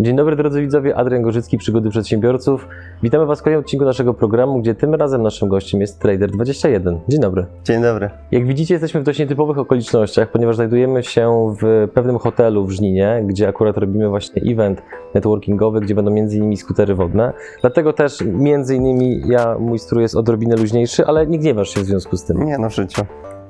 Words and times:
Dzień 0.00 0.16
dobry 0.16 0.36
drodzy 0.36 0.60
widzowie, 0.60 0.96
Adrian 0.96 1.22
Gorzycki, 1.22 1.58
Przygody 1.58 1.90
Przedsiębiorców. 1.90 2.68
Witamy 3.02 3.26
Was 3.26 3.40
w 3.40 3.42
kolejnym 3.42 3.60
odcinku 3.64 3.84
naszego 3.84 4.14
programu, 4.14 4.60
gdzie 4.60 4.74
tym 4.74 4.94
razem 4.94 5.22
naszym 5.22 5.48
gościem 5.48 5.80
jest 5.80 6.02
Trader21. 6.04 6.98
Dzień 7.08 7.20
dobry. 7.20 7.46
Dzień 7.64 7.82
dobry. 7.82 8.10
Jak 8.30 8.46
widzicie, 8.46 8.74
jesteśmy 8.74 9.00
w 9.00 9.04
dość 9.04 9.18
nietypowych 9.18 9.58
okolicznościach, 9.58 10.30
ponieważ 10.30 10.56
znajdujemy 10.56 11.02
się 11.02 11.54
w 11.60 11.88
pewnym 11.94 12.18
hotelu 12.18 12.66
w 12.66 12.70
Żninie, 12.70 13.24
gdzie 13.26 13.48
akurat 13.48 13.78
robimy 13.78 14.08
właśnie 14.08 14.42
event 14.52 14.82
networkingowy, 15.14 15.80
gdzie 15.80 15.94
będą 15.94 16.10
między 16.10 16.36
innymi 16.36 16.56
skutery 16.56 16.94
wodne. 16.94 17.32
Dlatego 17.60 17.92
też 17.92 18.24
między 18.24 18.76
innymi 18.76 19.22
ja, 19.28 19.56
mój 19.58 19.78
strój 19.78 20.02
jest 20.02 20.16
odrobinę 20.16 20.56
luźniejszy, 20.56 21.06
ale 21.06 21.26
nie 21.26 21.38
gniewasz 21.38 21.68
się 21.68 21.80
w 21.80 21.84
związku 21.84 22.16
z 22.16 22.24
tym. 22.24 22.44
Nie 22.44 22.58
no, 22.58 22.70
w 22.70 22.74
życiu. 22.74 23.02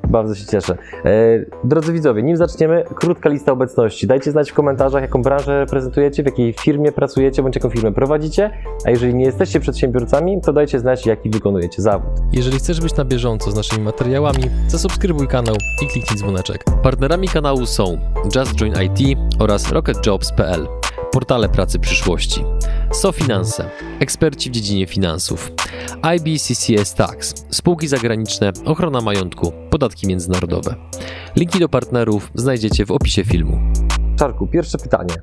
Bardzo 0.09 0.35
się 0.35 0.47
cieszę. 0.47 0.77
E, 1.05 1.11
drodzy 1.65 1.93
widzowie, 1.93 2.23
nim 2.23 2.37
zaczniemy, 2.37 2.85
krótka 2.95 3.29
lista 3.29 3.53
obecności. 3.53 4.07
Dajcie 4.07 4.31
znać 4.31 4.51
w 4.51 4.55
komentarzach, 4.55 5.03
jaką 5.03 5.23
branżę 5.23 5.61
reprezentujecie, 5.61 6.23
w 6.23 6.27
jakiej 6.27 6.53
firmie 6.53 6.93
pracujecie, 6.93 7.43
bądź 7.43 7.55
jaką 7.57 7.71
firmę 7.71 7.93
prowadzicie. 7.93 8.51
A 8.85 8.91
jeżeli 8.91 9.15
nie 9.15 9.25
jesteście 9.25 9.61
przedsiębiorcami, 9.61 10.41
to 10.41 10.53
dajcie 10.53 10.79
znać, 10.79 11.07
jaki 11.07 11.31
wykonujecie 11.31 11.83
zawód. 11.83 12.11
Jeżeli 12.33 12.59
chcesz 12.59 12.81
być 12.81 12.97
na 12.97 13.05
bieżąco 13.05 13.51
z 13.51 13.57
naszymi 13.57 13.85
materiałami, 13.85 14.43
zasubskrybuj 14.69 15.29
kanał 15.29 15.55
i 15.83 15.87
kliknij 15.87 16.19
dzwoneczek. 16.19 16.65
Partnerami 16.83 17.29
kanału 17.29 17.67
są 17.67 17.99
Just 18.37 18.55
Join 18.55 18.75
IT 18.83 19.19
oraz 19.39 19.73
RocketJobs.pl, 19.73 20.69
portale 21.13 21.49
pracy 21.49 21.79
przyszłości. 21.79 22.45
SoFinanse, 22.97 23.71
eksperci 24.01 24.51
w 24.51 24.53
dziedzinie 24.53 24.87
finansów. 24.87 25.53
IBCCS 26.17 26.95
Tax, 26.95 27.35
spółki 27.51 27.89
zagraniczne, 27.89 28.53
ochrona 28.65 29.01
majątku, 29.01 29.53
podatki 29.71 30.07
międzynarodowe. 30.07 30.75
Linki 31.37 31.59
do 31.59 31.69
partnerów 31.69 32.31
znajdziecie 32.35 32.87
w 32.87 32.91
opisie 32.91 33.25
filmu. 33.25 33.59
Czarku, 34.19 34.47
pierwsze 34.47 34.79
pytanie. 34.79 35.15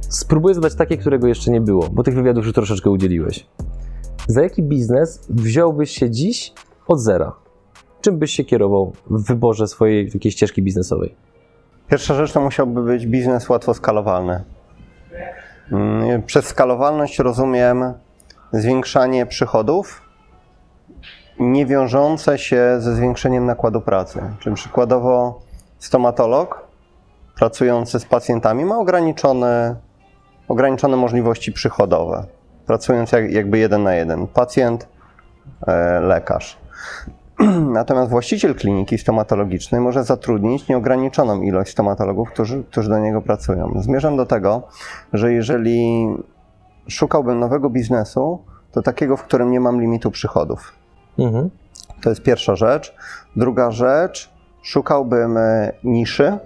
Spróbuję 0.00 0.54
zadać 0.54 0.74
takie, 0.74 0.96
którego 0.96 1.26
jeszcze 1.26 1.50
nie 1.50 1.60
było, 1.60 1.88
bo 1.92 2.02
tych 2.02 2.14
wywiadów 2.14 2.44
już 2.44 2.54
troszeczkę 2.54 2.90
udzieliłeś. 2.90 3.46
Za 4.26 4.42
jaki 4.42 4.62
biznes 4.62 5.26
wziąłbyś 5.28 5.90
się 5.90 6.10
dziś 6.10 6.52
od 6.88 7.00
zera? 7.00 7.32
Czym 8.00 8.18
byś 8.18 8.30
się 8.30 8.44
kierował 8.44 8.92
w 9.10 9.26
wyborze 9.26 9.68
swojej 9.68 10.12
takiej 10.12 10.32
ścieżki 10.32 10.62
biznesowej? 10.62 11.14
Pierwsza 11.88 12.14
rzecz 12.14 12.32
to 12.32 12.40
musiałby 12.40 12.82
być 12.82 13.06
biznes 13.06 13.48
łatwo 13.48 13.74
skalowalny. 13.74 14.44
Mm, 15.72 16.22
Przez 16.22 16.46
skalowalność 16.46 17.18
rozumiem 17.18 17.94
zwiększanie 18.52 19.26
przychodów 19.26 20.02
nie 21.38 21.66
wiążące 21.66 22.38
się 22.38 22.76
ze 22.78 22.94
zwiększeniem 22.94 23.46
nakładu 23.46 23.80
pracy. 23.80 24.20
Czyli 24.40 24.56
przykładowo 24.56 25.40
stomatolog 25.78 26.66
pracujący 27.36 28.00
z 28.00 28.04
pacjentami 28.04 28.64
ma 28.64 28.78
ograniczone, 28.78 29.76
ograniczone 30.48 30.96
możliwości 30.96 31.52
przychodowe, 31.52 32.24
pracując 32.66 33.12
jak, 33.12 33.32
jakby 33.32 33.58
jeden 33.58 33.82
na 33.82 33.94
jeden. 33.94 34.26
Pacjent, 34.26 34.88
e, 35.66 36.00
lekarz. 36.00 36.58
Natomiast 37.80 38.10
właściciel 38.10 38.54
kliniki 38.54 38.98
stomatologicznej 38.98 39.80
może 39.80 40.04
zatrudnić 40.04 40.68
nieograniczoną 40.68 41.42
ilość 41.42 41.72
stomatologów, 41.72 42.30
którzy, 42.30 42.64
którzy 42.64 42.88
do 42.88 42.98
niego 42.98 43.22
pracują. 43.22 43.72
Zmierzam 43.76 44.16
do 44.16 44.26
tego, 44.26 44.62
że 45.12 45.32
jeżeli 45.32 46.06
szukałbym 46.88 47.38
nowego 47.38 47.70
biznesu, 47.70 48.44
to 48.72 48.82
takiego, 48.82 49.16
w 49.16 49.22
którym 49.22 49.50
nie 49.50 49.60
mam 49.60 49.80
limitu 49.80 50.10
przychodów. 50.10 50.72
Mhm. 51.18 51.50
To 52.02 52.08
jest 52.08 52.22
pierwsza 52.22 52.56
rzecz. 52.56 52.94
Druga 53.36 53.70
rzecz, 53.70 54.30
szukałbym 54.62 55.36
e, 55.36 55.72
niszy, 55.84 56.38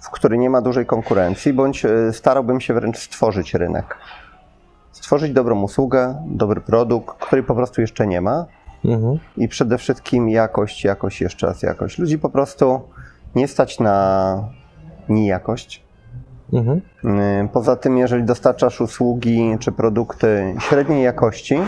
w 0.00 0.10
której 0.10 0.38
nie 0.38 0.50
ma 0.50 0.60
dużej 0.60 0.86
konkurencji, 0.86 1.52
bądź 1.52 1.84
e, 1.84 2.12
starałbym 2.12 2.60
się 2.60 2.74
wręcz 2.74 2.98
stworzyć 2.98 3.54
rynek. 3.54 3.96
Stworzyć 4.92 5.32
dobrą 5.32 5.62
usługę, 5.62 6.22
dobry 6.26 6.60
produkt, 6.60 7.18
który 7.18 7.42
po 7.42 7.54
prostu 7.54 7.80
jeszcze 7.80 8.06
nie 8.06 8.20
ma, 8.20 8.46
Mhm. 8.84 9.18
i 9.36 9.48
przede 9.48 9.78
wszystkim 9.78 10.28
jakość, 10.28 10.84
jakość, 10.84 11.20
jeszcze 11.20 11.46
raz 11.46 11.62
jakość. 11.62 11.98
Ludzi 11.98 12.18
po 12.18 12.30
prostu 12.30 12.80
nie 13.34 13.48
stać 13.48 13.80
na 13.80 14.44
nijakość. 15.08 15.82
Mhm. 16.52 16.80
Poza 17.48 17.76
tym, 17.76 17.98
jeżeli 17.98 18.24
dostarczasz 18.24 18.80
usługi 18.80 19.56
czy 19.60 19.72
produkty 19.72 20.54
średniej 20.60 21.04
jakości, 21.04 21.58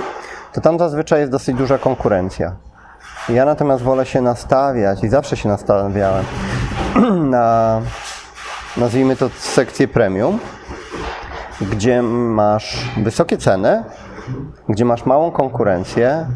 to 0.53 0.61
tam 0.61 0.79
zazwyczaj 0.79 1.21
jest 1.21 1.33
dosyć 1.33 1.57
duża 1.57 1.79
konkurencja. 1.79 2.57
Ja 3.29 3.45
natomiast 3.45 3.83
wolę 3.83 4.07
się 4.07 4.21
nastawiać 4.21 5.05
i 5.05 5.09
zawsze 5.09 5.37
się 5.37 5.49
nastawiałem 5.49 6.25
na, 7.31 7.81
nazwijmy 8.77 9.17
to, 9.17 9.29
sekcję 9.39 9.89
premium, 9.89 10.39
gdzie 11.61 12.03
masz 12.03 12.91
wysokie 12.97 13.39
ceny, 13.39 13.85
gdzie 14.69 14.85
masz 14.85 15.07
małą 15.07 15.31
konkurencję 15.31 16.27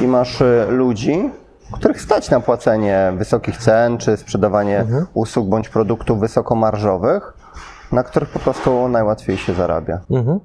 i 0.00 0.06
masz 0.06 0.40
y, 0.40 0.66
ludzi, 0.68 1.30
których 1.72 2.00
stać 2.00 2.30
na 2.30 2.40
płacenie 2.40 3.12
wysokich 3.16 3.56
cen, 3.56 3.98
czy 3.98 4.16
sprzedawanie 4.16 4.86
usług 5.14 5.48
bądź 5.48 5.68
produktów 5.68 6.20
wysokomarżowych, 6.20 7.32
na 7.92 8.02
których 8.02 8.28
po 8.28 8.38
prostu 8.38 8.88
najłatwiej 8.88 9.36
się 9.36 9.54
zarabia. 9.54 10.00
Mhm. 10.10 10.40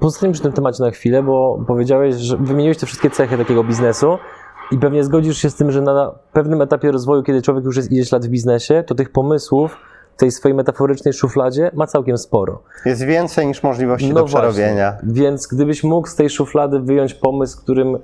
Pozostańmy 0.00 0.32
przy 0.32 0.42
tym 0.42 0.52
temacie 0.52 0.82
na 0.82 0.90
chwilę, 0.90 1.22
bo 1.22 1.64
powiedziałeś, 1.66 2.14
że 2.14 2.36
wymieniłeś 2.36 2.78
te 2.78 2.86
wszystkie 2.86 3.10
cechy 3.10 3.38
takiego 3.38 3.64
biznesu 3.64 4.18
i 4.70 4.78
pewnie 4.78 5.04
zgodzisz 5.04 5.38
się 5.38 5.50
z 5.50 5.54
tym, 5.54 5.72
że 5.72 5.82
na 5.82 6.12
pewnym 6.32 6.62
etapie 6.62 6.92
rozwoju, 6.92 7.22
kiedy 7.22 7.42
człowiek 7.42 7.64
już 7.64 7.76
jest 7.76 7.92
ileś 7.92 8.12
lat 8.12 8.26
w 8.26 8.28
biznesie, 8.28 8.84
to 8.86 8.94
tych 8.94 9.12
pomysłów 9.12 9.76
w 10.16 10.18
tej 10.18 10.30
swojej 10.30 10.54
metaforycznej 10.56 11.14
szufladzie 11.14 11.70
ma 11.74 11.86
całkiem 11.86 12.18
sporo. 12.18 12.62
Jest 12.84 13.04
więcej 13.04 13.46
niż 13.46 13.62
możliwości 13.62 14.12
do 14.14 14.24
przerobienia. 14.24 14.90
No 14.90 15.02
Właśnie. 15.02 15.22
Więc 15.22 15.46
gdybyś 15.46 15.84
mógł 15.84 16.08
z 16.08 16.14
tej 16.14 16.30
szuflady 16.30 16.80
wyjąć 16.80 17.14
pomysł, 17.14 17.58
którym, 17.60 17.98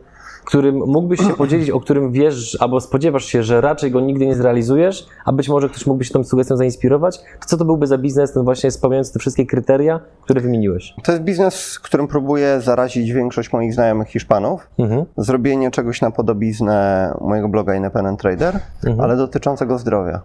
którym 0.44 0.76
mógłbyś 0.76 1.20
się 1.20 1.28
podzielić, 1.34 1.70
o 1.70 1.80
którym 1.80 2.12
wiesz 2.12 2.56
albo 2.60 2.80
spodziewasz 2.80 3.24
się, 3.24 3.42
że 3.42 3.60
raczej 3.60 3.90
go 3.90 4.00
nigdy 4.00 4.26
nie 4.26 4.34
zrealizujesz, 4.34 5.06
a 5.24 5.32
być 5.32 5.48
może 5.48 5.68
ktoś 5.68 5.86
mógłby 5.86 6.04
się 6.04 6.10
tą 6.12 6.24
sugestią 6.24 6.56
zainspirować, 6.56 7.18
to 7.18 7.46
co 7.46 7.56
to 7.56 7.64
byłby 7.64 7.86
za 7.86 7.98
biznes, 7.98 8.32
ten 8.32 8.44
właśnie 8.44 8.70
spełniający 8.70 9.12
te 9.12 9.18
wszystkie 9.18 9.46
kryteria, 9.46 10.00
które 10.22 10.40
wymieniłeś? 10.40 10.94
To 11.04 11.12
jest 11.12 11.24
biznes, 11.24 11.78
którym 11.78 12.08
próbuję 12.08 12.60
zarazić 12.60 13.12
większość 13.12 13.52
moich 13.52 13.74
znajomych 13.74 14.08
Hiszpanów. 14.08 14.68
Mhm. 14.78 15.04
Zrobienie 15.16 15.70
czegoś 15.70 16.00
na 16.00 16.10
podobiznę 16.10 17.14
mojego 17.20 17.48
bloga 17.48 17.74
Independent 17.74 18.20
Trader, 18.20 18.58
Mhm. 18.84 19.00
ale 19.00 19.16
dotyczącego 19.16 19.78
zdrowia. 19.78 20.20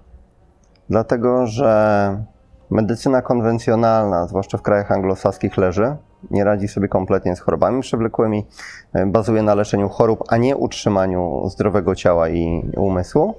Dlatego, 0.89 1.47
że 1.47 2.23
medycyna 2.69 3.21
konwencjonalna, 3.21 4.27
zwłaszcza 4.27 4.57
w 4.57 4.61
krajach 4.61 4.91
anglosaskich, 4.91 5.57
leży, 5.57 5.95
nie 6.31 6.43
radzi 6.43 6.67
sobie 6.67 6.87
kompletnie 6.87 7.35
z 7.35 7.39
chorobami 7.39 7.81
przewlekłymi, 7.81 8.45
e, 8.93 9.05
bazuje 9.05 9.41
na 9.41 9.55
leczeniu 9.55 9.89
chorób, 9.89 10.23
a 10.27 10.37
nie 10.37 10.55
utrzymaniu 10.55 11.49
zdrowego 11.49 11.95
ciała 11.95 12.29
i 12.29 12.71
umysłu. 12.77 13.35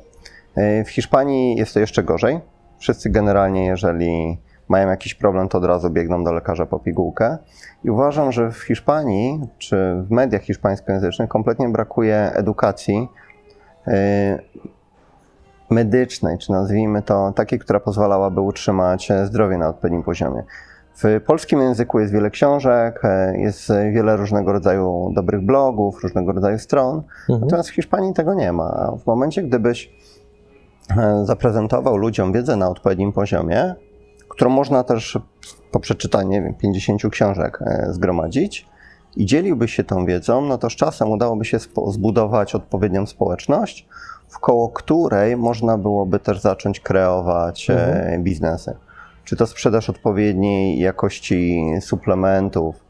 E, 0.56 0.84
W 0.84 0.90
Hiszpanii 0.90 1.56
jest 1.56 1.74
to 1.74 1.80
jeszcze 1.80 2.02
gorzej. 2.02 2.40
Wszyscy 2.78 3.10
generalnie, 3.10 3.66
jeżeli 3.66 4.38
mają 4.68 4.88
jakiś 4.88 5.14
problem, 5.14 5.48
to 5.48 5.58
od 5.58 5.64
razu 5.64 5.90
biegną 5.90 6.24
do 6.24 6.32
lekarza 6.32 6.66
po 6.66 6.78
pigułkę. 6.78 7.38
I 7.84 7.90
uważam, 7.90 8.32
że 8.32 8.50
w 8.52 8.62
Hiszpanii, 8.62 9.40
czy 9.58 10.02
w 10.02 10.10
mediach 10.10 10.42
hiszpańskojęzycznych 10.42 11.28
kompletnie 11.28 11.68
brakuje 11.68 12.32
edukacji 12.34 13.08
e, 13.86 14.38
medycznej, 15.70 16.38
czy 16.38 16.52
nazwijmy 16.52 17.02
to 17.02 17.32
takiej, 17.32 17.58
która 17.58 17.80
pozwalałaby 17.80 18.40
utrzymać 18.40 19.10
e, 19.10 19.26
zdrowie 19.26 19.58
na 19.58 19.68
odpowiednim 19.68 20.02
poziomie. 20.02 20.42
W 21.02 21.20
polskim 21.26 21.60
języku 21.60 22.00
jest 22.00 22.12
wiele 22.12 22.30
książek, 22.30 23.00
e, 23.04 23.38
jest 23.38 23.72
wiele 23.92 24.16
różnego 24.16 24.52
rodzaju 24.52 25.12
dobrych 25.14 25.40
blogów, 25.40 26.02
różnego 26.02 26.32
rodzaju 26.32 26.58
stron, 26.58 26.96
Mhm. 26.96 27.40
natomiast 27.40 27.68
w 27.68 27.74
Hiszpanii 27.74 28.14
tego 28.14 28.34
nie 28.34 28.52
ma. 28.52 28.92
W 29.02 29.06
momencie, 29.06 29.42
gdybyś 29.42 29.92
e, 30.96 31.24
zaprezentował 31.24 31.96
ludziom 31.96 32.32
wiedzę 32.32 32.56
na 32.56 32.68
odpowiednim 32.68 33.12
poziomie, 33.12 33.74
którą 34.28 34.50
można 34.50 34.84
też 34.84 35.18
po 35.70 35.80
przeczytaniu 35.80 36.28
nie 36.30 36.42
wiem, 36.42 36.54
50 36.54 37.02
książek 37.10 37.58
zgromadzić 37.90 38.66
i 39.16 39.26
dzieliłbyś 39.26 39.74
się 39.74 39.84
tą 39.84 40.06
wiedzą, 40.06 40.40
no 40.40 40.58
to 40.58 40.70
z 40.70 40.72
czasem 40.72 41.10
udałoby 41.10 41.44
się 41.44 41.58
zbudować 41.88 42.54
odpowiednią 42.54 43.06
społeczność, 43.06 43.88
wkoło 44.28 44.68
której 44.68 45.36
można 45.36 45.78
byłoby 45.78 46.18
też 46.18 46.40
zacząć 46.40 46.80
kreować 46.80 47.70
e, 47.70 48.18
biznesy. 48.22 48.76
Czy 49.24 49.36
to 49.36 49.46
sprzedaż 49.46 49.90
odpowiedniej 49.90 50.78
jakości 50.78 51.64
suplementów, 51.80 52.84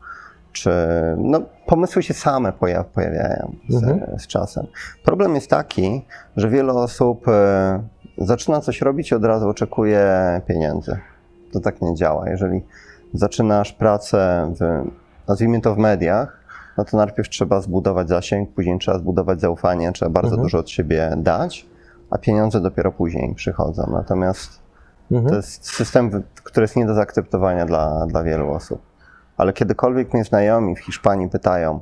czy 0.53 0.71
no, 1.19 1.41
pomysły 1.67 2.03
się 2.03 2.15
same 2.15 2.53
pojaw, 2.53 2.87
pojawiają 2.87 3.53
z, 3.69 3.83
Mhm. 3.83 4.19
z 4.19 4.27
czasem. 4.27 4.67
Problem 5.05 5.35
jest 5.35 5.51
taki, 5.51 6.05
że 6.37 6.49
wiele 6.49 6.73
osób 6.73 7.29
e, 7.29 7.83
zaczyna 8.19 8.61
coś 8.61 8.81
robić 8.81 9.11
i 9.11 9.15
od 9.15 9.25
razu 9.25 9.49
oczekuje 9.49 10.07
pieniędzy. 10.47 10.99
To 11.53 11.61
tak 11.61 11.83
nie 11.83 11.95
działa. 11.95 12.31
Jeżeli 12.31 12.65
zaczynasz 13.15 13.73
pracę, 13.73 14.53
w, 14.61 14.85
nazwijmy 15.29 15.61
to 15.61 15.75
w 15.75 15.79
mediach, 15.79 16.38
no 16.79 16.85
to 16.85 16.97
najpierw 16.97 17.29
trzeba 17.29 17.61
zbudować 17.61 18.09
zasięg, 18.09 18.51
później 18.51 18.79
trzeba 18.79 18.99
zbudować 18.99 19.41
zaufanie, 19.41 19.93
trzeba 19.93 20.11
bardzo 20.11 20.29
Mhm. 20.29 20.43
dużo 20.43 20.59
od 20.59 20.71
siebie 20.71 21.15
dać, 21.17 21.67
a 22.11 22.19
pieniądze 22.19 22.61
dopiero 22.61 22.93
później 22.93 23.35
przychodzą. 23.35 23.91
Natomiast 23.93 24.69
Mhm. 25.11 25.31
To 25.31 25.37
jest 25.37 25.67
system, 25.67 26.23
który 26.35 26.65
jest 26.65 26.77
nie 26.77 26.87
do 26.87 26.95
zaakceptowania 26.95 27.67
dla, 27.67 28.07
dla 28.07 28.23
wielu 28.23 28.51
osób. 28.51 28.83
Ale 29.37 29.53
kiedykolwiek 29.53 30.15
mnie 30.15 30.25
znajomi 30.25 30.77
w 30.77 30.81
Hiszpanii 30.81 31.29
pytają, 31.29 31.81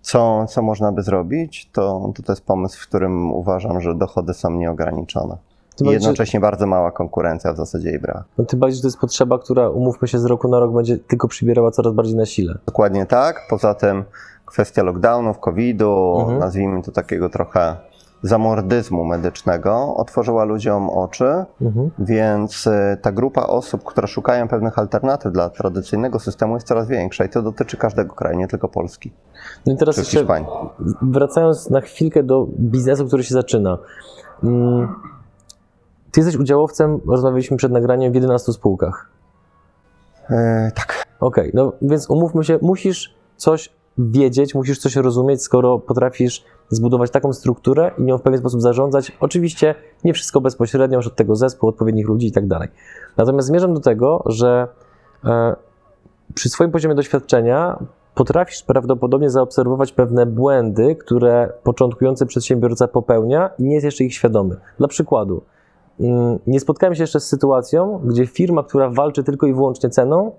co, 0.00 0.46
co 0.46 0.62
można 0.62 0.92
by 0.92 1.02
zrobić, 1.02 1.70
to, 1.72 2.12
to 2.14 2.22
to 2.22 2.32
jest 2.32 2.44
pomysł, 2.44 2.80
w 2.82 2.88
którym 2.88 3.32
uważam, 3.32 3.80
że 3.80 3.94
dochody 3.94 4.34
są 4.34 4.50
nieograniczone. 4.50 5.36
Tym 5.76 5.86
I 5.86 5.90
bardziej, 5.90 5.92
jednocześnie 6.02 6.40
bardzo 6.40 6.66
mała 6.66 6.90
konkurencja 6.90 7.52
w 7.52 7.56
zasadzie 7.56 7.88
jej 7.90 7.98
brak. 8.00 8.24
No 8.38 8.44
tym 8.44 8.60
bardziej, 8.60 8.76
że 8.76 8.82
to 8.82 8.88
jest 8.88 8.98
potrzeba, 8.98 9.38
która, 9.38 9.68
umówmy 9.70 10.08
się, 10.08 10.18
z 10.18 10.24
roku 10.24 10.48
na 10.48 10.60
rok 10.60 10.74
będzie 10.74 10.98
tylko 10.98 11.28
przybierała 11.28 11.70
coraz 11.70 11.92
bardziej 11.94 12.16
na 12.16 12.26
sile. 12.26 12.58
Dokładnie 12.66 13.06
tak. 13.06 13.40
Poza 13.50 13.74
tym 13.74 14.04
kwestia 14.46 14.82
lockdownów, 14.82 15.38
COVID-u, 15.38 16.20
Mhm. 16.20 16.38
nazwijmy 16.38 16.82
to 16.82 16.92
takiego 16.92 17.28
trochę 17.28 17.76
zamordyzmu 18.22 19.04
medycznego, 19.04 19.94
otworzyła 19.96 20.44
ludziom 20.44 20.90
oczy, 20.90 21.44
Mhm. 21.62 21.90
więc 21.98 22.66
y, 22.66 22.98
ta 23.02 23.12
grupa 23.12 23.42
osób, 23.42 23.84
które 23.84 24.08
szukają 24.08 24.48
pewnych 24.48 24.78
alternatyw 24.78 25.32
dla 25.32 25.50
tradycyjnego 25.50 26.18
systemu 26.18 26.54
jest 26.54 26.66
coraz 26.66 26.88
większa 26.88 27.24
i 27.24 27.28
to 27.28 27.42
dotyczy 27.42 27.76
każdego 27.76 28.14
kraju, 28.14 28.38
nie 28.38 28.48
tylko 28.48 28.68
Polski 28.68 29.12
No 29.66 29.72
i 29.72 29.76
teraz 29.76 29.96
jeszcze 29.96 30.26
wracając 31.02 31.70
na 31.70 31.80
chwilkę 31.80 32.22
do 32.22 32.46
biznesu, 32.58 33.06
który 33.06 33.24
się 33.24 33.34
zaczyna. 33.34 33.78
Ty 36.14 36.20
jesteś 36.20 36.36
udziałowcem, 36.36 37.00
rozmawialiśmy 37.06 37.56
przed 37.56 37.72
nagraniem, 37.72 38.12
w 38.12 38.14
11 38.14 38.52
spółkach. 38.52 39.08
E, 40.30 40.70
tak. 40.74 41.06
Okej, 41.20 41.50
no 41.54 41.72
więc 41.82 42.10
umówmy 42.10 42.44
się, 42.44 42.58
musisz 42.62 43.14
coś 43.36 43.70
wiedzieć, 43.98 44.54
musisz 44.54 44.78
coś 44.78 44.96
rozumieć, 44.96 45.42
skoro 45.42 45.78
potrafisz 45.78 46.44
zbudować 46.68 47.10
taką 47.10 47.32
strukturę 47.32 47.90
i 47.98 48.02
nią 48.02 48.18
w 48.18 48.22
pewien 48.22 48.38
sposób 48.38 48.62
zarządzać. 48.62 49.12
Oczywiście 49.20 49.74
nie 50.04 50.14
wszystko 50.14 50.40
bezpośrednio, 50.40 50.98
masz 50.98 51.06
od 51.06 51.16
tego 51.16 51.36
zespół, 51.36 51.68
odpowiednich 51.68 52.08
ludzi 52.08 52.26
i 52.26 52.32
tak 52.32 52.46
dalej. 52.46 52.68
Natomiast 53.16 53.48
zmierzam 53.48 53.74
do 53.74 53.80
tego, 53.80 54.22
że 54.26 54.68
e, 55.24 55.56
przy 56.34 56.48
swoim 56.48 56.70
poziomie 56.70 56.94
doświadczenia 56.94 57.78
potrafisz 58.14 58.62
prawdopodobnie 58.62 59.30
zaobserwować 59.30 59.92
pewne 59.92 60.26
błędy, 60.26 60.96
które 60.96 61.52
początkujący 61.62 62.26
przedsiębiorca 62.26 62.88
popełnia 62.88 63.50
i 63.58 63.64
nie 63.64 63.74
jest 63.74 63.84
jeszcze 63.84 64.04
ich 64.04 64.14
świadomy. 64.14 64.56
Dla 64.78 64.88
przykładu, 64.88 65.42
nie 66.46 66.60
spotkałem 66.60 66.94
się 66.94 67.02
jeszcze 67.02 67.20
z 67.20 67.26
sytuacją, 67.26 68.00
gdzie 68.04 68.26
firma, 68.26 68.62
która 68.62 68.90
walczy 68.90 69.24
tylko 69.24 69.46
i 69.46 69.54
wyłącznie 69.54 69.90
ceną, 69.90 70.32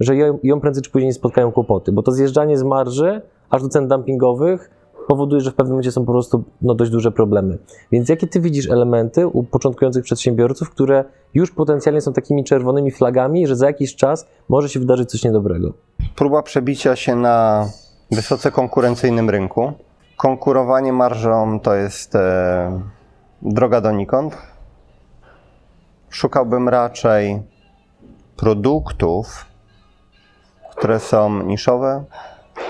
że 0.00 0.16
ją, 0.16 0.38
ją 0.42 0.60
prędzej 0.60 0.82
czy 0.82 0.90
później 0.90 1.12
spotkają 1.12 1.52
kłopoty, 1.52 1.92
bo 1.92 2.02
to 2.02 2.12
zjeżdżanie 2.12 2.58
z 2.58 2.62
marży 2.62 3.22
aż 3.50 3.62
do 3.62 3.68
cen 3.68 3.88
dumpingowych 3.88 4.70
powoduje, 5.08 5.40
że 5.40 5.50
w 5.50 5.54
pewnym 5.54 5.72
momencie 5.72 5.92
są 5.92 6.04
po 6.04 6.12
prostu 6.12 6.44
no, 6.62 6.74
dość 6.74 6.90
duże 6.90 7.12
problemy. 7.12 7.58
Więc 7.92 8.08
jakie 8.08 8.26
ty 8.26 8.40
widzisz 8.40 8.70
elementy 8.70 9.26
u 9.26 9.44
początkujących 9.44 10.04
przedsiębiorców, 10.04 10.70
które 10.70 11.04
już 11.34 11.50
potencjalnie 11.50 12.00
są 12.00 12.12
takimi 12.12 12.44
czerwonymi 12.44 12.90
flagami, 12.90 13.46
że 13.46 13.56
za 13.56 13.66
jakiś 13.66 13.96
czas 13.96 14.26
może 14.48 14.68
się 14.68 14.80
wydarzyć 14.80 15.10
coś 15.10 15.24
niedobrego? 15.24 15.72
Próba 16.16 16.42
przebicia 16.42 16.96
się 16.96 17.16
na 17.16 17.68
wysoce 18.10 18.50
konkurencyjnym 18.50 19.30
rynku. 19.30 19.72
Konkurowanie 20.16 20.92
marżą 20.92 21.60
to 21.60 21.74
jest 21.74 22.14
e, 22.14 22.80
droga 23.42 23.80
donikąd. 23.80 24.36
Szukałbym 26.16 26.68
raczej 26.68 27.42
produktów, 28.36 29.46
które 30.70 31.00
są 31.00 31.42
niszowe, 31.42 32.04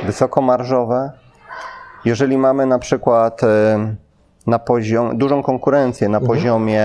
wysokomarżowe. 0.06 1.10
Jeżeli 2.04 2.38
mamy 2.38 2.66
na 2.66 2.78
przykład 2.78 3.42
e, 3.42 3.94
na 4.46 4.58
poziom, 4.58 5.18
dużą 5.18 5.42
konkurencję 5.42 6.08
na 6.08 6.20
poziomie 6.20 6.84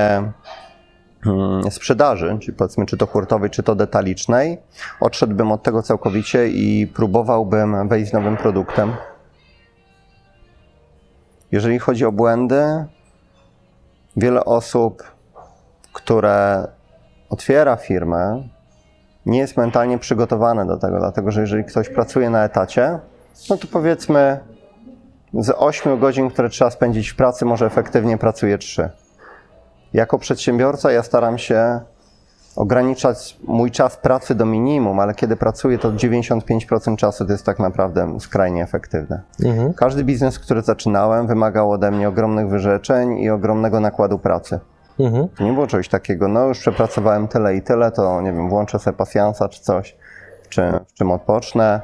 mm, 1.25 1.71
sprzedaży, 1.71 2.37
czyli 2.41 2.57
powiedzmy 2.57 2.85
czy 2.85 2.97
to 2.97 3.05
hurtowej, 3.05 3.49
czy 3.49 3.63
to 3.63 3.75
detalicznej, 3.75 4.57
odszedłbym 4.99 5.51
od 5.51 5.63
tego 5.63 5.83
całkowicie 5.83 6.47
i 6.47 6.87
próbowałbym 6.87 7.87
wejść 7.87 8.09
z 8.09 8.13
nowym 8.13 8.37
produktem. 8.37 8.93
Jeżeli 11.51 11.79
chodzi 11.79 12.05
o 12.05 12.11
błędy, 12.11 12.85
wiele 14.15 14.45
osób, 14.45 15.03
które 16.03 16.67
otwiera 17.29 17.75
firmę, 17.75 18.43
nie 19.25 19.39
jest 19.39 19.57
mentalnie 19.57 19.97
przygotowane 19.97 20.65
do 20.65 20.77
tego, 20.77 20.99
dlatego 20.99 21.31
że 21.31 21.41
jeżeli 21.41 21.63
ktoś 21.63 21.89
pracuje 21.89 22.29
na 22.29 22.43
etacie, 22.43 22.99
no 23.49 23.57
to 23.57 23.67
powiedzmy 23.71 24.39
z 25.33 25.53
8 25.57 25.99
godzin, 25.99 26.29
które 26.29 26.49
trzeba 26.49 26.71
spędzić 26.71 27.09
w 27.09 27.15
pracy, 27.15 27.45
może 27.45 27.65
efektywnie 27.65 28.17
pracuje 28.17 28.57
3. 28.57 28.89
Jako 29.93 30.19
przedsiębiorca 30.19 30.91
ja 30.91 31.03
staram 31.03 31.37
się 31.37 31.79
ograniczać 32.55 33.37
mój 33.43 33.71
czas 33.71 33.97
pracy 33.97 34.35
do 34.35 34.45
minimum, 34.45 34.99
ale 34.99 35.13
kiedy 35.13 35.35
pracuję, 35.35 35.77
to 35.77 35.91
95% 35.91 36.95
czasu 36.95 37.25
to 37.25 37.31
jest 37.31 37.45
tak 37.45 37.59
naprawdę 37.59 38.19
skrajnie 38.19 38.63
efektywne. 38.63 39.21
Mhm. 39.43 39.73
Każdy 39.73 40.03
biznes, 40.03 40.39
który 40.39 40.61
zaczynałem, 40.61 41.27
wymagał 41.27 41.71
ode 41.71 41.91
mnie 41.91 42.09
ogromnych 42.09 42.49
wyrzeczeń 42.49 43.19
i 43.19 43.29
ogromnego 43.29 43.79
nakładu 43.79 44.19
pracy. 44.19 44.59
Mhm. 45.05 45.27
To 45.37 45.43
nie 45.43 45.53
było 45.53 45.67
czegoś 45.67 45.87
takiego, 45.87 46.27
no 46.27 46.47
już 46.47 46.59
przepracowałem 46.59 47.27
tyle 47.27 47.55
i 47.55 47.61
tyle, 47.61 47.91
to 47.91 48.21
nie 48.21 48.33
wiem, 48.33 48.49
włączę 48.49 48.79
sobie 48.79 48.97
pasjansa 48.97 49.49
czy 49.49 49.61
coś, 49.61 49.97
czy 50.49 50.71
w 50.87 50.93
czym 50.93 51.11
odpocznę. 51.11 51.81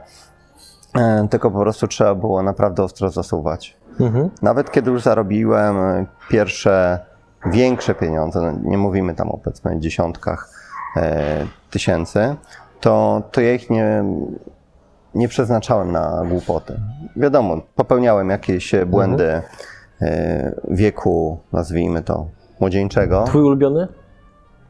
E, 0.96 1.28
Tylko 1.30 1.52
po 1.52 1.60
prostu 1.60 1.88
trzeba 1.88 2.16
było 2.16 2.44
naprawdę 2.44 2.84
ostro 2.84 3.10
zasuwać. 3.10 3.78
Mhm. 4.00 4.30
Nawet 4.42 4.72
kiedy 4.72 4.92
już 4.92 5.02
zarobiłem 5.02 5.78
e, 5.78 6.06
pierwsze 6.30 7.00
większe 7.46 7.96
pieniądze, 7.96 8.42
no 8.42 8.70
nie 8.70 8.78
mówimy 8.78 9.16
tam 9.16 9.30
o 9.30 9.38
powiedzmy 9.38 9.80
dziesiątkach 9.80 10.50
e, 10.98 11.46
tysięcy, 11.72 12.36
to, 12.80 13.22
to 13.32 13.42
ja 13.42 13.54
ich 13.54 13.70
nie, 13.70 14.04
nie 15.16 15.28
przeznaczałem 15.28 15.92
na 15.92 16.24
głupoty. 16.30 16.80
Wiadomo, 17.16 17.58
popełniałem 17.76 18.30
jakieś 18.30 18.76
błędy 18.86 19.42
e, 20.02 20.56
wieku, 20.68 21.40
nazwijmy 21.54 22.04
to, 22.04 22.26
młodzieńczego. 22.60 23.24
Twój 23.24 23.44
ulubiony? 23.44 23.88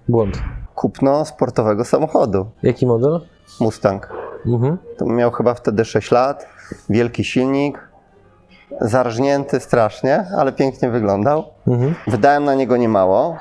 Błąd. 0.10 0.44
Kupno 0.76 1.26
sportowego 1.26 1.86
samochodu. 1.86 2.46
Jaki 2.64 2.86
model? 2.86 3.20
Mustang. 3.60 4.14
Mhm. 4.46 4.78
To 4.98 5.06
miał 5.06 5.32
chyba 5.32 5.54
wtedy 5.54 5.86
6 5.86 6.12
lat, 6.12 6.48
wielki 6.90 7.24
silnik, 7.24 7.90
zarżnięty 8.82 9.60
strasznie, 9.60 10.26
ale 10.38 10.52
pięknie 10.52 10.90
wyglądał. 10.90 11.44
Mhm. 11.68 11.96
Wydałem 12.08 12.44
na 12.44 12.56
niego 12.56 12.78
niemało, 12.78 13.38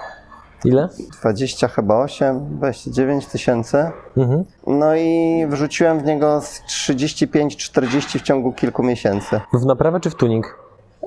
Ile? 0.65 0.89
20 1.21 1.69
chyba 1.69 1.99
8, 1.99 2.57
29 2.57 3.27
tysięcy. 3.27 3.91
Mhm. 4.17 4.45
No 4.67 4.97
i 4.97 5.47
wrzuciłem 5.49 6.01
w 6.01 6.05
niego 6.05 6.41
z 6.41 6.63
35-40 6.63 8.19
w 8.19 8.23
ciągu 8.23 8.53
kilku 8.53 8.83
miesięcy. 8.83 9.41
W 9.53 9.67
naprawę 9.67 10.01
czy 10.01 10.11
w 10.11 10.15
tuning? 10.15 10.59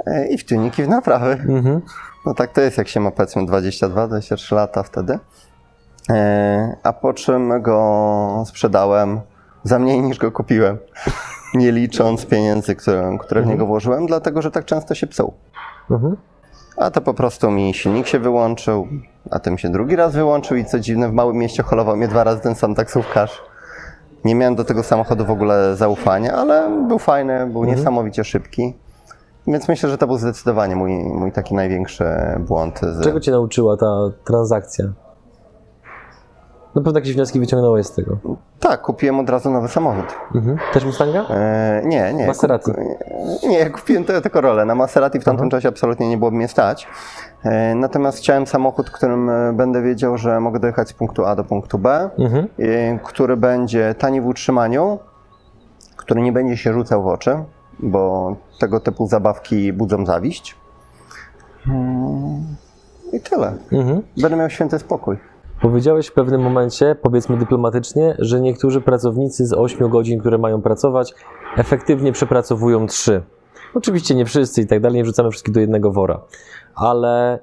E, 0.05 0.27
I 0.27 0.37
w 0.37 0.45
tuniki, 0.45 0.83
w 0.83 0.87
naprawy. 0.87 1.31
Mhm. 1.31 1.81
No 2.25 2.33
tak 2.33 2.51
to 2.51 2.61
jest, 2.61 2.77
jak 2.77 2.87
się 2.87 2.99
ma 2.99 3.11
powiedzmy 3.11 3.45
22-23 3.45 4.55
lata 4.55 4.83
wtedy. 4.83 5.19
E, 6.09 6.75
A 6.83 6.93
po 6.93 7.13
czym 7.13 7.61
go 7.61 8.43
sprzedałem 8.47 9.21
za 9.63 9.79
mniej 9.79 10.01
niż 10.01 10.17
go 10.17 10.31
kupiłem. 10.31 10.77
Nie 11.53 11.71
licząc 11.71 12.25
pieniędzy, 12.25 12.75
które, 12.75 13.17
które 13.19 13.41
w 13.41 13.45
niego 13.47 13.65
włożyłem, 13.65 14.05
dlatego 14.05 14.41
że 14.41 14.51
tak 14.51 14.65
często 14.65 14.95
się 14.95 15.07
psuł. 15.07 15.33
Mhm. 15.91 16.15
A 16.77 16.91
to 16.91 17.01
po 17.01 17.13
prostu 17.13 17.51
mi 17.51 17.73
silnik 17.73 18.07
się 18.07 18.19
wyłączył, 18.19 18.87
a 19.31 19.39
tym 19.39 19.57
się 19.57 19.69
drugi 19.69 19.95
raz 19.95 20.13
wyłączył 20.13 20.57
i 20.57 20.65
co 20.65 20.79
dziwne, 20.79 21.09
w 21.09 21.13
małym 21.13 21.37
mieście 21.37 21.63
holował 21.63 21.97
mnie 21.97 22.07
dwa 22.07 22.23
razy 22.23 22.41
ten 22.41 22.55
sam 22.55 22.75
taksówkarz. 22.75 23.41
Nie 24.25 24.35
miałem 24.35 24.55
do 24.55 24.63
tego 24.63 24.83
samochodu 24.83 25.25
w 25.25 25.31
ogóle 25.31 25.75
zaufania, 25.75 26.33
ale 26.33 26.85
był 26.87 26.99
fajny, 26.99 27.47
był 27.47 27.65
niesamowicie 27.65 28.23
szybki. 28.23 28.73
Więc 29.49 29.67
myślę, 29.67 29.89
że 29.89 29.97
to 29.97 30.07
był 30.07 30.17
zdecydowanie 30.17 30.75
mój, 30.75 30.91
mój 31.03 31.31
taki 31.31 31.55
największy 31.55 32.05
błąd. 32.39 32.79
Z... 32.79 33.03
Czego 33.03 33.19
cię 33.19 33.31
nauczyła 33.31 33.77
ta 33.77 33.85
transakcja? 34.25 34.85
Na 36.75 36.81
pewno 36.81 36.99
jakieś 36.99 37.13
wnioski 37.15 37.39
wyciągnąłeś 37.39 37.85
z 37.85 37.91
tego. 37.95 38.17
Tak, 38.59 38.81
kupiłem 38.81 39.19
od 39.19 39.29
razu 39.29 39.49
nowy 39.51 39.67
samochód. 39.67 40.05
Mhm. 40.35 40.57
Też 40.73 40.85
Mustanga? 40.85 41.25
E, 41.29 41.81
nie, 41.85 42.13
nie. 42.13 42.27
Maserati. 42.27 42.71
Kup- 42.71 42.77
nie, 43.49 43.69
kupiłem 43.69 44.03
Toyota 44.03 44.29
Corolla. 44.29 44.65
Na 44.65 44.75
Maserati 44.75 45.19
w 45.19 45.23
tamtym 45.23 45.49
czasie 45.49 45.69
absolutnie 45.69 46.09
nie 46.09 46.17
było 46.17 46.31
mnie 46.31 46.47
stać. 46.47 46.87
E, 47.43 47.75
natomiast 47.75 48.17
chciałem 48.17 48.47
samochód, 48.47 48.89
którym 48.89 49.29
e, 49.29 49.53
będę 49.53 49.81
wiedział, 49.81 50.17
że 50.17 50.39
mogę 50.39 50.59
dojechać 50.59 50.89
z 50.89 50.93
punktu 50.93 51.25
A 51.25 51.35
do 51.35 51.43
punktu 51.43 51.77
B, 51.79 52.09
Mhm. 52.19 52.47
e, 52.59 52.99
który 53.03 53.37
będzie 53.37 53.95
tani 53.97 54.21
w 54.21 54.27
utrzymaniu, 54.27 54.99
który 55.95 56.21
nie 56.21 56.31
będzie 56.31 56.57
się 56.57 56.73
rzucał 56.73 57.03
w 57.03 57.07
oczy, 57.07 57.43
bo 57.79 58.35
tego 58.59 58.79
typu 58.79 59.07
zabawki 59.07 59.73
budzą 59.73 60.05
zawiść. 60.05 60.55
Mm, 61.67 62.55
I 63.13 63.19
tyle. 63.19 63.57
Mhm. 63.71 64.01
Będę 64.21 64.37
miał 64.37 64.49
święty 64.49 64.79
spokój. 64.79 65.17
Powiedziałeś 65.61 66.07
w 66.07 66.13
pewnym 66.13 66.41
momencie, 66.41 66.95
powiedzmy 67.01 67.37
dyplomatycznie, 67.37 68.15
że 68.19 68.41
niektórzy 68.41 68.81
pracownicy 68.81 69.45
z 69.45 69.53
8 69.53 69.89
godzin, 69.89 70.19
które 70.19 70.37
mają 70.37 70.61
pracować, 70.61 71.13
efektywnie 71.57 72.11
przepracowują 72.11 72.87
3. 72.87 73.21
Oczywiście 73.75 74.15
nie 74.15 74.25
wszyscy 74.25 74.61
i 74.61 74.67
tak 74.67 74.81
dalej, 74.81 74.97
nie 74.97 75.03
wrzucamy 75.03 75.31
wszystkich 75.31 75.53
do 75.53 75.59
jednego 75.59 75.91
wora. 75.91 76.21
Ale 76.75 77.39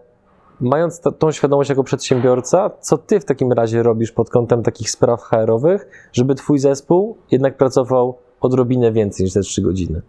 mając 0.61 1.01
tą 1.19 1.33
świadomość 1.33 1.71
jako 1.71 1.85
przedsiębiorca, 1.85 2.71
co 2.81 2.99
ty 2.99 3.21
w 3.21 3.25
takim 3.25 3.53
razie 3.53 3.83
robisz 3.83 4.13
pod 4.13 4.31
kątem 4.31 4.63
takich 4.63 4.91
spraw 4.91 5.23
HR-owych, 5.23 5.89
żeby 6.13 6.35
twój 6.35 6.59
zespół 6.59 7.17
jednak 7.31 7.57
pracował 7.57 8.19
odrobinę 8.41 8.93
więcej 8.93 9.25
niż 9.25 9.33
te 9.33 9.41
3 9.41 9.63
godziny? 9.63 10.03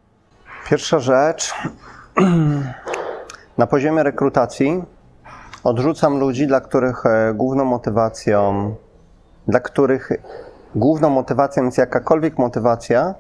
Pierwsza 0.70 1.00
rzecz. 1.00 1.54
Na 3.58 3.68
poziomie 3.68 4.04
rekrutacji 4.04 4.84
odrzucam 5.64 6.20
ludzi, 6.20 6.48
dla 6.48 6.62
których 6.62 7.06
e, 7.06 7.34
główną 7.34 7.66
motywacją, 7.66 8.76
dla 9.48 9.60
których 9.60 10.10
główną 10.76 11.10
motywacją 11.10 11.66
jest 11.66 11.78
jakakolwiek 11.78 12.38
motywacja 12.38 13.14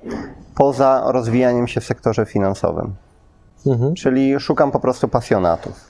poza 0.55 1.03
rozwijaniem 1.05 1.67
się 1.67 1.81
w 1.81 1.85
sektorze 1.85 2.25
finansowym. 2.25 2.95
Mhm. 3.67 3.95
Czyli 3.95 4.39
szukam 4.39 4.71
po 4.71 4.79
prostu 4.79 5.07
pasjonatów. 5.07 5.89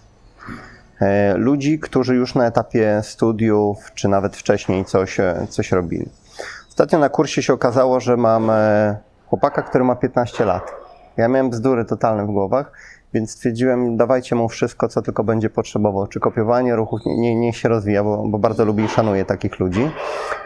E, 1.01 1.33
Ludzi, 1.37 1.79
którzy 1.79 2.15
już 2.15 2.35
na 2.35 2.45
etapie 2.45 3.01
studiów, 3.03 3.91
czy 3.93 4.07
nawet 4.07 4.37
wcześniej 4.37 4.85
coś, 4.85 5.19
e, 5.19 5.47
coś 5.49 5.71
robili. 5.71 6.09
Ostatnio 6.69 6.99
na 6.99 7.09
kursie 7.09 7.43
się 7.43 7.53
okazało, 7.53 7.99
że 7.99 8.17
mam 8.17 8.51
chłopaka, 9.29 9.61
który 9.61 9.83
ma 9.83 9.95
15 9.95 10.45
lat. 10.45 10.86
Ja 11.17 11.27
miałem 11.27 11.49
bzdury 11.49 11.85
totalne 11.85 12.25
w 12.25 12.31
głowach, 12.31 12.71
więc 13.13 13.31
stwierdziłem, 13.31 13.97
dawajcie 13.97 14.35
mu 14.35 14.49
wszystko, 14.49 14.87
co 14.87 15.01
tylko 15.01 15.23
będzie 15.23 15.49
potrzebował. 15.49 16.07
Czy 16.07 16.19
kopiowanie 16.19 16.75
ruchów, 16.75 17.05
nie, 17.05 17.17
nie, 17.17 17.35
niech 17.35 17.57
się 17.57 17.69
rozwija, 17.69 18.03
bo, 18.03 18.23
bo 18.27 18.39
bardzo 18.39 18.65
lubię 18.65 18.85
i 18.85 18.87
szanuję 18.87 19.25
takich 19.25 19.59
ludzi. 19.59 19.91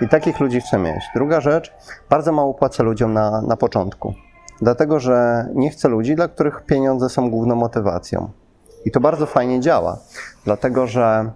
I 0.01 0.07
takich 0.07 0.39
ludzi 0.39 0.61
chcę 0.61 0.77
mieć. 0.77 1.03
Druga 1.15 1.41
rzecz, 1.41 1.73
bardzo 2.09 2.31
mało 2.31 2.53
płacę 2.53 2.83
ludziom 2.83 3.13
na, 3.13 3.41
na 3.41 3.57
początku. 3.57 4.13
Dlatego, 4.61 4.99
że 4.99 5.45
nie 5.55 5.69
chcę 5.69 5.89
ludzi, 5.89 6.15
dla 6.15 6.27
których 6.27 6.65
pieniądze 6.65 7.09
są 7.09 7.31
główną 7.31 7.55
motywacją. 7.55 8.29
I 8.85 8.91
to 8.91 8.99
bardzo 8.99 9.25
fajnie 9.25 9.59
działa, 9.59 9.97
dlatego 10.45 10.87
że 10.87 11.31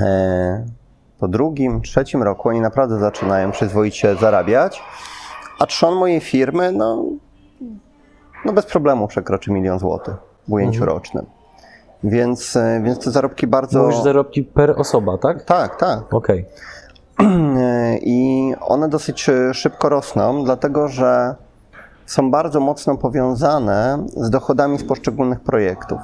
e, 0.00 0.66
po 1.18 1.28
drugim, 1.28 1.80
trzecim 1.80 2.22
roku 2.22 2.48
oni 2.48 2.60
naprawdę 2.60 2.98
zaczynają 2.98 3.50
przyzwoicie 3.50 4.16
zarabiać, 4.16 4.82
a 5.58 5.66
trzon 5.66 5.94
mojej 5.94 6.20
firmy, 6.20 6.72
no, 6.72 7.04
no 8.44 8.52
bez 8.52 8.66
problemu 8.66 9.08
przekroczy 9.08 9.52
milion 9.52 9.78
złotych 9.78 10.14
w 10.48 10.52
ujęciu 10.52 10.84
rocznym. 10.84 11.26
Więc, 12.04 12.56
e, 12.56 12.80
więc 12.84 13.04
te 13.04 13.10
zarobki 13.10 13.46
bardzo... 13.46 13.82
Mówisz 13.82 14.02
zarobki 14.02 14.42
per 14.42 14.74
osoba, 14.80 15.18
tak? 15.18 15.42
Tak, 15.42 15.76
tak. 15.76 16.14
Okej. 16.14 16.46
E, 17.20 17.98
I 18.16 18.54
one 18.60 18.88
dosyć 18.88 19.28
e, 19.28 19.54
szybko 19.54 19.88
rosną, 19.88 20.44
dlatego 20.44 20.88
że 20.88 21.34
są 22.06 22.30
bardzo 22.30 22.60
mocno 22.60 22.96
powiązane 22.96 24.04
z 24.16 24.30
dochodami 24.30 24.78
z 24.78 24.84
poszczególnych 24.84 25.40
projektów. 25.40 25.98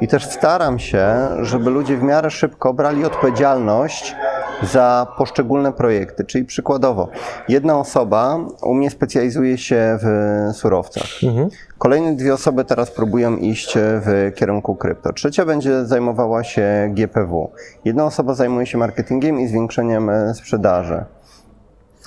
I 0.00 0.08
też 0.08 0.30
staram 0.30 0.78
się, 0.78 1.28
żeby 1.40 1.70
ludzie 1.70 1.96
w 1.96 2.02
miarę 2.02 2.30
szybko 2.30 2.74
brali 2.74 3.04
odpowiedzialność 3.04 4.16
za 4.62 5.06
poszczególne 5.18 5.72
projekty. 5.72 6.24
Czyli 6.24 6.44
przykładowo, 6.44 7.08
jedna 7.48 7.78
osoba 7.78 8.38
u 8.62 8.74
mnie 8.74 8.90
specjalizuje 8.90 9.58
się 9.58 9.98
w 10.02 10.06
surowcach. 10.52 11.06
Mhm. 11.22 11.48
Kolejne 11.78 12.16
dwie 12.16 12.34
osoby 12.34 12.64
teraz 12.64 12.90
próbują 12.90 13.36
iść 13.36 13.74
w 13.76 14.32
kierunku 14.34 14.74
krypto. 14.74 15.12
Trzecia 15.12 15.44
będzie 15.44 15.84
zajmowała 15.84 16.44
się 16.44 16.92
GPW. 16.94 17.50
Jedna 17.84 18.04
osoba 18.04 18.34
zajmuje 18.34 18.66
się 18.66 18.78
marketingiem 18.78 19.40
i 19.40 19.48
zwiększeniem 19.48 20.10
e, 20.10 20.34
sprzedaży. 20.34 21.04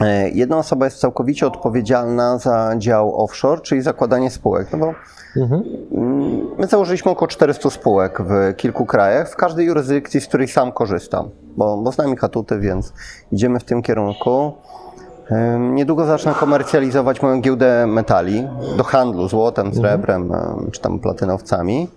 E, 0.02 0.30
Jedna 0.30 0.58
osoba 0.58 0.86
jest 0.86 1.00
całkowicie 1.00 1.48
odpowiedzialna 1.48 2.38
za 2.38 2.74
dział 2.78 3.24
offshore, 3.24 3.62
czyli 3.62 3.82
zakładanie 3.82 4.32
spółek. 4.32 4.68
No 4.72 4.78
bo 4.78 4.94
Mhm. 5.38 5.64
my 6.58 6.68
założyliśmy 6.68 7.12
około 7.12 7.28
400 7.28 7.70
spółek 7.70 8.22
w 8.22 8.56
kilku 8.56 8.86
krajach, 8.86 9.30
w 9.32 9.36
każdej 9.36 9.66
jurysdykcji, 9.66 10.22
z 10.22 10.28
której 10.28 10.48
sam 10.48 10.72
korzystam, 10.72 11.30
bo, 11.58 11.78
bo 11.78 11.92
znam 11.92 12.14
ich 12.14 12.24
atuty, 12.24 12.60
więc 12.60 12.94
idziemy 13.32 13.60
w 13.60 13.64
tym 13.64 13.82
kierunku. 13.82 14.54
Niedługo 15.60 16.06
zacznę 16.06 16.34
komercjalizować 16.40 17.22
moją 17.22 17.42
giełdę 17.42 17.88
metali 17.88 18.48
do 18.78 18.84
handlu 18.84 19.28
złotem, 19.28 19.76
srebrem 19.76 20.32
ym, 20.34 20.72
czy 20.72 20.82
tam 20.82 21.00
platynowcami. 21.00 21.88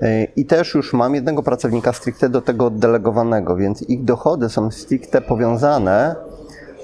Yy, 0.00 0.08
I 0.36 0.46
też 0.46 0.74
już 0.74 0.92
mam 0.92 1.14
jednego 1.14 1.42
pracownika 1.42 1.92
stricte 1.92 2.28
do 2.28 2.40
tego 2.42 2.66
oddelegowanego, 2.66 3.56
więc 3.56 3.82
ich 3.82 4.04
dochody 4.04 4.48
są 4.48 4.70
stricte 4.70 5.20
powiązane 5.20 6.16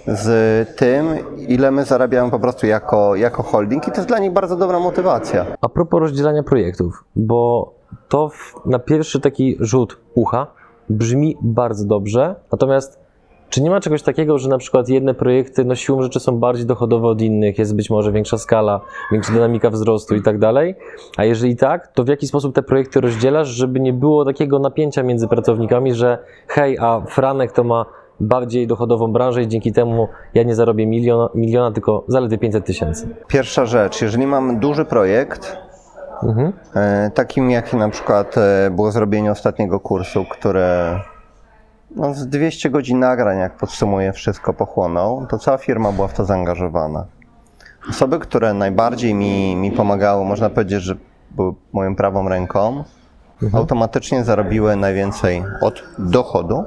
z 0.06 0.76
tym, 0.76 1.06
ile 1.48 1.70
my 1.70 1.84
zarabiamy 1.84 2.30
po 2.30 2.38
prostu 2.38 2.66
jako, 2.66 3.16
jako 3.16 3.42
holding 3.42 3.88
i 3.88 3.90
to 3.90 3.96
jest 3.96 4.08
dla 4.08 4.18
nich 4.18 4.32
bardzo 4.32 4.56
dobra 4.56 4.80
motywacja. 4.80 5.46
A 5.60 5.68
propos 5.68 6.00
rozdzielania 6.00 6.42
projektów, 6.42 7.04
bo 7.16 7.72
to 8.08 8.28
w, 8.28 8.66
na 8.66 8.78
pierwszy 8.78 9.20
taki 9.20 9.56
rzut 9.60 9.98
ucha 10.14 10.46
brzmi 10.90 11.36
bardzo 11.40 11.84
dobrze, 11.84 12.34
natomiast 12.52 13.08
czy 13.50 13.62
nie 13.62 13.70
ma 13.70 13.80
czegoś 13.80 14.02
takiego, 14.02 14.38
że 14.38 14.48
na 14.48 14.58
przykład 14.58 14.88
jedne 14.88 15.14
projekty 15.14 15.64
no 15.64 15.74
siłą 15.74 16.02
rzeczy 16.02 16.20
są 16.20 16.38
bardziej 16.38 16.66
dochodowe 16.66 17.08
od 17.08 17.20
innych, 17.20 17.58
jest 17.58 17.76
być 17.76 17.90
może 17.90 18.12
większa 18.12 18.38
skala, 18.38 18.80
większa 19.12 19.32
dynamika 19.32 19.70
wzrostu 19.70 20.14
i 20.14 20.22
tak 20.22 20.38
dalej, 20.38 20.74
a 21.16 21.24
jeżeli 21.24 21.56
tak, 21.56 21.88
to 21.88 22.04
w 22.04 22.08
jaki 22.08 22.26
sposób 22.26 22.54
te 22.54 22.62
projekty 22.62 23.00
rozdzielasz, 23.00 23.48
żeby 23.48 23.80
nie 23.80 23.92
było 23.92 24.24
takiego 24.24 24.58
napięcia 24.58 25.02
między 25.02 25.28
pracownikami, 25.28 25.94
że 25.94 26.18
hej, 26.48 26.78
a 26.78 27.00
Franek 27.00 27.52
to 27.52 27.64
ma 27.64 27.86
bardziej 28.20 28.66
dochodową 28.66 29.12
branżę 29.12 29.42
i 29.42 29.48
dzięki 29.48 29.72
temu 29.72 30.08
ja 30.34 30.42
nie 30.42 30.54
zarobię 30.54 30.86
miliona, 30.86 31.28
miliona 31.34 31.72
tylko 31.72 32.04
zaledwie 32.08 32.38
500 32.38 32.64
tysięcy. 32.64 33.08
Pierwsza 33.26 33.66
rzecz, 33.66 34.02
jeżeli 34.02 34.26
mam 34.26 34.58
duży 34.58 34.84
projekt, 34.84 35.56
Mhm. 36.22 36.52
e, 36.76 37.10
takim 37.14 37.50
jak 37.50 37.72
na 37.72 37.88
przykład 37.88 38.38
e, 38.38 38.70
było 38.70 38.92
zrobienie 38.92 39.32
ostatniego 39.32 39.80
kursu, 39.80 40.24
które 40.24 41.00
no, 41.96 42.14
z 42.14 42.26
200 42.26 42.70
godzin 42.70 42.98
nagrań, 42.98 43.38
jak 43.38 43.56
podsumuję, 43.56 44.12
wszystko 44.12 44.54
pochłonął, 44.54 45.26
to 45.26 45.38
cała 45.38 45.58
firma 45.58 45.92
była 45.92 46.08
w 46.08 46.14
to 46.14 46.24
zaangażowana. 46.24 47.04
Osoby, 47.90 48.18
które 48.18 48.54
najbardziej 48.54 49.14
mi, 49.14 49.56
mi 49.56 49.72
pomagały, 49.72 50.24
można 50.24 50.50
powiedzieć, 50.50 50.82
że 50.82 50.94
były 51.30 51.52
moją 51.72 51.96
prawą 51.96 52.28
ręką, 52.28 52.84
automatycznie 53.52 54.24
zarobiły 54.24 54.76
najwięcej 54.76 55.44
od 55.60 55.82
dochodu 55.98 56.64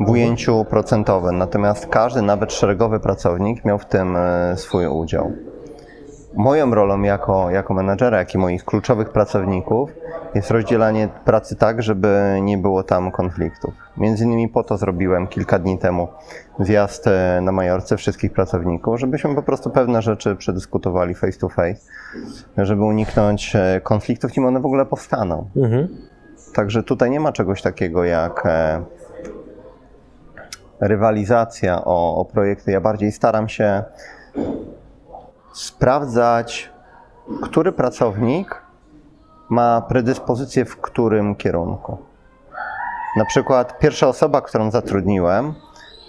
w 0.00 0.10
ujęciu 0.10 0.64
procentowym. 0.64 1.38
Natomiast 1.38 1.86
każdy, 1.86 2.22
nawet 2.22 2.52
szeregowy 2.52 3.00
pracownik 3.00 3.64
miał 3.64 3.78
w 3.78 3.86
tym 3.86 4.16
e, 4.16 4.56
swój 4.56 4.86
udział. 4.86 5.32
Moją 6.34 6.74
rolą 6.74 7.02
jako, 7.02 7.50
jako 7.50 7.74
menedżera, 7.74 8.18
jak 8.18 8.34
i 8.34 8.38
moich 8.38 8.64
kluczowych 8.64 9.10
pracowników 9.10 9.90
jest 10.34 10.50
rozdzielanie 10.50 11.08
pracy 11.24 11.56
tak, 11.56 11.82
żeby 11.82 12.38
nie 12.42 12.58
było 12.58 12.82
tam 12.82 13.10
konfliktów. 13.10 13.74
Między 13.96 14.24
innymi 14.24 14.48
po 14.48 14.64
to 14.64 14.76
zrobiłem 14.76 15.26
kilka 15.26 15.58
dni 15.58 15.78
temu 15.78 16.08
zjazd 16.60 17.06
e, 17.06 17.40
na 17.42 17.52
Majorce 17.52 17.96
wszystkich 17.96 18.32
pracowników, 18.32 19.00
żebyśmy 19.00 19.34
po 19.34 19.42
prostu 19.42 19.70
pewne 19.70 20.02
rzeczy 20.02 20.36
przedyskutowali 20.36 21.14
face 21.14 21.38
to 21.38 21.48
face, 21.48 21.80
żeby 22.58 22.84
uniknąć 22.84 23.56
e, 23.56 23.80
konfliktów, 23.84 24.36
nim 24.36 24.46
one 24.46 24.60
w 24.60 24.66
ogóle 24.66 24.86
powstaną. 24.86 25.50
Mhm. 25.56 25.88
Także 26.54 26.82
tutaj 26.82 27.10
nie 27.10 27.20
ma 27.20 27.32
czegoś 27.32 27.62
takiego 27.62 28.04
jak 28.04 28.48
rywalizacja 30.80 31.84
o, 31.84 32.16
o 32.16 32.24
projekty. 32.24 32.72
Ja 32.72 32.80
bardziej 32.80 33.12
staram 33.12 33.48
się 33.48 33.84
sprawdzać, 35.52 36.70
który 37.42 37.72
pracownik 37.72 38.62
ma 39.48 39.80
predyspozycję 39.80 40.64
w 40.64 40.76
którym 40.76 41.34
kierunku. 41.34 41.98
Na 43.16 43.24
przykład 43.24 43.78
pierwsza 43.78 44.08
osoba, 44.08 44.40
którą 44.40 44.70
zatrudniłem, 44.70 45.54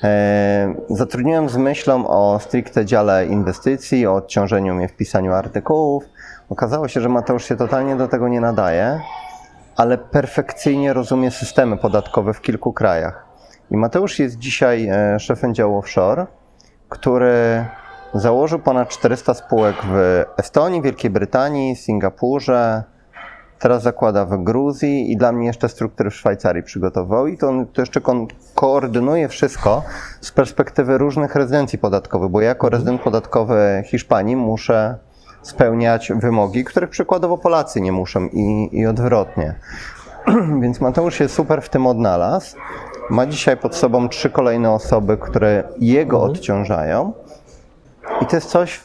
e, 0.04 0.76
zatrudniłem 0.90 1.50
z 1.50 1.58
myślą 1.58 2.08
o 2.08 2.40
stricte 2.40 2.86
dziale 2.86 3.26
inwestycji, 3.26 4.08
o 4.08 4.16
odciążeniu 4.16 4.76
mnie 4.76 4.88
w 4.88 4.96
pisaniu 4.96 5.34
artykułów. 5.34 6.04
Okazało 6.50 6.88
się, 6.88 7.02
że 7.02 7.10
Mateusz 7.10 7.46
się 7.46 7.56
totalnie 7.56 7.96
do 7.96 8.08
tego 8.08 8.28
nie 8.28 8.42
nadaje, 8.42 9.00
ale 9.78 9.98
perfekcyjnie 9.98 10.94
rozumie 10.94 11.32
systemy 11.32 11.78
podatkowe 11.78 12.34
w 12.34 12.42
kilku 12.42 12.74
krajach. 12.74 13.31
I 13.72 13.78
Mateusz 13.78 14.20
jest 14.20 14.38
dzisiaj 14.38 14.88
e, 14.88 15.20
szefem 15.20 15.54
działu 15.54 15.78
offshore, 15.78 16.28
który 16.90 17.66
założył 18.14 18.60
ponad 18.60 18.90
400 18.90 19.34
spółek 19.34 19.76
w 19.84 20.24
Estonii, 20.38 20.82
Wielkiej 20.82 21.12
Brytanii, 21.12 21.76
Singapurze, 21.76 22.84
teraz 23.60 23.84
zakłada 23.84 24.26
w 24.26 24.44
Gruzji 24.44 25.12
i 25.12 25.18
dla 25.18 25.32
mnie 25.32 25.48
jeszcze 25.48 25.70
struktury 25.70 26.10
w 26.10 26.16
Szwajcarii 26.16 26.64
przygotował 26.64 27.28
i 27.28 27.38
to 27.38 27.50
on 27.50 27.68
to 27.68 27.82
jeszcze 27.82 28.02
koordynuje 28.56 29.28
wszystko 29.30 29.84
z 30.22 30.32
perspektywy 30.32 30.98
różnych 30.98 31.36
rezydencji 31.36 31.80
podatkowych, 31.80 32.30
bo 32.30 32.42
ja 32.42 32.48
jako 32.48 32.70
rezydent 32.70 33.02
podatkowy 33.02 33.84
Hiszpanii 33.86 34.36
muszę 34.36 34.98
spełniać 35.42 36.12
wymogi, 36.16 36.64
których 36.64 36.90
przykładowo 36.90 37.38
Polacy 37.38 37.82
nie 37.82 37.92
muszą 37.92 38.28
i, 38.28 38.70
i 38.72 38.86
odwrotnie. 38.86 39.56
Więc 40.62 40.82
Mateusz 40.82 41.16
się 41.16 41.30
super 41.30 41.62
w 41.62 41.70
tym 41.70 41.88
odnalazł. 41.88 42.58
Ma 43.12 43.26
dzisiaj 43.26 43.58
pod 43.58 43.76
sobą 43.76 44.10
trzy 44.10 44.30
kolejne 44.30 44.72
osoby, 44.72 45.18
które 45.18 45.64
jego 45.80 46.22
odciążają. 46.22 47.14
I 48.22 48.26
to 48.26 48.36
jest 48.36 48.50
coś 48.50 48.80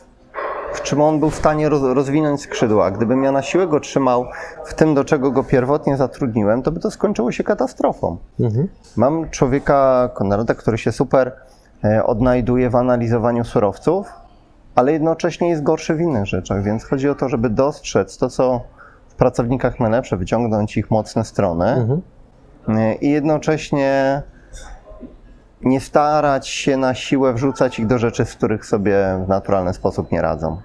w 0.73 0.83
czym 0.83 1.01
on 1.01 1.21
był 1.21 1.31
w 1.31 1.35
stanie 1.35 1.69
roz, 1.69 1.83
rozwinąć 1.83 2.41
skrzydła. 2.41 2.91
Gdybym 2.91 3.25
ja 3.25 3.33
na 3.33 3.43
siłę 3.43 3.67
go 3.67 3.81
trzymał 3.81 4.27
w 4.65 4.75
tym, 4.75 4.95
do 4.95 5.05
czego 5.05 5.31
go 5.31 5.45
pierwotnie 5.45 5.97
zatrudniłem, 5.97 6.63
to 6.63 6.73
by 6.73 6.81
to 6.81 6.91
skończyło 6.91 7.33
się 7.33 7.45
katastrofą. 7.45 8.17
Mhm. 8.41 8.69
Mam 8.97 9.31
człowieka, 9.31 10.09
Konrada, 10.15 10.55
który 10.55 10.79
się 10.79 10.93
super 10.93 11.33
e, 11.85 12.05
odnajduje 12.05 12.71
w 12.71 12.77
analizowaniu 12.77 13.45
surowców, 13.45 14.07
ale 14.75 14.93
jednocześnie 14.93 15.49
jest 15.49 15.63
gorszy 15.63 15.95
w 15.95 16.01
innych 16.01 16.27
rzeczach, 16.27 16.63
więc 16.63 16.85
chodzi 16.85 17.09
o 17.09 17.15
to, 17.15 17.29
żeby 17.29 17.51
dostrzec 17.51 18.19
to, 18.19 18.29
co 18.29 18.61
w 19.09 19.15
pracownikach 19.15 19.81
najlepsze, 19.81 20.17
wyciągnąć 20.17 20.77
ich 20.77 20.91
mocne 20.91 21.25
strony 21.25 21.67
Mhm. 21.67 22.01
E, 22.69 22.95
i 22.95 23.11
jednocześnie 23.11 24.23
nie 25.63 25.81
starać 25.81 26.49
się 26.49 26.77
na 26.77 26.95
siłę 26.95 27.35
wrzucać 27.35 27.79
ich 27.79 27.87
do 27.87 27.99
rzeczy, 27.99 28.25
z 28.25 28.35
których 28.35 28.67
sobie 28.67 29.23
w 29.25 29.29
naturalny 29.29 29.75
sposób 29.75 30.13
nie 30.13 30.23
radzą. 30.23 30.57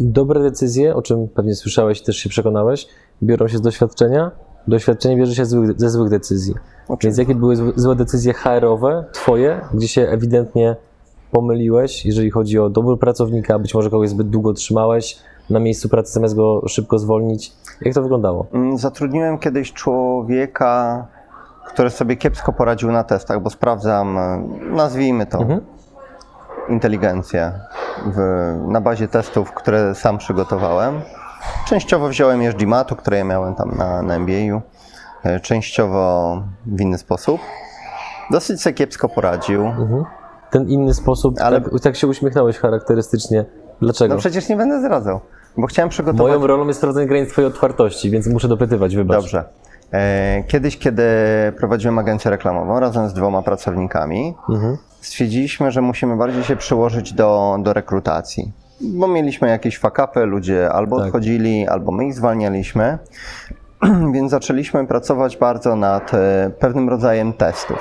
Dobre 0.00 0.40
decyzje, 0.42 0.94
o 0.94 1.02
czym 1.02 1.28
pewnie 1.28 1.54
słyszałeś 1.54 2.00
i 2.00 2.04
też 2.04 2.16
się 2.16 2.28
przekonałeś, 2.28 2.86
biorą 3.22 3.48
się 3.48 3.58
z 3.58 3.60
doświadczenia. 3.60 4.30
Doświadczenie 4.68 5.16
bierze 5.16 5.34
się 5.34 5.44
złych, 5.46 5.80
ze 5.80 5.90
złych 5.90 6.10
decyzji. 6.10 6.54
Więc 7.02 7.18
jakie 7.18 7.34
były 7.34 7.56
złe- 7.56 7.72
złe 7.76 7.96
decyzje 7.96 8.32
HR-owe, 8.32 9.04
twoje, 9.12 9.60
gdzie 9.74 9.88
się 9.88 10.02
ewidentnie 10.02 10.76
pomyliłeś, 11.30 12.06
jeżeli 12.06 12.30
chodzi 12.30 12.58
o 12.58 12.70
dobór 12.70 12.98
pracownika, 12.98 13.58
być 13.58 13.74
może 13.74 13.90
kogoś 13.90 14.08
zbyt 14.08 14.28
długo 14.30 14.52
trzymałeś 14.52 15.18
na 15.50 15.58
miejscu 15.60 15.88
pracy, 15.88 16.12
zamiast 16.12 16.34
go 16.36 16.62
szybko 16.68 16.98
zwolnić. 16.98 17.52
Jak 17.80 17.94
to 17.94 18.02
wyglądało? 18.02 18.46
Mm, 18.52 18.78
Zatrudniłem 18.78 19.38
kiedyś 19.38 19.72
człowieka, 19.72 21.06
który 21.66 21.90
sobie 21.90 22.16
kiepsko 22.16 22.52
poradził 22.52 22.92
na 22.92 23.04
testach, 23.04 23.40
bo 23.40 23.50
sprawdzam, 23.50 24.18
e, 24.18 24.42
nazwijmy 24.70 25.26
to, 25.26 25.38
Mhm. 25.38 25.60
inteligencję 26.68 27.52
w, 28.06 28.18
na 28.68 28.80
bazie 28.80 29.08
testów, 29.08 29.52
które 29.52 29.94
sam 29.94 30.18
przygotowałem. 30.18 31.00
Częściowo 31.66 32.08
wziąłem 32.08 32.42
je 32.42 32.52
z 32.52 32.54
GMAT-u, 32.54 32.96
które 32.96 33.18
ja 33.18 33.24
miałem 33.24 33.54
tam 33.54 33.70
na, 33.76 34.02
na 34.02 34.14
MBA-u, 34.14 34.62
e, 35.24 35.40
częściowo 35.40 36.42
w 36.66 36.80
inny 36.80 36.98
sposób. 36.98 37.40
Dosyć 38.30 38.62
sobie 38.62 38.74
kiepsko 38.74 39.08
poradził. 39.08 39.66
Mhm. 39.66 40.04
Ten 40.50 40.68
inny 40.68 40.94
sposób, 40.94 41.34
Ale- 41.40 41.60
tak, 41.60 41.80
tak 41.82 41.96
się 41.96 42.06
uśmiechnąłeś 42.06 42.58
charakterystycznie. 42.58 43.44
Dlaczego? 43.80 44.14
No 44.14 44.20
przecież 44.20 44.48
nie 44.48 44.56
będę 44.56 44.80
zdradzał, 44.80 45.20
bo 45.56 45.66
chciałem 45.66 45.88
przygotować... 45.88 46.32
Moją 46.32 46.46
rolą 46.46 46.66
jest 46.66 46.78
sprawdzenie 46.80 47.06
granic 47.06 47.30
twojej 47.30 47.48
otwartości, 47.50 48.10
więc 48.10 48.26
muszę 48.26 48.48
dopytywać, 48.48 48.96
wybacz. 48.96 49.16
Dobrze. 49.16 49.44
E, 49.92 50.42
Kiedyś, 50.48 50.78
kiedy 50.78 51.04
prowadziłem 51.58 51.98
agencję 51.98 52.30
reklamową 52.30 52.80
razem 52.80 53.08
z 53.08 53.14
dwoma 53.14 53.42
pracownikami, 53.42 54.34
Mhm. 54.50 54.76
stwierdziliśmy, 55.00 55.70
że 55.70 55.82
musimy 55.82 56.16
bardziej 56.16 56.44
się 56.44 56.56
przyłożyć 56.56 57.12
do, 57.12 57.56
do 57.62 57.72
rekrutacji. 57.72 58.52
Bo 58.80 59.08
mieliśmy 59.08 59.48
jakieś 59.48 59.78
fakapy, 59.78 60.20
ludzie 60.26 60.72
albo 60.72 60.96
Tak. 60.96 61.06
odchodzili, 61.06 61.68
albo 61.68 61.92
my 61.92 62.06
ich 62.06 62.14
zwalnialiśmy. 62.14 62.98
Więc 64.14 64.30
zaczęliśmy 64.30 64.86
pracować 64.86 65.36
bardzo 65.36 65.76
nad 65.76 66.14
e, 66.14 66.50
pewnym 66.58 66.88
rodzajem 66.88 67.32
testów. 67.32 67.78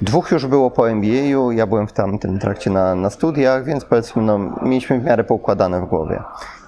Dwóch 0.00 0.30
już 0.30 0.46
było 0.46 0.70
po 0.70 0.90
MBA-u, 0.90 1.52
ja 1.52 1.66
byłem 1.66 1.86
w 1.86 1.92
tamtym 1.92 2.38
trakcie 2.38 2.70
na, 2.70 2.94
na 2.94 3.10
studiach, 3.10 3.64
więc 3.64 3.84
powiedzmy, 3.84 4.22
no, 4.22 4.38
mieliśmy 4.62 4.98
w 5.00 5.04
miarę 5.04 5.24
poukładane 5.24 5.80
w 5.80 5.84
głowie. 5.84 6.22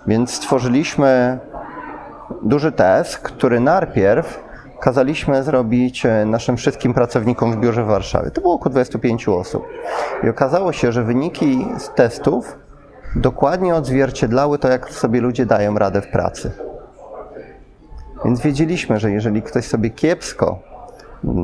Więc 0.06 0.30
stworzyliśmy 0.35 1.38
duży 2.42 2.73
test, 2.73 3.18
który 3.18 3.61
najpierw 3.61 4.50
kazaliśmy 4.80 5.42
zrobić 5.42 6.06
e, 6.06 6.25
naszym 6.25 6.56
wszystkim 6.56 6.94
pracownikom 6.94 7.52
w 7.52 7.56
biurze 7.56 7.85
w 7.85 7.87
Warszawie. 7.87 8.30
To 8.30 8.40
było 8.40 8.54
około 8.54 8.70
25 8.70 9.28
osób. 9.28 9.66
I 10.23 10.28
okazało 10.28 10.73
się, 10.73 10.92
że 10.92 11.02
wyniki 11.02 11.66
z 11.78 11.94
testów 11.94 12.59
dokładnie 13.16 13.75
odzwierciedlały 13.75 14.59
to, 14.59 14.68
jak 14.68 14.90
sobie 14.90 15.20
ludzie 15.20 15.47
dają 15.47 15.78
radę 15.78 16.02
w 16.02 16.09
pracy. 16.09 16.52
Więc 18.25 18.40
wiedzieliśmy, 18.40 18.99
że 18.99 19.11
jeżeli 19.11 19.42
ktoś 19.42 19.66
sobie 19.66 19.90
kiepsko 19.90 20.59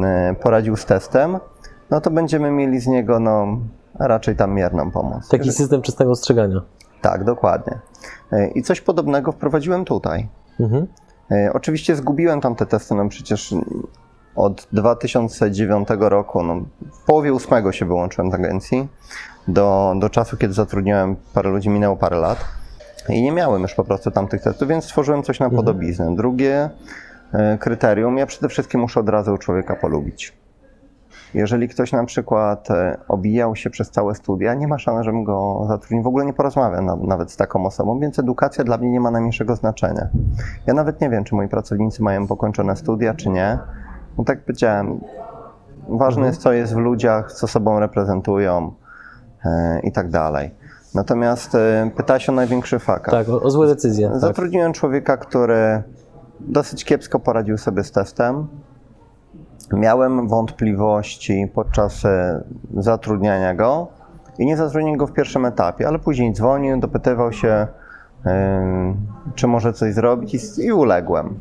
e, 0.04 0.34
poradził 0.42 0.76
z 0.76 0.84
testem, 0.84 1.38
no 1.90 2.00
to 2.00 2.10
będziemy 2.10 2.50
mieli 2.50 2.80
z 2.80 2.86
niego 2.86 3.20
no, 3.20 3.58
raczej 3.98 4.36
tam 4.36 4.54
mierną 4.54 4.90
pomoc. 4.90 5.28
Taki 5.28 5.52
system 5.52 5.80
wczesnego 5.80 6.12
ostrzegania. 6.12 6.60
Tak, 7.00 7.24
dokładnie. 7.24 7.78
E, 8.32 8.48
I 8.48 8.62
coś 8.62 8.80
podobnego 8.80 9.32
wprowadziłem 9.32 9.84
tutaj. 9.84 10.28
Mhm. 10.60 10.86
E, 11.30 11.52
Oczywiście 11.52 11.96
zgubiłem 11.96 12.40
tam 12.40 12.54
te 12.54 12.66
testy, 12.66 12.94
no 12.94 13.08
przecież 13.08 13.54
od 14.36 14.68
2009 14.72 15.88
roku, 16.00 16.42
no 16.42 16.60
w 16.92 17.04
połowie 17.06 17.32
ósmego 17.32 17.72
się 17.72 17.86
wyłączyłem 17.86 18.30
z 18.30 18.34
agencji, 18.34 18.88
do, 19.48 19.94
do 19.98 20.10
czasu, 20.10 20.36
kiedy 20.36 20.54
zatrudniałem 20.54 21.16
parę 21.34 21.50
ludzi, 21.50 21.68
minęło 21.68 21.96
parę 21.96 22.16
lat 22.16 22.44
i 23.08 23.22
nie 23.22 23.32
miałem 23.32 23.62
już 23.62 23.74
po 23.74 23.84
prostu 23.84 24.10
tamtych 24.10 24.42
testów, 24.42 24.68
więc 24.68 24.84
stworzyłem 24.84 25.22
coś 25.22 25.40
na 25.40 25.50
podobiznę. 25.50 26.16
Drugie 26.16 26.70
e, 27.32 27.58
kryterium, 27.58 28.18
ja 28.18 28.26
przede 28.26 28.48
wszystkim 28.48 28.80
muszę 28.80 29.00
od 29.00 29.08
razu 29.08 29.38
człowieka 29.38 29.76
polubić. 29.76 30.32
Jeżeli 31.34 31.68
ktoś 31.68 31.92
na 31.92 32.04
przykład 32.04 32.70
e, 32.70 32.98
obijał 33.08 33.56
się 33.56 33.70
przez 33.70 33.90
całe 33.90 34.14
studia, 34.14 34.54
nie 34.54 34.68
ma 34.68 34.78
szans, 34.78 35.04
żebym 35.04 35.24
go 35.24 35.64
zatrudnił. 35.68 36.02
W 36.02 36.06
ogóle 36.06 36.26
nie 36.26 36.32
porozmawiam 36.32 36.86
na, 36.86 36.96
nawet 36.96 37.30
z 37.32 37.36
taką 37.36 37.66
osobą, 37.66 37.98
więc 38.00 38.18
edukacja 38.18 38.64
dla 38.64 38.78
mnie 38.78 38.90
nie 38.90 39.00
ma 39.00 39.10
najmniejszego 39.10 39.56
znaczenia. 39.56 40.08
Ja 40.66 40.74
nawet 40.74 41.00
nie 41.00 41.10
wiem, 41.10 41.24
czy 41.24 41.34
moi 41.34 41.48
pracownicy 41.48 42.02
mają 42.02 42.26
pokończone 42.26 42.76
studia, 42.76 43.14
czy 43.14 43.28
nie. 43.28 43.58
No 44.18 44.24
tak 44.24 44.44
powiedziałem, 44.44 45.00
ważne 45.88 46.26
jest, 46.26 46.40
co 46.40 46.52
jest 46.52 46.74
w 46.74 46.78
ludziach, 46.78 47.32
co 47.32 47.46
sobą 47.46 47.80
reprezentują 47.80 48.72
e, 49.44 49.80
i 49.80 49.92
tak 49.92 50.10
dalej. 50.10 50.50
Natomiast 50.94 51.54
e, 51.54 51.90
pytałeś 51.96 52.28
o 52.28 52.32
największy 52.32 52.78
fakt. 52.78 53.10
Tak, 53.10 53.28
o, 53.28 53.42
o 53.42 53.50
złe 53.50 53.66
decyzje. 53.66 54.08
Tak. 54.08 54.18
Zatrudniłem 54.18 54.72
człowieka, 54.72 55.16
który 55.16 55.82
dosyć 56.40 56.84
kiepsko 56.84 57.18
poradził 57.18 57.58
sobie 57.58 57.84
z 57.84 57.92
testem. 57.92 58.46
Miałem 59.72 60.28
wątpliwości 60.28 61.50
podczas 61.54 62.04
e, 62.04 62.42
zatrudniania 62.76 63.54
go 63.54 63.88
i 64.38 64.46
nie 64.46 64.56
zatrudniłem 64.56 64.98
go 64.98 65.06
w 65.06 65.12
pierwszym 65.12 65.44
etapie, 65.44 65.88
ale 65.88 65.98
później 65.98 66.32
dzwonił, 66.32 66.80
dopytywał 66.80 67.32
się, 67.32 67.66
czy 69.34 69.46
może 69.46 69.72
coś 69.72 69.94
zrobić 69.94 70.34
i, 70.34 70.64
i 70.64 70.72
uległem. 70.72 71.34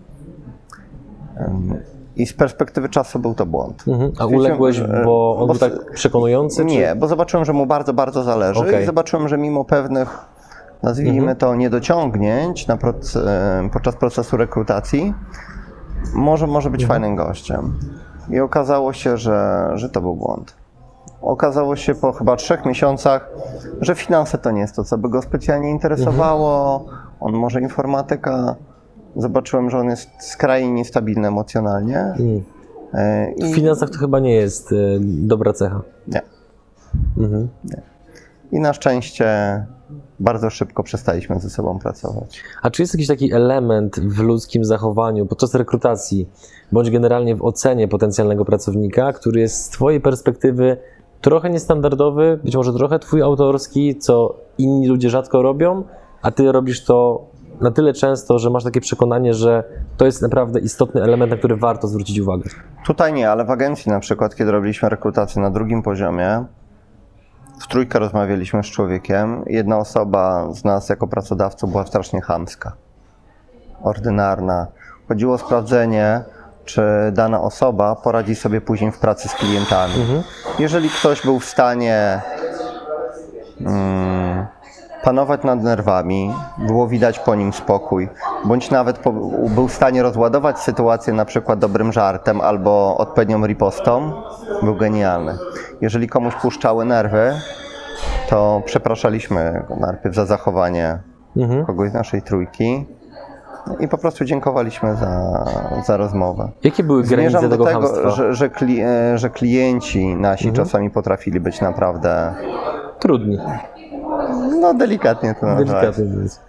Em, 1.37 1.73
I 2.15 2.25
z 2.25 2.33
perspektywy 2.33 2.89
czasu 2.89 3.19
był 3.19 3.33
to 3.33 3.45
błąd. 3.45 3.83
Mhm. 3.87 4.11
A 4.19 4.25
uległeś, 4.25 4.75
że- 4.75 5.01
bo 5.05 5.37
on 5.39 5.47
bo 5.47 5.53
był 5.53 5.59
tak 5.59 5.91
przekonujący? 5.93 6.55
Czy... 6.57 6.65
Nie, 6.65 6.95
bo 6.95 7.07
zobaczyłem, 7.07 7.45
że 7.45 7.53
mu 7.53 7.65
bardzo, 7.65 7.93
bardzo 7.93 8.23
zależy 8.23 8.59
Okej. 8.59 8.83
i 8.83 8.85
zobaczyłem, 8.85 9.27
że 9.27 9.37
mimo 9.37 9.65
pewnych, 9.65 10.17
nazwijmy 10.83 11.19
Mhm. 11.19 11.37
to, 11.37 11.55
niedociągnięć 11.55 12.67
na 12.67 12.77
proc- 12.77 13.19
e, 13.27 13.69
podczas 13.73 13.95
procesu 13.95 14.37
rekrutacji, 14.37 15.13
może, 16.13 16.47
może 16.47 16.69
być 16.69 16.83
Mhm. 16.83 17.01
fajnym 17.01 17.15
gościem. 17.17 17.79
I 18.29 18.39
okazało 18.39 18.93
się, 18.93 19.17
że, 19.17 19.69
że 19.75 19.89
to 19.89 20.01
był 20.01 20.15
błąd. 20.15 20.53
Okazało 21.21 21.75
się 21.75 21.95
po 21.95 22.11
chyba 22.11 22.35
trzech 22.35 22.65
miesiącach, 22.65 23.29
że 23.81 23.95
finanse 23.95 24.37
to 24.37 24.51
nie 24.51 24.61
jest 24.61 24.75
to, 24.75 24.83
co 24.83 24.97
by 24.97 25.09
go 25.09 25.21
specjalnie 25.21 25.69
interesowało. 25.69 26.79
Mhm. 26.83 26.97
On 27.19 27.33
może 27.33 27.61
informatyka. 27.61 28.55
Zobaczyłem, 29.15 29.69
że 29.69 29.77
on 29.79 29.89
jest 29.89 30.09
skrajnie 30.19 30.71
niestabilny 30.71 31.27
emocjonalnie. 31.27 32.13
E, 32.93 33.31
I 33.31 33.51
W 33.51 33.55
finansach 33.55 33.89
to 33.89 33.97
chyba 33.99 34.19
nie 34.19 34.33
jest 34.33 34.71
e, 34.71 34.75
dobra 35.01 35.53
cecha. 35.53 35.81
nie. 36.07 36.21
Mhm. 37.17 37.47
I 38.51 38.59
na 38.59 38.73
szczęście 38.73 39.25
bardzo 40.19 40.49
szybko 40.49 40.83
przestaliśmy 40.83 41.39
ze 41.39 41.49
sobą 41.49 41.79
pracować. 41.79 42.41
A 42.61 42.69
czy 42.69 42.81
jest 42.81 42.93
jakiś 42.93 43.07
taki 43.07 43.33
element 43.33 43.99
w 43.99 44.19
ludzkim 44.19 44.65
zachowaniu 44.65 45.25
podczas 45.25 45.55
rekrutacji, 45.55 46.29
bądź 46.71 46.91
generalnie 46.91 47.35
w 47.35 47.43
ocenie 47.43 47.87
potencjalnego 47.87 48.45
pracownika, 48.45 49.13
który 49.13 49.39
jest 49.41 49.63
z 49.63 49.69
Twojej 49.69 50.01
perspektywy 50.01 50.77
trochę 51.21 51.49
niestandardowy, 51.49 52.39
być 52.43 52.55
może 52.55 52.73
trochę 52.73 52.99
Twój 52.99 53.21
autorski, 53.21 53.95
co 53.95 54.35
inni 54.57 54.87
ludzie 54.87 55.09
rzadko 55.09 55.41
robią, 55.41 55.83
a 56.21 56.31
Ty 56.31 56.51
robisz 56.51 56.83
to 56.83 57.25
na 57.61 57.71
tyle 57.71 57.93
często, 57.93 58.39
że 58.39 58.49
masz 58.49 58.63
takie 58.63 58.81
przekonanie, 58.81 59.33
że 59.33 59.63
to 59.97 60.05
jest 60.05 60.21
naprawdę 60.21 60.59
istotny 60.59 61.03
element, 61.03 61.31
na 61.31 61.37
który 61.37 61.55
warto 61.55 61.87
zwrócić 61.87 62.19
uwagę. 62.19 62.49
Tutaj 62.85 63.13
nie, 63.13 63.29
ale 63.31 63.45
w 63.45 63.49
agencji 63.49 63.91
na 63.91 63.99
przykład, 63.99 64.35
kiedy 64.35 64.51
robiliśmy 64.51 64.89
rekrutację 64.89 65.41
na 65.41 65.51
drugim 65.51 65.83
poziomie, 65.83 66.45
w 67.59 67.67
trójkę 67.67 67.99
rozmawialiśmy 67.99 68.63
z 68.63 68.67
człowiekiem. 68.67 69.43
Jedna 69.47 69.77
osoba 69.77 70.53
z 70.53 70.63
nas 70.63 70.89
jako 70.89 71.07
pracodawców 71.07 71.71
była 71.71 71.85
strasznie 71.85 72.21
chamska, 72.21 72.71
ordynarna. 73.83 74.67
Chodziło 75.07 75.33
o 75.33 75.37
sprawdzenie, 75.37 76.23
czy 76.65 76.81
dana 77.11 77.41
osoba 77.41 77.95
poradzi 77.95 78.35
sobie 78.35 78.61
później 78.61 78.91
w 78.91 78.99
pracy 78.99 79.29
z 79.29 79.33
klientami. 79.33 79.93
Jeżeli 80.59 80.89
ktoś 80.89 81.21
był 81.21 81.39
w 81.39 81.45
stanie 81.45 82.21
mm, 83.61 84.45
panować 85.05 85.43
nad 85.43 85.63
nerwami, 85.63 86.33
było 86.57 86.87
widać 86.87 87.19
po 87.19 87.35
nim 87.35 87.53
spokój, 87.53 88.09
bądź 88.45 88.71
nawet 88.71 88.97
po, 88.97 89.11
był 89.49 89.67
w 89.67 89.73
stanie 89.73 90.03
rozładować 90.03 90.59
sytuację 90.59 91.13
na 91.13 91.25
przykład 91.25 91.59
dobrym 91.59 91.91
żartem 91.91 92.41
albo 92.41 92.97
odpowiednią 92.97 93.45
ripostą, 93.45 94.11
był 94.63 94.75
genialny. 94.75 95.37
Jeżeli 95.81 96.07
komuś 96.07 96.35
puszczały 96.35 96.85
nerwy, 96.85 97.33
to 98.29 98.61
przepraszaliśmy 98.65 99.63
go 99.69 99.75
najpierw 99.75 100.15
za 100.15 100.25
zachowanie 100.25 100.99
Mhm. 101.37 101.65
kogoś 101.65 101.89
z 101.91 101.93
naszej 101.93 102.21
trójki 102.21 102.85
i 103.79 103.87
po 103.87 103.97
prostu 103.97 104.25
dziękowaliśmy 104.25 104.95
za, 104.95 105.43
za 105.85 105.97
rozmowę. 105.97 106.49
Jakie 106.63 106.83
były 106.83 107.03
granice 107.03 107.29
Zmierzam 107.39 107.49
do 107.49 107.65
tego 107.65 108.11
że, 108.11 108.33
że, 108.33 108.49
kli, 108.49 108.81
e, 108.81 109.17
że 109.17 109.29
klienci 109.29 110.15
nasi 110.15 110.47
Mhm. 110.47 110.65
czasami 110.65 110.89
potrafili 110.89 111.39
być 111.39 111.61
naprawdę, 111.61 112.33
Trudni, 112.99 113.37
no 114.73 114.79
delikatnie 114.79 115.35
to 115.39 115.45
nazwać. 115.45 115.67
delikatnie 115.69 116.03
mówiąc. 116.05 116.39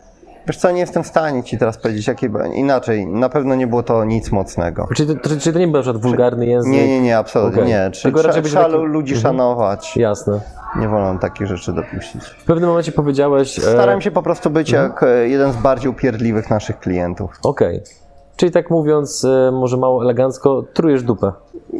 Wiesz 0.46 0.56
co, 0.56 0.70
nie 0.70 0.80
jestem 0.80 1.02
w 1.02 1.06
stanie 1.06 1.42
ci 1.44 1.58
teraz 1.58 1.78
powiedzieć, 1.78 2.06
jakie, 2.06 2.30
inaczej, 2.54 3.06
na 3.06 3.28
pewno 3.28 3.54
nie 3.54 3.66
było 3.66 3.82
to 3.82 4.04
nic 4.04 4.32
mocnego. 4.32 4.88
Czyli 4.96 5.16
to, 5.16 5.28
czyli 5.40 5.52
to 5.52 5.58
nie 5.58 5.66
był 5.68 5.76
na 5.76 5.82
przykład 5.82 6.02
wulgarny 6.02 6.46
język? 6.46 6.72
Nie, 6.72 6.88
nie, 6.88 7.00
nie, 7.00 7.18
absolutnie 7.18 7.62
Okej. 7.62 7.72
nie. 7.72 7.90
Czy, 7.90 8.02
Tylko 8.02 8.22
raczej 8.22 8.42
trzeba, 8.42 8.64
taki- 8.64 8.76
ludzi 8.76 9.14
Mhm. 9.14 9.22
szanować. 9.22 9.96
Jasne. 9.96 10.40
Nie 10.80 10.88
wolno 10.88 11.18
takich 11.20 11.46
rzeczy 11.46 11.72
dopuścić. 11.72 12.24
W 12.24 12.44
pewnym 12.44 12.68
momencie 12.68 12.92
powiedziałeś... 12.92 13.58
e, 13.58 13.62
Staram 13.62 14.00
się 14.00 14.10
po 14.10 14.22
prostu 14.22 14.50
być 14.50 14.70
Mhm. 14.74 14.90
jak 14.92 15.02
e, 15.02 15.28
jeden 15.28 15.52
z 15.52 15.56
bardziej 15.56 15.90
upierdliwych 15.90 16.50
naszych 16.50 16.78
klientów. 16.78 17.30
Okej. 17.42 17.82
Czyli 18.36 18.52
tak 18.52 18.70
mówiąc, 18.70 19.24
e, 19.24 19.50
może 19.52 19.76
mało 19.76 20.02
elegancko, 20.02 20.62
trujesz 20.74 21.02
dupę. 21.02 21.32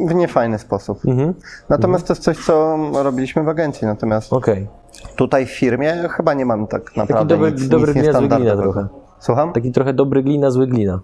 W 0.07 0.15
niefajny 0.15 0.59
sposób. 0.59 0.99
Mhm. 1.07 1.33
Natomiast 1.69 2.07
to 2.07 2.13
jest 2.13 2.23
coś, 2.23 2.37
co 2.45 2.77
robiliśmy 3.03 3.43
w 3.43 3.49
agencji. 3.49 3.87
Natomiast 3.87 4.33
Okej. 4.33 4.67
Tutaj 5.15 5.45
w 5.45 5.49
firmie 5.49 6.09
chyba 6.11 6.33
nie 6.33 6.45
mam 6.45 6.67
tak 6.67 6.95
naprawdę 6.95 7.35
dobry- 7.35 7.51
nic, 7.51 7.67
dobry 7.67 7.93
nic 7.93 8.03
glina, 8.03 8.19
zły 8.19 8.27
glina 8.27 8.37
niestandardowego. 8.37 8.73
trochę. 8.73 8.87
Słucham? 9.19 9.53
Taki 9.53 9.71
trochę 9.71 9.93
dobry 9.93 10.23
glina, 10.23 10.51
zły 10.51 10.67
glina. 10.67 10.99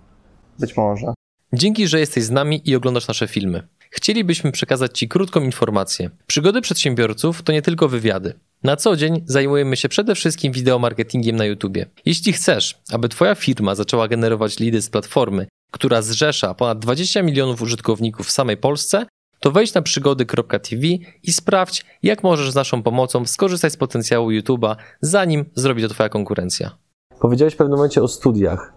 Być 0.60 0.78
może. 0.78 1.14
Dzięki, 1.54 1.88
że 1.88 2.00
jesteś 2.00 2.24
z 2.24 2.32
nami 2.32 2.62
i 2.66 2.76
oglądasz 2.76 3.08
nasze 3.08 3.28
filmy. 3.28 3.68
Chcielibyśmy 3.90 4.52
przekazać 4.52 5.00
Ci 5.00 5.08
krótką 5.10 5.42
informację. 5.42 6.10
Przygody 6.28 6.62
przedsiębiorców 6.62 7.42
to 7.42 7.52
nie 7.52 7.62
tylko 7.62 7.88
wywiady. 7.88 8.34
Na 8.64 8.76
co 8.76 8.96
dzień 8.96 9.24
zajmujemy 9.26 9.78
się 9.78 9.90
przede 9.90 10.16
wszystkim 10.16 10.54
wideomarketingiem 10.54 11.36
na 11.36 11.46
YouTube. 11.46 11.78
Jeśli 12.06 12.34
chcesz, 12.34 12.82
aby 12.92 13.10
Twoja 13.10 13.36
firma 13.36 13.76
zaczęła 13.76 14.08
generować 14.08 14.60
lidy 14.60 14.82
z 14.82 14.90
platformy, 14.90 15.48
która 15.72 16.02
zrzesza 16.02 16.54
ponad 16.54 16.80
20 16.80 17.22
milionów 17.22 17.62
użytkowników 17.62 18.28
w 18.28 18.32
samej 18.32 18.58
Polsce, 18.58 19.06
to 19.44 19.52
wejdź 19.52 19.74
na 19.74 19.82
przygody.tv 19.82 20.88
i 21.24 21.34
sprawdź, 21.34 21.86
jak 22.04 22.24
możesz 22.24 22.52
z 22.52 22.56
naszą 22.56 22.84
pomocą 22.84 23.26
skorzystać 23.26 23.74
z 23.74 23.78
potencjału 23.78 24.30
YouTube'a, 24.30 24.76
zanim 25.02 25.46
zrobi 25.56 25.82
to 25.82 25.90
Twoja 25.90 26.10
konkurencja. 26.10 26.72
Powiedziałeś 27.20 27.54
w 27.54 27.58
pewnym 27.58 27.78
momencie 27.78 28.04
o 28.04 28.08
studiach. 28.08 28.74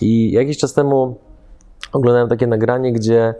I 0.00 0.30
jakiś 0.32 0.58
czas 0.58 0.74
temu 0.74 1.18
oglądałem 1.92 2.28
takie 2.28 2.46
nagranie, 2.46 2.92
gdzie 2.92 3.34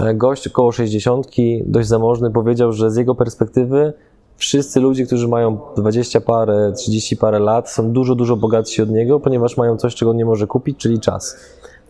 e, 0.00 0.14
gość 0.14 0.46
około 0.46 0.72
60, 0.72 1.26
dość 1.66 1.88
zamożny, 1.88 2.30
powiedział, 2.30 2.72
że 2.72 2.90
z 2.90 2.96
jego 2.96 3.14
perspektywy 3.14 3.92
wszyscy 4.36 4.80
ludzie, 4.80 5.06
którzy 5.06 5.28
mają 5.28 5.58
20 5.76 6.20
parę, 6.20 6.72
30 6.76 7.16
parę 7.16 7.38
lat, 7.38 7.70
są 7.70 7.92
dużo, 7.92 8.14
dużo 8.14 8.36
bogatsi 8.36 8.82
od 8.82 8.90
niego, 8.90 9.20
ponieważ 9.20 9.56
mają 9.56 9.76
coś, 9.76 9.94
czego 9.94 10.10
on 10.10 10.16
nie 10.16 10.24
może 10.24 10.46
kupić, 10.46 10.78
czyli 10.78 11.00
czas. 11.00 11.36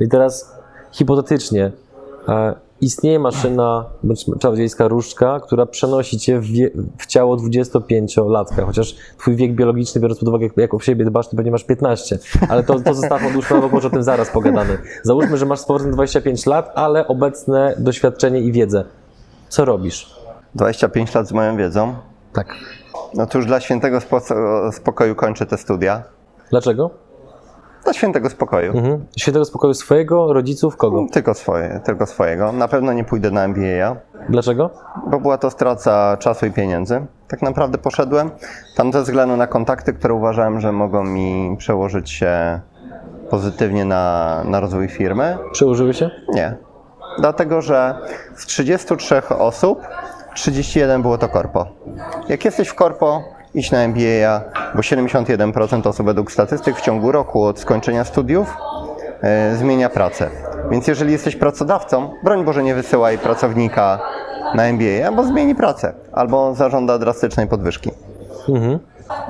I 0.00 0.08
teraz 0.08 0.52
hipotetycznie 0.92 1.72
e, 2.28 2.67
istnieje 2.80 3.18
maszyna, 3.18 3.84
bądź 4.02 4.26
czarodziejska 4.40 4.88
różdżka, 4.88 5.40
która 5.40 5.66
przenosi 5.66 6.18
cię 6.18 6.40
w, 6.40 6.44
wie, 6.44 6.70
w 6.98 7.06
ciało 7.06 7.36
25-latka, 7.36 8.66
chociaż 8.66 8.94
twój 9.18 9.36
wiek 9.36 9.52
biologiczny, 9.54 10.00
biorąc 10.00 10.20
pod 10.20 10.28
uwagę, 10.28 10.44
jak, 10.46 10.56
jak 10.56 10.74
o 10.74 10.80
siebie 10.80 11.04
dbasz, 11.04 11.28
to 11.28 11.36
pewnie 11.36 11.50
masz 11.50 11.64
15, 11.64 12.18
ale 12.48 12.62
to, 12.64 12.80
to 12.80 12.94
zostawmy 12.94 13.28
odłóżmy 13.28 13.60
bok, 13.60 13.72
może 13.72 13.88
o 13.88 13.90
tym 13.90 14.02
zaraz 14.02 14.30
pogadamy. 14.30 14.78
Załóżmy, 15.02 15.36
że 15.36 15.46
masz 15.46 15.60
z 15.60 15.64
powrotem 15.64 15.92
25 15.92 16.46
lat, 16.46 16.72
ale 16.74 17.06
obecne 17.08 17.74
doświadczenie 17.78 18.40
i 18.40 18.52
wiedzę. 18.52 18.84
Co 19.48 19.64
robisz? 19.64 20.16
25 20.54 21.14
lat 21.14 21.28
z 21.28 21.32
moją 21.32 21.56
wiedzą. 21.56 21.94
Tak. 22.32 22.54
No 23.14 23.26
to 23.26 23.38
już 23.38 23.46
dla 23.46 23.60
świętego 23.60 23.98
spo- 23.98 24.72
spokoju 24.72 25.14
kończę 25.14 25.46
te 25.46 25.58
studia. 25.58 26.02
Dlaczego? 26.50 26.90
Dla 27.84 27.92
świętego 27.92 28.30
spokoju. 28.30 28.78
Mhm. 28.78 29.06
Świętego 29.16 29.44
spokoju 29.44 29.74
swojego, 29.74 30.32
rodziców, 30.32 30.76
kogo? 30.76 31.06
Tylko, 31.12 31.34
swoje, 31.34 31.80
tylko 31.84 32.06
swojego. 32.06 32.52
Na 32.52 32.68
pewno 32.68 32.92
nie 32.92 33.04
pójdę 33.04 33.30
na 33.30 33.44
MBA, 33.44 33.96
Dlaczego? 34.28 34.70
bo 35.06 35.20
była 35.20 35.38
to 35.38 35.50
strata 35.50 36.16
czasu 36.16 36.46
i 36.46 36.50
pieniędzy. 36.50 37.06
Tak 37.28 37.42
naprawdę 37.42 37.78
poszedłem 37.78 38.30
tam 38.76 38.92
ze 38.92 39.02
względu 39.02 39.36
na 39.36 39.46
kontakty, 39.46 39.92
które 39.92 40.14
uważałem, 40.14 40.60
że 40.60 40.72
mogą 40.72 41.04
mi 41.04 41.56
przełożyć 41.58 42.10
się 42.10 42.60
pozytywnie 43.30 43.84
na, 43.84 44.42
na 44.44 44.60
rozwój 44.60 44.88
firmy. 44.88 45.38
Przełożyły 45.52 45.94
się? 45.94 46.10
Nie. 46.28 46.56
Dlatego, 47.18 47.62
że 47.62 47.94
z 48.36 48.46
33 48.46 49.22
osób 49.28 49.82
31 50.34 51.02
było 51.02 51.18
to 51.18 51.28
korpo. 51.28 51.66
Jak 52.28 52.44
jesteś 52.44 52.68
w 52.68 52.74
korpo, 52.74 53.22
idź 53.54 53.70
na 53.70 53.78
MBA, 53.78 54.40
bo 54.74 54.80
71% 54.80 55.88
osób 55.88 56.06
według 56.06 56.32
statystyk 56.32 56.76
w 56.76 56.80
ciągu 56.80 57.12
roku 57.12 57.44
od 57.44 57.60
skończenia 57.60 58.04
studiów 58.04 58.56
e, 59.22 59.56
zmienia 59.56 59.88
pracę. 59.88 60.30
Więc 60.70 60.86
jeżeli 60.86 61.12
jesteś 61.12 61.36
pracodawcą, 61.36 62.10
broń 62.24 62.44
Boże 62.44 62.62
nie 62.62 62.74
wysyłaj 62.74 63.18
pracownika 63.18 63.98
na 64.54 64.64
MBA, 64.64 65.12
bo 65.12 65.24
zmieni 65.24 65.54
pracę 65.54 65.94
albo 66.12 66.54
zażąda 66.54 66.98
drastycznej 66.98 67.46
podwyżki. 67.46 67.90
Mhm. 68.48 68.78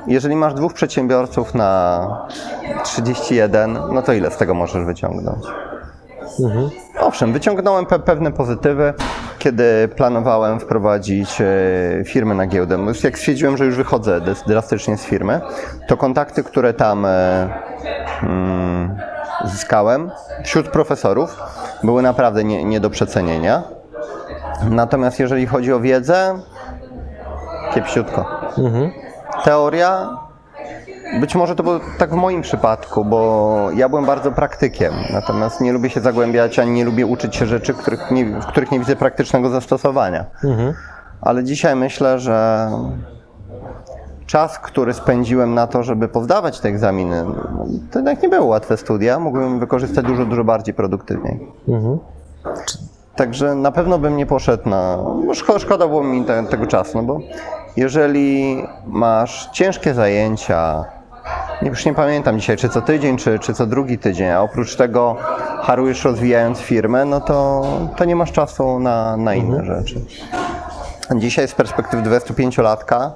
Jeżeli 0.07 0.35
masz 0.35 0.53
dwóch 0.53 0.73
przedsiębiorców 0.73 1.55
na 1.55 2.27
31, 2.83 3.79
no 3.91 4.01
to 4.01 4.13
ile 4.13 4.31
z 4.31 4.37
tego 4.37 4.53
możesz 4.53 4.85
wyciągnąć? 4.85 5.45
Mhm. 6.43 6.69
Owszem, 6.99 7.33
wyciągnąłem 7.33 7.85
pe 7.85 7.99
pewne 7.99 8.31
pozytywy, 8.31 8.93
kiedy 9.39 9.87
planowałem 9.95 10.59
wprowadzić 10.59 11.41
e, 11.41 11.45
firmy 12.05 12.35
na 12.35 12.47
giełdę. 12.47 12.75
Już 12.75 13.03
Jak 13.03 13.17
stwierdziłem, 13.17 13.57
że 13.57 13.65
już 13.65 13.75
wychodzę 13.75 14.21
drastycznie 14.47 14.97
z 14.97 15.05
firmy, 15.05 15.41
to 15.87 15.97
kontakty, 15.97 16.43
które 16.43 16.73
tam 16.73 17.05
e, 17.05 17.49
mm, 18.23 18.97
zyskałem 19.45 20.11
wśród 20.43 20.69
profesorów, 20.69 21.37
były 21.83 22.01
naprawdę 22.01 22.43
nie, 22.43 22.63
nie 22.63 22.79
do 22.79 22.89
przecenienia. 22.89 23.63
Natomiast 24.69 25.19
jeżeli 25.19 25.45
chodzi 25.47 25.73
o 25.73 25.79
wiedzę, 25.79 26.39
kiepsiutko. 27.73 28.25
Mhm. 28.57 28.91
Teoria 29.43 30.09
być 31.19 31.35
może 31.35 31.55
to 31.55 31.63
było 31.63 31.79
tak 31.97 32.09
w 32.09 32.15
moim 32.15 32.41
przypadku, 32.41 33.05
bo 33.05 33.69
ja 33.75 33.89
byłem 33.89 34.05
bardzo 34.05 34.31
praktykiem, 34.31 34.93
natomiast 35.13 35.61
nie 35.61 35.73
lubię 35.73 35.89
się 35.89 36.01
zagłębiać, 36.01 36.59
ani 36.59 36.71
nie 36.71 36.85
lubię 36.85 37.05
uczyć 37.05 37.35
się 37.35 37.45
rzeczy, 37.45 37.73
których 37.73 38.11
nie, 38.11 38.25
w 38.25 38.45
których 38.45 38.71
nie 38.71 38.79
widzę 38.79 38.95
praktycznego 38.95 39.49
zastosowania. 39.49 40.25
Mhm. 40.43 40.73
Ale 41.21 41.43
dzisiaj 41.43 41.75
myślę, 41.75 42.19
że 42.19 42.69
czas, 44.25 44.59
który 44.59 44.93
spędziłem 44.93 45.53
na 45.53 45.67
to, 45.67 45.83
żeby 45.83 46.07
pozdawać 46.07 46.59
te 46.59 46.69
egzaminy, 46.69 47.25
to 47.91 47.99
jednak 47.99 48.23
nie 48.23 48.29
były 48.29 48.45
łatwe 48.45 48.77
studia, 48.77 49.19
mógłbym 49.19 49.59
wykorzystać 49.59 50.05
dużo, 50.05 50.25
dużo 50.25 50.43
bardziej 50.43 50.73
produktywniej. 50.73 51.47
Mhm. 51.67 51.99
Także 53.15 53.55
na 53.55 53.71
pewno 53.71 53.99
bym 53.99 54.17
nie 54.17 54.25
poszedł 54.25 54.69
na. 54.69 54.97
bo 55.25 55.59
Szkoda, 55.59 55.87
było 55.87 56.03
mi 56.03 56.25
te, 56.25 56.43
tego 56.43 56.67
czasu, 56.67 56.97
no 56.97 57.03
bo 57.03 57.19
jeżeli 57.77 58.57
masz 58.85 59.49
ciężkie 59.51 59.93
zajęcia, 59.93 60.85
już 61.61 61.85
nie 61.85 61.93
pamiętam 61.93 62.39
dzisiaj, 62.39 62.57
czy 62.57 62.69
co 62.69 62.81
tydzień, 62.81 63.17
czy, 63.17 63.39
czy 63.39 63.53
co 63.53 63.65
drugi 63.65 63.97
tydzień, 63.97 64.29
a 64.29 64.41
oprócz 64.41 64.75
tego 64.75 65.15
harujesz 65.61 66.05
rozwijając 66.05 66.59
firmę, 66.59 67.05
no 67.05 67.21
to, 67.21 67.63
to 67.95 68.05
nie 68.05 68.15
masz 68.15 68.31
czasu 68.31 68.79
na, 68.79 69.17
na 69.17 69.33
inne 69.35 69.65
rzeczy. 69.65 70.01
Dzisiaj 71.15 71.47
z 71.47 71.55
perspektywy 71.55 72.09
25-latka 72.09 73.11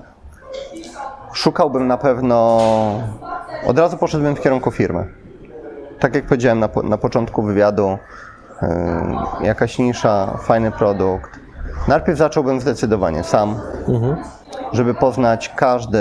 szukałbym 1.34 1.88
na 1.88 1.98
pewno. 1.98 2.60
Od 3.68 3.80
razu 3.80 3.98
poszedłbym 3.98 4.36
w 4.36 4.42
kierunku 4.42 4.72
firmy. 4.72 5.08
Tak 6.00 6.16
jak 6.16 6.26
powiedziałem 6.26 6.60
na, 6.60 6.68
po- 6.68 6.84
na 6.84 6.98
początku 6.98 7.44
wywiadu, 7.44 7.98
yy, 8.62 8.68
jakaś 9.48 9.78
nisza, 9.80 10.38
fajny 10.42 10.72
produkt. 10.72 11.40
Najpierw 11.88 12.18
zacząłbym 12.18 12.62
zdecydowanie 12.62 13.24
sam, 13.24 13.56
Mhm. 13.88 14.16
żeby 14.74 14.94
poznać 14.94 15.52
każdy, 15.56 16.00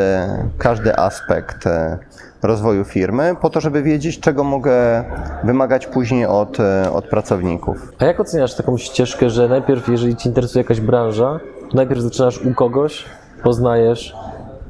każdy 0.58 0.96
aspekt 0.96 1.66
e, 1.66 1.98
rozwoju 2.42 2.84
firmy, 2.84 3.36
po 3.40 3.50
to, 3.50 3.60
żeby 3.60 3.82
wiedzieć, 3.82 4.20
czego 4.20 4.44
mogę 4.44 5.04
wymagać 5.44 5.86
później 5.86 6.26
od, 6.26 6.60
e, 6.60 6.92
od 6.92 7.04
pracowników. 7.08 7.92
A 7.98 8.04
jak 8.04 8.20
oceniasz 8.20 8.54
taką 8.54 8.76
ścieżkę, 8.78 9.30
że 9.30 9.48
najpierw, 9.48 9.88
jeżeli 9.88 10.16
Ci 10.16 10.28
interesuje 10.28 10.62
jakaś 10.62 10.80
branża, 10.80 11.40
najpierw 11.74 12.00
zaczynasz 12.00 12.38
u 12.38 12.54
kogoś, 12.54 13.04
poznajesz, 13.42 14.16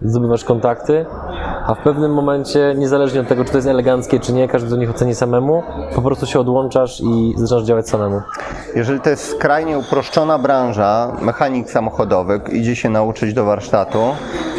zdobywasz 0.04 0.44
kontakty, 0.44 1.06
a 1.66 1.74
w 1.74 1.78
pewnym 1.78 2.14
momencie, 2.14 2.74
niezależnie 2.76 3.20
od 3.20 3.28
tego, 3.28 3.44
czy 3.44 3.50
to 3.50 3.58
jest 3.58 3.68
eleganckie, 3.68 4.20
czy 4.20 4.32
nie, 4.32 4.48
każdy 4.48 4.70
do 4.70 4.76
nich 4.76 4.90
oceni 4.90 5.14
samemu, 5.14 5.62
po 5.94 6.02
prostu 6.02 6.26
się 6.26 6.40
odłączasz 6.40 7.00
i 7.00 7.34
zaczynasz 7.36 7.64
działać 7.64 7.88
samemu. 7.88 8.22
Jeżeli 8.74 9.00
to 9.00 9.10
jest 9.10 9.30
skrajnie 9.30 9.78
uproszczona 9.78 10.38
branża, 10.38 11.12
mechanik 11.20 11.70
samochodowy 11.70 12.40
idzie 12.52 12.76
się 12.76 12.90
nauczyć 12.90 13.34
do 13.34 13.44
warsztatu, 13.44 14.02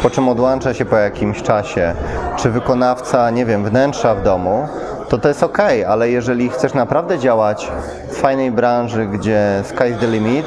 po 0.02 0.10
czym 0.10 0.28
odłącza 0.28 0.74
się 0.74 0.84
po 0.84 0.96
jakimś 0.96 1.42
czasie, 1.42 1.94
czy 2.36 2.50
wykonawca, 2.50 3.30
nie 3.30 3.46
wiem, 3.46 3.64
wnętrza 3.64 4.14
w 4.14 4.22
domu, 4.22 4.68
to 5.08 5.18
to 5.18 5.28
jest 5.28 5.42
ok, 5.42 5.58
ale 5.88 6.10
jeżeli 6.10 6.48
chcesz 6.48 6.74
naprawdę 6.74 7.18
działać 7.18 7.72
w 8.08 8.16
fajnej 8.16 8.50
branży, 8.50 9.06
gdzie 9.06 9.62
sky's 9.74 9.98
the 9.98 10.06
limit, 10.06 10.46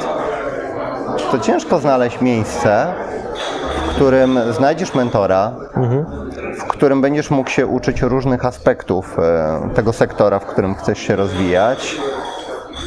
to 1.32 1.40
ciężko 1.40 1.80
znaleźć 1.80 2.22
miejsce, 2.22 2.94
którym 3.98 4.40
znajdziesz 4.54 4.96
mentora, 4.96 5.52
w 6.60 6.64
którym 6.64 7.02
będziesz 7.02 7.32
mógł 7.32 7.50
się 7.50 7.68
uczyć 7.68 8.02
różnych 8.02 8.46
aspektów 8.46 9.20
e, 9.20 9.70
tego 9.76 9.94
sektora, 9.94 10.40
w 10.40 10.46
którym 10.46 10.76
chcesz 10.76 11.00
się 11.00 11.16
rozwijać, 11.16 11.98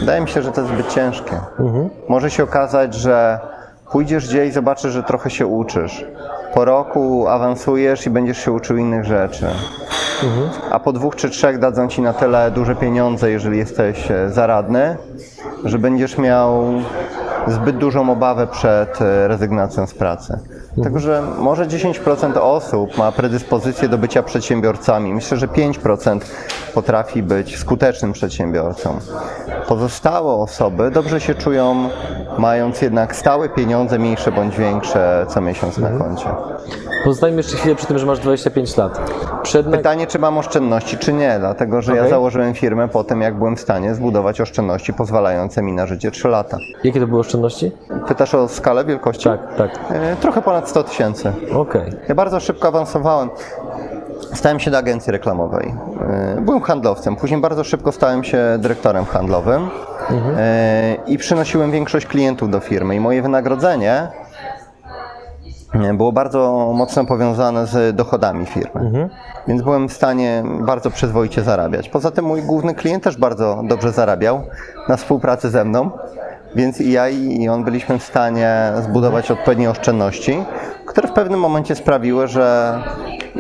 wydaje 0.01 0.21
mi 0.21 0.29
się, 0.29 0.43
że 0.43 0.53
to 0.53 0.61
jest 0.61 0.73
zbyt 0.73 0.89
ciężkie. 0.95 1.41
Może 2.09 2.31
się 2.31 2.45
okazać, 2.45 2.95
że 2.95 3.41
pójdziesz 3.93 4.29
gdzieś 4.29 4.49
i 4.49 4.53
zobaczysz, 4.53 4.93
że 4.93 5.03
trochę 5.03 5.31
się 5.31 5.47
uczysz. 5.47 6.05
Po 6.55 6.65
roku 6.65 7.29
awansujesz 7.29 8.07
i 8.07 8.11
będziesz 8.11 8.39
się 8.39 8.53
uczył 8.53 8.77
innych 8.77 9.05
rzeczy. 9.05 9.47
A 10.71 10.79
po 10.81 10.93
dwóch 10.93 11.17
czy 11.17 11.31
trzech 11.31 11.59
dadzą 11.59 11.89
ci 11.89 12.03
na 12.03 12.13
tyle 12.13 12.51
duże 12.51 12.75
pieniądze, 12.77 13.31
jeżeli 13.31 13.59
jesteś 13.59 14.11
e, 14.11 14.31
zaradny, 14.31 14.97
że 15.65 15.79
będziesz 15.79 16.19
miał 16.19 16.65
zbyt 17.47 17.77
dużą 17.79 18.11
obawę 18.13 18.47
przed 18.47 19.03
e, 19.03 19.29
rezygnacją 19.29 19.87
z 19.87 19.95
pracy. 19.95 20.39
Także 20.83 21.23
może 21.39 21.67
10% 21.67 22.39
osób 22.39 22.99
ma 22.99 23.13
predyspozycję 23.13 23.89
do 23.89 23.99
bycia 23.99 24.23
przedsiębiorcami. 24.23 25.15
Myślę, 25.15 25.37
że 25.37 25.47
5% 25.47 26.21
potrafi 26.75 27.23
być 27.23 27.59
skutecznym 27.59 28.13
przedsiębiorcą. 28.13 28.99
Pozostałe 29.69 30.33
osoby 30.33 30.91
dobrze 30.91 31.21
się 31.21 31.35
czują, 31.35 31.89
mając 32.39 32.83
jednak 32.83 33.17
stałe 33.17 33.49
pieniądze, 33.49 33.99
mniejsze 33.99 34.33
bądź 34.33 34.57
większe, 34.57 35.27
co 35.29 35.41
miesiąc 35.41 35.79
na 35.79 35.91
koncie. 35.91 36.27
Pozostajmy 37.05 37.37
jeszcze 37.37 37.57
chwilę 37.57 37.75
przy 37.75 37.87
tym, 37.87 37.99
że 37.99 38.07
masz 38.07 38.19
25 38.19 38.77
lat. 38.77 39.11
Przed. 39.43 39.67
Pytanie, 39.71 40.07
czy 40.07 40.19
mam 40.19 40.39
oszczędności, 40.39 40.99
czy 40.99 41.13
nie, 41.13 41.37
dlatego 41.39 41.83
że 41.83 41.93
ja 41.93 41.99
Okej. 42.01 42.11
założyłem 42.11 42.55
firmę 42.55 42.89
po 42.89 43.05
tym, 43.05 43.21
jak 43.21 43.39
byłem 43.39 43.57
w 43.57 43.61
stanie 43.61 43.95
zbudować 43.95 44.41
oszczędności 44.41 44.93
pozwalające 44.93 45.63
mi 45.63 45.73
na 45.73 45.87
życie 45.87 46.11
3 46.11 46.29
lata. 46.29 46.59
Jakie 46.85 47.01
to 47.01 47.07
były 47.07 47.21
oszczędności? 47.21 47.73
Pytasz 48.09 48.35
o 48.35 48.49
skalę 48.49 48.85
wielkości? 48.85 49.25
Tak, 49.25 49.55
tak. 49.57 49.71
E, 49.91 50.17
Trochę 50.17 50.43
ponad 50.43 50.69
100 50.69 50.83
tysięcy. 50.85 51.33
Okej. 51.55 51.93
Ja 52.09 52.15
bardzo 52.15 52.41
szybko 52.41 52.69
awansowałem. 52.69 53.31
Stałem 54.35 54.61
się 54.61 54.71
do 54.71 54.79
agencji 54.79 55.13
reklamowej. 55.13 55.75
E, 56.37 56.41
Byłem 56.41 56.61
handlowcem, 56.61 57.17
później 57.17 57.41
bardzo 57.41 57.65
szybko 57.65 57.93
stałem 57.93 58.25
się 58.25 58.39
dyrektorem 58.59 59.05
handlowym 59.05 59.69
E, 60.37 60.97
i 61.07 61.19
przynosiłem 61.19 61.71
większość 61.71 62.07
klientów 62.07 62.51
do 62.51 62.61
firmy. 62.61 62.95
I 62.97 63.01
moje 63.01 63.23
wynagrodzenie 63.23 64.09
było 65.95 66.13
bardzo 66.13 66.73
mocno 66.75 67.05
powiązane 67.05 67.67
z 67.67 67.97
dochodami 67.97 68.47
firmy. 68.47 69.09
Więc 69.49 69.63
byłem 69.63 69.89
w 69.89 69.93
stanie 69.93 70.43
bardzo 70.61 70.91
przyzwoicie 70.91 71.43
zarabiać. 71.43 71.89
Poza 71.89 72.11
tym 72.11 72.25
mój 72.25 72.43
główny 72.43 72.75
klient 72.75 73.05
też 73.05 73.17
bardzo 73.17 73.63
dobrze 73.69 73.93
zarabiał 73.93 74.43
na 74.89 74.97
współpracy 74.97 75.51
ze 75.51 75.65
mną. 75.65 75.91
Więc 76.55 76.81
i 76.81 76.93
ja 76.93 77.09
i 77.09 77.49
on 77.49 77.65
byliśmy 77.65 77.99
w 77.99 78.03
stanie 78.03 78.73
zbudować 78.83 79.31
odpowiednie 79.31 79.71
oszczędności, 79.71 80.45
które 80.87 81.09
w 81.09 81.13
pewnym 81.13 81.41
momencie 81.41 81.75
sprawiły, 81.75 82.27
że 82.29 82.79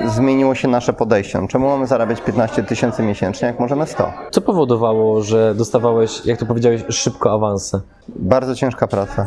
zmieniło 0.07 0.55
się 0.55 0.69
nasze 0.69 0.93
podejście. 0.93 1.47
Czemu 1.49 1.69
mamy 1.69 1.87
zarabiać 1.87 2.21
15 2.21 2.62
tysięcy 2.62 3.03
miesięcznie, 3.03 3.49
jak 3.49 3.61
możemy 3.61 3.87
100? 3.87 4.12
Co 4.31 4.40
powodowało, 4.40 5.23
że 5.23 5.55
dostawałeś, 5.55 6.27
jak 6.27 6.38
to 6.38 6.47
powiedziałeś, 6.47 6.85
szybko 6.88 7.33
awanse? 7.33 7.81
Bardzo 8.09 8.55
ciężka 8.55 8.87
praca. 8.87 9.27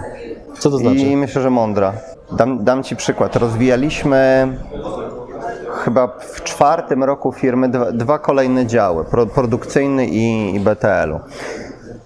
Co 0.60 0.70
to 0.72 0.78
znaczy? 0.78 0.98
I 0.98 1.18
myślę, 1.18 1.42
że 1.42 1.50
mądra. 1.50 1.94
Dam, 2.38 2.64
dam 2.64 2.84
Ci 2.84 2.96
przykład. 2.96 3.36
Rozwijaliśmy 3.36 4.48
chyba 5.74 6.08
w 6.08 6.44
czwartym 6.44 7.04
roku 7.04 7.32
firmy 7.32 7.70
dwa, 7.70 7.92
dwa 7.92 8.20
kolejne 8.20 8.66
działy, 8.66 9.04
pro, 9.04 9.26
produkcyjny 9.26 10.06
i, 10.08 10.56
i 10.56 10.60
BTL-u. 10.60 11.20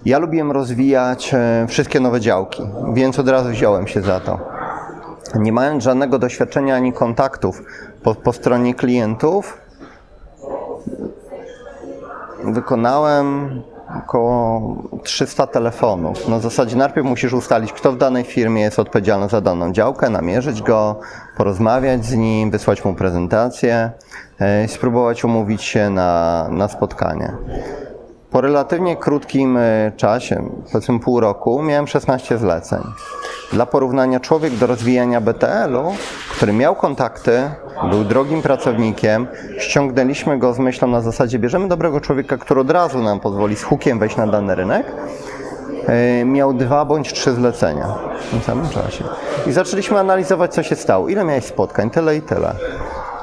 Ja 0.04 0.18
lubiłem 0.18 0.52
rozwijać 0.52 1.34
e, 1.34 1.66
wszystkie 1.68 2.00
nowe 2.00 2.20
działki, 2.20 2.62
więc 2.92 3.18
od 3.18 3.28
razu 3.28 3.48
wziąłem 3.50 3.86
się 3.86 4.00
za 4.00 4.20
to. 4.20 4.38
Nie 5.34 5.52
mając 5.52 5.84
żadnego 5.84 6.18
doświadczenia 6.18 6.76
ani 6.76 6.92
kontaktów 6.92 7.62
po, 8.02 8.14
po 8.14 8.32
stronie 8.32 8.74
klientów, 8.74 9.58
wykonałem 12.44 13.50
około 13.96 14.62
300 15.02 15.46
telefonów. 15.46 16.28
Na 16.28 16.38
zasadzie 16.38 16.76
najpierw 16.76 17.06
musisz 17.06 17.32
ustalić, 17.32 17.72
kto 17.72 17.92
w 17.92 17.98
danej 17.98 18.24
firmie 18.24 18.62
jest 18.62 18.78
odpowiedzialny 18.78 19.28
za 19.28 19.40
daną 19.40 19.72
działkę, 19.72 20.10
namierzyć 20.10 20.62
go, 20.62 21.00
porozmawiać 21.36 22.04
z 22.04 22.14
nim, 22.14 22.50
wysłać 22.50 22.84
mu 22.84 22.94
prezentację, 22.94 23.90
e, 24.38 24.68
spróbować 24.68 25.24
umówić 25.24 25.62
się 25.62 25.90
na, 25.90 26.48
na 26.50 26.68
spotkanie. 26.68 27.32
Po 28.30 28.40
relatywnie 28.40 28.96
krótkim 28.96 29.56
e, 29.56 29.92
czasie, 29.96 30.50
powiedzmy 30.72 31.00
pół 31.00 31.20
roku, 31.20 31.62
miałem 31.62 31.86
16 31.86 32.38
zleceń. 32.38 32.82
Dla 33.52 33.66
porównania, 33.66 34.20
człowiek 34.20 34.54
do 34.54 34.66
rozwijania 34.66 35.20
BTL-u, 35.20 35.94
który 36.30 36.52
miał 36.52 36.74
kontakty, 36.74 37.50
był 37.90 38.04
drogim 38.04 38.42
pracownikiem, 38.42 39.26
ściągnęliśmy 39.58 40.38
go 40.38 40.54
z 40.54 40.58
myślą 40.58 40.88
na 40.88 41.00
zasadzie, 41.00 41.38
bierzemy 41.38 41.68
dobrego 41.68 42.00
człowieka, 42.00 42.36
który 42.36 42.60
od 42.60 42.70
razu 42.70 42.98
nam 42.98 43.20
pozwoli 43.20 43.56
z 43.56 43.62
hukiem 43.62 43.98
wejść 43.98 44.16
na 44.16 44.26
dany 44.26 44.54
rynek, 44.54 44.86
e, 45.86 46.24
miał 46.24 46.54
dwa 46.54 46.84
bądź 46.84 47.12
trzy 47.12 47.32
zlecenia 47.32 47.86
w 48.20 48.30
tym 48.30 48.40
samym 48.40 48.68
czasie. 48.68 49.04
I 49.46 49.52
zaczęliśmy 49.52 49.98
analizować, 49.98 50.54
co 50.54 50.62
się 50.62 50.76
stało. 50.76 51.08
Ile 51.08 51.24
miałeś 51.24 51.44
spotkań? 51.44 51.90
Tyle 51.90 52.16
i 52.16 52.22
tyle. 52.22 52.52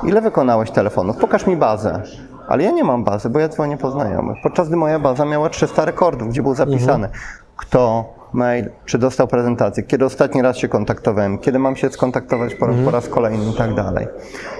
Ile 0.03 0.21
wykonałeś 0.21 0.71
telefonów? 0.71 1.17
Pokaż 1.17 1.47
mi 1.47 1.57
bazę. 1.57 2.01
Ale 2.47 2.63
ja 2.63 2.71
nie 2.71 2.83
mam 2.83 3.03
bazy, 3.03 3.29
bo 3.29 3.39
ja 3.39 3.49
dzwonię 3.49 3.77
po 3.77 3.91
znajomych. 3.91 4.37
Podczas 4.43 4.67
gdy 4.67 4.77
moja 4.77 4.99
baza 4.99 5.25
miała 5.25 5.49
300 5.49 5.85
rekordów, 5.85 6.29
gdzie 6.29 6.41
był 6.43 6.55
zapisany 6.55 7.09
kto, 7.57 8.05
mail, 8.33 8.69
czy 8.85 8.97
dostał 8.97 9.27
prezentację, 9.27 9.83
kiedy 9.83 10.05
ostatni 10.05 10.41
raz 10.41 10.57
się 10.57 10.67
kontaktowałem, 10.67 11.37
kiedy 11.37 11.59
mam 11.59 11.75
się 11.75 11.89
skontaktować 11.89 12.55
po, 12.55 12.67
po 12.85 12.91
raz 12.91 13.07
kolejny 13.09 13.45
i 13.51 13.53
tak 13.53 13.73
dalej. 13.73 14.07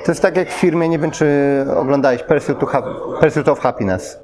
To 0.06 0.12
jest 0.12 0.22
tak 0.22 0.38
jak 0.38 0.50
w 0.50 0.54
firmie, 0.54 0.90
nie 0.90 1.00
wiem 1.00 1.12
czy 1.12 1.26
oglądałeś 1.78 2.24
Pursuit, 2.24 2.60
to 2.60 2.66
ha- 2.66 2.84
Pursuit 3.22 3.48
of 3.50 3.60
Happiness 3.60 4.20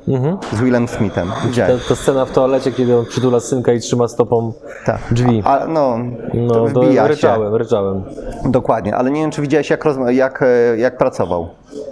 z 0.53 0.61
Willem 0.61 0.87
Smithem. 0.87 1.27
Ta, 1.41 1.47
Widziałeś? 1.47 1.87
ta 1.87 1.95
scena 1.95 2.25
w 2.25 2.31
toalecie, 2.31 2.71
kiedy 2.71 2.97
on 2.97 3.05
przytula 3.05 3.39
synka 3.39 3.71
i 3.73 3.79
trzyma 3.79 4.07
stopą 4.07 4.53
Tak. 4.85 4.97
drzwi. 5.11 5.41
A, 5.45 5.65
no, 5.67 5.97
No, 6.33 6.53
to 6.53 6.69
to 6.69 6.81
wbija 6.81 7.03
się. 7.03 7.07
ryczałem, 7.07 7.55
ryczałem. 7.55 8.03
Dokładnie, 8.45 8.95
ale 8.95 9.11
nie 9.11 9.21
wiem, 9.21 9.31
czy 9.31 9.41
widziałeś, 9.41 9.69
jak, 9.69 9.85
rozma- 9.85 10.09
jak, 10.11 10.41
e, 10.41 10.77
jak 10.77 10.97
pracował. 10.97 11.47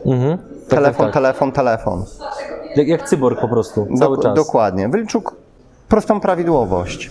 Mhm. 0.06 0.38
Tak, 0.70 0.80
telefon, 0.80 1.06
tak, 1.06 1.14
tak. 1.14 1.14
telefon, 1.14 1.52
telefon. 1.52 2.06
Jak, 2.76 2.88
jak 2.88 3.10
cyborg 3.10 3.42
po 3.42 3.48
prostu, 3.48 3.88
cały 4.00 4.18
Dok- 4.18 4.24
czas. 4.24 4.36
Dokładnie. 4.36 4.90
Wyliczył 4.90 5.24
prostą 5.90 6.20
prawidłowość. 6.20 7.10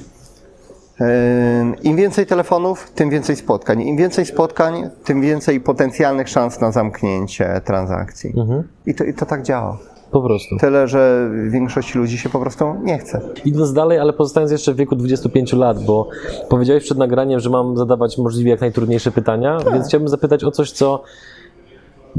Im 1.82 1.96
więcej 1.96 2.26
telefonów, 2.26 2.90
tym 2.90 3.10
więcej 3.10 3.36
spotkań. 3.36 3.82
Im 3.82 3.96
więcej 3.96 4.26
spotkań, 4.26 4.90
tym 5.04 5.20
więcej 5.20 5.60
potencjalnych 5.60 6.28
szans 6.28 6.60
na 6.60 6.72
zamknięcie 6.72 7.60
transakcji. 7.64 8.34
Mhm. 8.36 8.62
I, 8.86 8.94
to, 8.94 9.04
I 9.04 9.14
to 9.14 9.26
tak 9.26 9.42
działa. 9.42 9.78
Po 10.10 10.22
prostu. 10.22 10.56
Tyle, 10.56 10.88
że 10.88 11.30
większości 11.50 11.98
ludzi 11.98 12.18
się 12.18 12.28
po 12.28 12.40
prostu 12.40 12.74
nie 12.82 12.98
chce. 12.98 13.20
Idąc 13.44 13.72
dalej, 13.72 13.98
ale 13.98 14.12
pozostając 14.12 14.52
jeszcze 14.52 14.74
w 14.74 14.76
wieku 14.76 14.96
25 14.96 15.52
lat, 15.52 15.84
bo 15.84 16.08
powiedziałeś 16.48 16.84
przed 16.84 16.98
nagraniem, 16.98 17.40
że 17.40 17.50
mam 17.50 17.76
zadawać 17.76 18.18
możliwie 18.18 18.50
jak 18.50 18.60
najtrudniejsze 18.60 19.10
pytania, 19.10 19.58
Tak. 19.64 19.72
więc 19.74 19.86
chciałbym 19.86 20.08
zapytać 20.08 20.44
o 20.44 20.50
coś, 20.50 20.72
co 20.72 21.02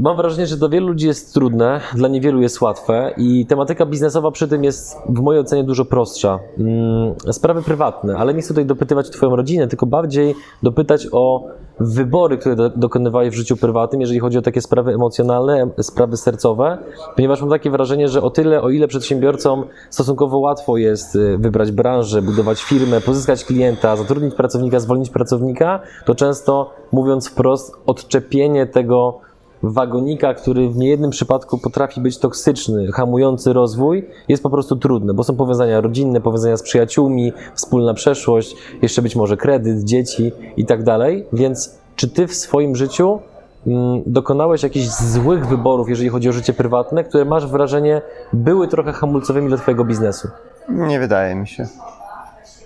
mam 0.00 0.16
wrażenie, 0.16 0.46
że 0.46 0.56
dla 0.56 0.68
wielu 0.68 0.88
ludzi 0.88 1.06
jest 1.06 1.34
trudne, 1.34 1.80
dla 1.94 2.08
niewielu 2.08 2.42
jest 2.42 2.60
łatwe 2.60 3.14
i 3.16 3.46
tematyka 3.46 3.86
biznesowa 3.86 4.30
przy 4.30 4.48
tym 4.48 4.64
jest 4.64 4.96
w 5.08 5.20
mojej 5.20 5.40
ocenie 5.40 5.64
dużo 5.64 5.84
prostsza. 5.84 6.38
Mm, 6.58 7.14
Sprawy 7.32 7.62
prywatne, 7.62 8.16
ale 8.16 8.34
nie 8.34 8.40
chcę 8.40 8.48
tutaj 8.48 8.66
dopytywać 8.66 9.08
o 9.08 9.10
Twoją 9.10 9.36
rodzinę, 9.36 9.68
tylko 9.68 9.86
bardziej 9.86 10.34
dopytać 10.62 11.06
o 11.12 11.44
wybory, 11.80 12.38
które 12.38 12.56
do, 12.56 12.70
dokonywałeś 12.70 13.30
w 13.30 13.34
życiu 13.34 13.56
prywatnym, 13.56 14.00
jeżeli 14.00 14.20
chodzi 14.20 14.38
o 14.38 14.42
takie 14.42 14.60
sprawy 14.60 14.94
emocjonalne, 14.94 15.62
em- 15.62 15.70
sprawy 15.80 16.16
sercowe, 16.16 16.78
ponieważ 17.16 17.40
mam 17.40 17.50
takie 17.50 17.70
wrażenie, 17.70 18.08
że 18.08 18.22
o 18.22 18.30
tyle, 18.30 18.62
o 18.62 18.70
ile 18.70 18.88
przedsiębiorcom 18.88 19.64
stosunkowo 19.90 20.38
łatwo 20.38 20.76
jest 20.76 21.16
y, 21.16 21.38
wybrać 21.38 21.72
branżę, 21.72 22.22
budować 22.22 22.62
firmę, 22.62 23.00
pozyskać 23.00 23.44
klienta, 23.44 23.96
zatrudnić 23.96 24.34
pracownika, 24.34 24.80
zwolnić 24.80 25.10
pracownika, 25.10 25.80
to 26.04 26.14
często, 26.14 26.70
mówiąc 26.92 27.28
wprost, 27.28 27.72
odczepienie 27.86 28.66
tego 28.66 29.20
wagonika, 29.62 30.34
który 30.34 30.68
w 30.68 30.76
niejednym 30.76 31.10
przypadku 31.10 31.58
potrafi 31.58 32.00
być 32.00 32.18
toksyczny, 32.18 32.92
hamujący 32.92 33.52
rozwój, 33.52 34.08
jest 34.28 34.42
po 34.42 34.50
prostu 34.50 34.76
trudne, 34.76 35.14
bo 35.14 35.24
są 35.24 35.36
powiązania 35.36 35.80
rodzinne, 35.80 36.20
powiązania 36.20 36.56
z 36.56 36.62
przyjaciółmi, 36.62 37.32
wspólna 37.54 37.94
przeszłość, 37.94 38.56
jeszcze 38.82 39.02
być 39.02 39.16
może 39.16 39.36
kredyt, 39.36 39.84
dzieci 39.84 40.32
i 40.56 40.66
tak 40.66 40.82
dalej. 40.82 41.26
Więc 41.32 41.78
czy 41.96 42.08
ty 42.08 42.26
w 42.26 42.34
swoim 42.34 42.76
życiu 42.76 43.20
mm, 43.66 44.02
dokonałeś 44.06 44.62
jakichś 44.62 44.86
złych 44.86 45.46
wyborów, 45.46 45.88
jeżeli 45.88 46.08
chodzi 46.08 46.28
o 46.28 46.32
życie 46.32 46.52
prywatne, 46.52 47.04
które 47.04 47.24
masz 47.24 47.46
wrażenie 47.46 48.02
były 48.32 48.68
trochę 48.68 48.92
hamulcowymi 48.92 49.48
dla 49.48 49.56
twojego 49.56 49.84
biznesu? 49.84 50.28
Nie 50.68 51.00
wydaje 51.00 51.34
mi 51.34 51.48
się. 51.48 51.66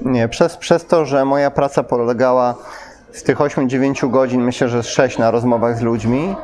Nie, 0.00 0.28
przez, 0.28 0.56
przez 0.56 0.86
to, 0.86 1.04
że 1.04 1.24
moja 1.24 1.50
praca 1.50 1.82
polegała 1.82 2.54
z 3.14 3.22
tych 3.22 3.38
8-9 3.38 4.10
godzin, 4.10 4.42
myślę, 4.42 4.68
że 4.68 4.82
z 4.82 4.86
6 4.86 5.18
na 5.18 5.30
rozmowach 5.30 5.78
z 5.78 5.82
ludźmi, 5.82 6.34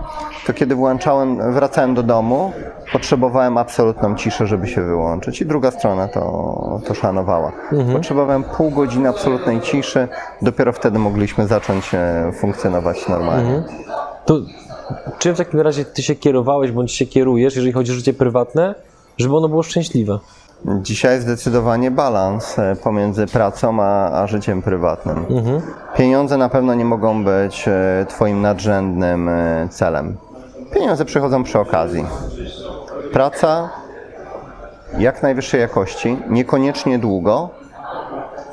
to 0.46 0.52
kiedy 0.52 0.74
włączałem, 0.74 1.52
wracałem 1.52 1.94
do 1.94 2.02
domu, 2.02 2.52
potrzebowałem 2.92 3.58
absolutną 3.58 4.14
ciszę, 4.14 4.46
żeby 4.46 4.66
się 4.66 4.82
wyłączyć. 4.82 5.40
I 5.40 5.46
druga 5.46 5.70
strona 5.70 6.08
to, 6.08 6.80
to 6.86 6.94
szanowała. 6.94 7.52
Potrzebowałem 7.92 8.44
pół 8.44 8.70
godziny 8.70 9.08
absolutnej 9.08 9.60
ciszy, 9.60 10.08
dopiero 10.42 10.72
wtedy 10.72 10.98
mogliśmy 10.98 11.46
zacząć 11.46 11.94
e, 11.94 12.32
funkcjonować 12.40 13.08
normalnie. 13.08 13.62
To 14.24 14.40
czym 15.18 15.34
w 15.34 15.38
takim 15.38 15.60
razie 15.60 15.84
ty 15.84 16.02
się 16.02 16.14
kierowałeś, 16.14 16.72
bądź 16.72 16.92
się 16.92 17.06
kierujesz, 17.06 17.56
jeżeli 17.56 17.72
chodzi 17.72 17.92
o 17.92 17.94
życie 17.94 18.12
prywatne, 18.12 18.74
żeby 19.18 19.36
ono 19.36 19.48
było 19.48 19.62
szczęśliwe? 19.62 20.18
Dzisiaj 20.64 21.20
zdecydowanie 21.20 21.90
balans 21.90 22.58
e, 22.58 22.76
pomiędzy 22.76 23.26
pracą 23.26 23.82
a, 23.82 24.22
a 24.22 24.26
życiem 24.26 24.62
prywatnym. 24.62 25.24
Pieniądze 25.96 26.36
na 26.36 26.48
pewno 26.48 26.74
nie 26.74 26.84
mogą 26.84 27.24
być 27.24 27.68
e, 27.68 28.06
Twoim 28.08 28.40
nadrzędnym 28.40 29.28
e, 29.28 29.68
celem. 29.70 30.16
Pieniądze 30.74 31.04
przychodzą 31.04 31.44
przy 31.44 31.58
okazji. 31.58 32.04
Praca 33.12 33.70
jak 34.98 35.22
najwyższej 35.22 35.60
jakości, 35.60 36.18
niekoniecznie 36.28 36.98
długo 36.98 37.50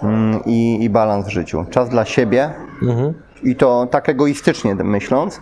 mm, 0.04 0.46
i, 0.46 0.84
i 0.84 0.90
balans 0.90 1.26
w 1.26 1.30
życiu. 1.30 1.66
Czas 1.70 1.90
dla 1.90 2.06
siebie 2.06 2.54
i 3.44 3.56
to 3.56 3.88
tak 3.92 4.10
egoistycznie 4.10 4.76
myśląc. 4.76 5.42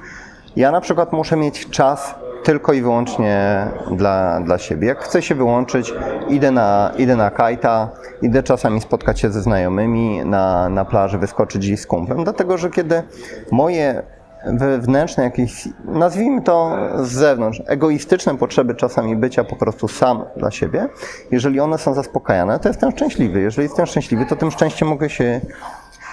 Ja 0.56 0.72
na 0.72 0.82
przykład 0.82 1.14
muszę 1.14 1.38
mieć 1.38 1.70
czas 1.70 2.16
tylko 2.46 2.74
i 2.74 2.82
wyłącznie 2.82 3.68
dla, 3.92 4.42
dla 4.42 4.58
siebie. 4.58 4.88
Jak 4.88 5.00
chcę 5.00 5.22
się 5.22 5.36
wyłączyć, 5.36 5.94
idę 6.30 6.52
na, 6.52 6.92
idę 6.98 7.16
na 7.16 7.32
kajta, 7.32 7.90
idę 8.22 8.44
czasami 8.44 8.82
spotkać 8.82 9.20
się 9.20 9.30
ze 9.30 9.42
znajomymi 9.42 10.26
na, 10.26 10.70
na 10.70 10.86
plaży, 10.86 11.18
wyskoczyć 11.18 11.80
z 11.80 11.88
kumplem, 11.88 12.24
dlatego 12.24 12.58
że 12.58 12.70
kiedy 12.70 13.04
moje 13.52 14.04
wewnętrzne 14.46 15.24
jakieś, 15.24 15.68
nazwijmy 15.86 16.42
to 16.42 16.78
z 17.04 17.12
zewnątrz, 17.12 17.62
egoistyczne 17.68 18.38
potrzeby 18.38 18.76
czasami 18.76 19.16
bycia 19.16 19.44
po 19.44 19.56
prostu 19.56 19.88
sam 19.88 20.24
dla 20.38 20.52
siebie, 20.52 20.88
jeżeli 21.32 21.60
one 21.60 21.78
są 21.78 21.94
zaspokajane, 21.94 22.60
to 22.60 22.70
jestem 22.70 22.92
szczęśliwy. 22.92 23.42
Jeżeli 23.42 23.68
jestem 23.68 23.86
szczęśliwy, 23.86 24.26
to 24.26 24.36
tym 24.36 24.52
szczęściem 24.52 24.88
mogę 24.88 25.10
się 25.10 25.42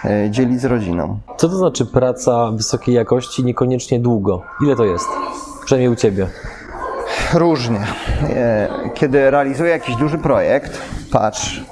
e, 0.05 0.31
dzielić 0.31 0.61
z 0.61 0.64
rodziną. 0.64 1.18
Co 1.37 1.49
to 1.49 1.57
znaczy 1.57 1.87
praca 1.87 2.51
wysokiej 2.51 2.95
jakości, 2.95 3.45
niekoniecznie 3.45 4.01
długo? 4.01 4.42
Ile 4.62 4.77
to 4.77 4.85
jest? 4.85 5.09
Przynajmniej 5.64 5.88
u 5.92 5.96
ciebie. 5.96 6.27
Różnie. 7.35 7.81
E, 8.37 8.68
Kiedy 8.94 9.31
realizuję 9.31 9.70
jakiś 9.70 9.96
duży 9.96 10.18
projekt, 10.18 10.83
patrz, 11.12 11.64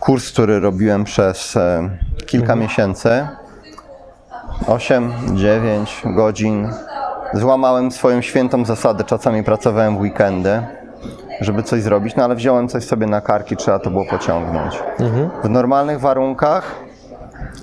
kurs, 0.00 0.32
który 0.32 0.60
robiłem 0.60 1.04
przez 1.04 1.56
e, 1.56 1.90
kilka 2.26 2.56
miesięcy, 2.56 3.28
8, 4.66 5.12
9 5.34 6.02
godzin, 6.04 6.68
złamałem 7.34 7.90
swoją 7.90 8.22
świętą 8.22 8.64
zasadę, 8.64 9.04
czasami 9.04 9.44
pracowałem 9.44 9.96
w 9.96 10.00
weekendy, 10.00 10.62
żeby 11.40 11.62
coś 11.62 11.82
zrobić, 11.82 12.16
no 12.16 12.24
ale 12.24 12.34
wziąłem 12.34 12.68
coś 12.68 12.84
sobie 12.84 13.06
na 13.06 13.20
karki, 13.20 13.56
trzeba 13.56 13.78
to 13.78 13.90
było 13.90 14.04
pociągnąć. 14.04 14.82
W 15.44 15.48
normalnych 15.50 16.00
warunkach 16.00 16.74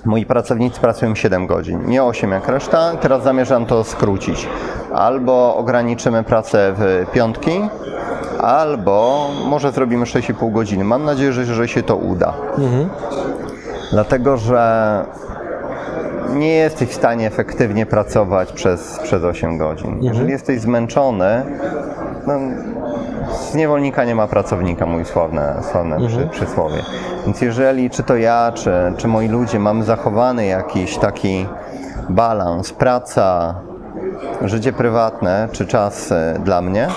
Moi 0.04 0.26
pracownicy 0.26 0.80
pracują 0.80 1.14
7 1.14 1.46
godzin, 1.46 1.86
nie 1.86 2.04
8 2.04 2.30
jak 2.30 2.48
reszta. 2.48 2.92
Teraz 3.00 3.22
zamierzam 3.22 3.66
to 3.66 3.84
skrócić. 3.84 4.48
Albo 4.94 5.56
ograniczymy 5.56 6.22
pracę 6.24 6.74
w 6.76 7.06
piątki, 7.12 7.60
albo 8.40 9.28
może 9.46 9.72
zrobimy 9.72 10.04
6,5 10.04 10.52
godziny. 10.52 10.84
Mam 10.84 11.04
nadzieję, 11.04 11.32
że, 11.32 11.44
że 11.44 11.68
się 11.68 11.82
to 11.82 11.96
uda. 11.96 12.34
Dlatego, 13.92 14.36
że 14.36 15.04
nie 16.34 16.54
jesteś 16.54 16.88
w 16.88 16.94
stanie 16.94 17.26
efektywnie 17.26 17.86
pracować 17.86 18.52
przez, 18.52 18.98
przez 19.02 19.24
8 19.24 19.58
godzin. 19.58 19.98
Jeżeli 20.00 20.30
jesteś 20.30 20.60
zmęczony, 20.60 21.42
no, 22.26 22.34
z 23.54 23.56
niewolnika 23.56 24.04
nie 24.04 24.14
ma 24.14 24.26
pracownika, 24.26 24.86
mój 24.86 25.04
sławne, 25.04 25.62
sławne 25.70 26.08
przy, 26.08 26.26
przysłowie. 26.26 26.82
Więc 27.24 27.40
jeżeli 27.40 27.90
czy 27.90 28.02
to 28.02 28.16
ja, 28.16 28.52
czy, 28.54 28.72
czy 28.96 29.08
moi 29.08 29.28
ludzie 29.28 29.58
mamy 29.58 29.84
zachowany 29.84 30.46
jakiś 30.46 30.98
taki 30.98 31.46
balans, 32.08 32.72
praca, 32.72 33.54
życie 34.44 34.72
prywatne, 34.72 35.48
czy 35.52 35.66
czas 35.66 36.12
e, 36.12 36.38
dla 36.44 36.62
mnie, 36.62 36.88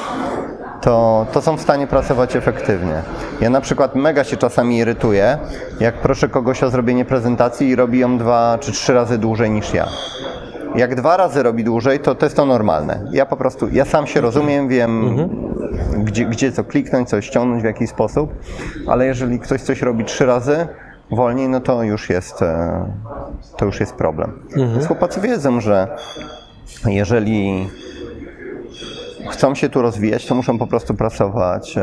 to, 0.81 1.25
to 1.31 1.41
są 1.41 1.57
w 1.57 1.61
stanie 1.61 1.87
pracować 1.87 2.35
efektywnie. 2.35 3.01
Ja 3.41 3.49
na 3.49 3.61
przykład 3.61 3.95
mega 3.95 4.23
się 4.23 4.37
czasami 4.37 4.77
irytuję, 4.77 5.37
jak 5.79 5.95
proszę 5.95 6.29
kogoś 6.29 6.63
o 6.63 6.69
zrobienie 6.69 7.05
prezentacji 7.05 7.69
i 7.69 7.75
robi 7.75 7.99
ją 7.99 8.17
dwa 8.17 8.57
czy 8.61 8.71
trzy 8.71 8.93
razy 8.93 9.17
dłużej 9.17 9.51
niż 9.51 9.73
ja. 9.73 9.87
Jak 10.77 10.95
dwa 10.95 11.17
razy 11.17 11.43
robi 11.43 11.63
dłużej, 11.63 11.99
to 11.99 12.15
to 12.15 12.25
jest 12.25 12.35
to 12.35 12.45
normalne. 12.45 13.05
Ja 13.11 13.25
po 13.25 13.37
prostu, 13.37 13.69
ja 13.71 13.85
sam 13.85 14.07
się 14.07 14.21
rozumiem, 14.21 14.67
wiem 14.67 15.17
gdzie, 15.97 16.25
gdzie 16.25 16.51
co 16.51 16.63
kliknąć, 16.63 17.09
co 17.09 17.21
ściągnąć, 17.21 17.61
w 17.61 17.65
jaki 17.65 17.87
sposób, 17.87 18.33
ale 18.87 19.05
jeżeli 19.05 19.39
ktoś 19.39 19.61
coś 19.61 19.81
robi 19.81 20.05
trzy 20.05 20.25
razy 20.25 20.67
wolniej, 21.11 21.49
no 21.49 21.59
to 21.59 21.83
już 21.83 22.09
jest, 22.09 22.41
e, 22.41 22.85
to 23.57 23.65
już 23.65 23.79
jest 23.79 23.93
problem. 23.93 24.39
Więc 24.55 24.87
chłopacy 24.87 25.21
wiedzą, 25.21 25.61
że 25.61 25.87
jeżeli 26.85 27.69
chcą 29.29 29.55
się 29.55 29.69
tu 29.69 29.81
rozwijać, 29.81 30.25
to 30.25 30.35
muszą 30.35 30.57
po 30.57 30.67
prostu 30.67 30.93
pracować 30.93 31.75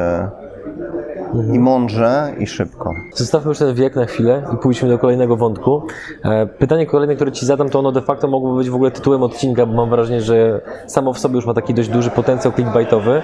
e, 1.34 1.54
i 1.54 1.58
mądrze, 1.58 2.34
i 2.38 2.46
szybko. 2.46 2.90
Zostawmy 3.14 3.48
już 3.48 3.58
ten 3.58 3.74
wiek 3.74 3.96
na 3.96 4.04
chwilę 4.04 4.42
i 4.54 4.56
pójdźmy 4.56 4.88
do 4.88 4.98
kolejnego 4.98 5.36
wątku. 5.36 5.82
E, 6.24 6.46
Pytanie 6.46 6.86
kolejne, 6.86 7.14
które 7.14 7.32
Ci 7.32 7.46
zadam, 7.46 7.68
to 7.68 7.78
ono 7.78 7.92
de 7.92 8.02
facto 8.02 8.28
mogłoby 8.28 8.58
być 8.58 8.70
w 8.70 8.74
ogóle 8.74 8.90
tytułem 8.90 9.22
odcinka, 9.22 9.66
bo 9.66 9.72
mam 9.72 9.90
wrażenie, 9.90 10.20
że 10.20 10.60
samo 10.86 11.12
w 11.12 11.18
sobie 11.18 11.34
już 11.34 11.46
ma 11.46 11.54
taki 11.54 11.74
dość 11.74 11.88
duży 11.88 12.10
potencjał 12.10 12.52
clickbaitowy. 12.52 13.22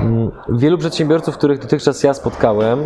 Mm, 0.00 0.30
Wielu 0.48 0.78
przedsiębiorców, 0.78 1.38
których 1.38 1.58
dotychczas 1.58 2.02
ja 2.02 2.14
spotkałem, 2.14 2.78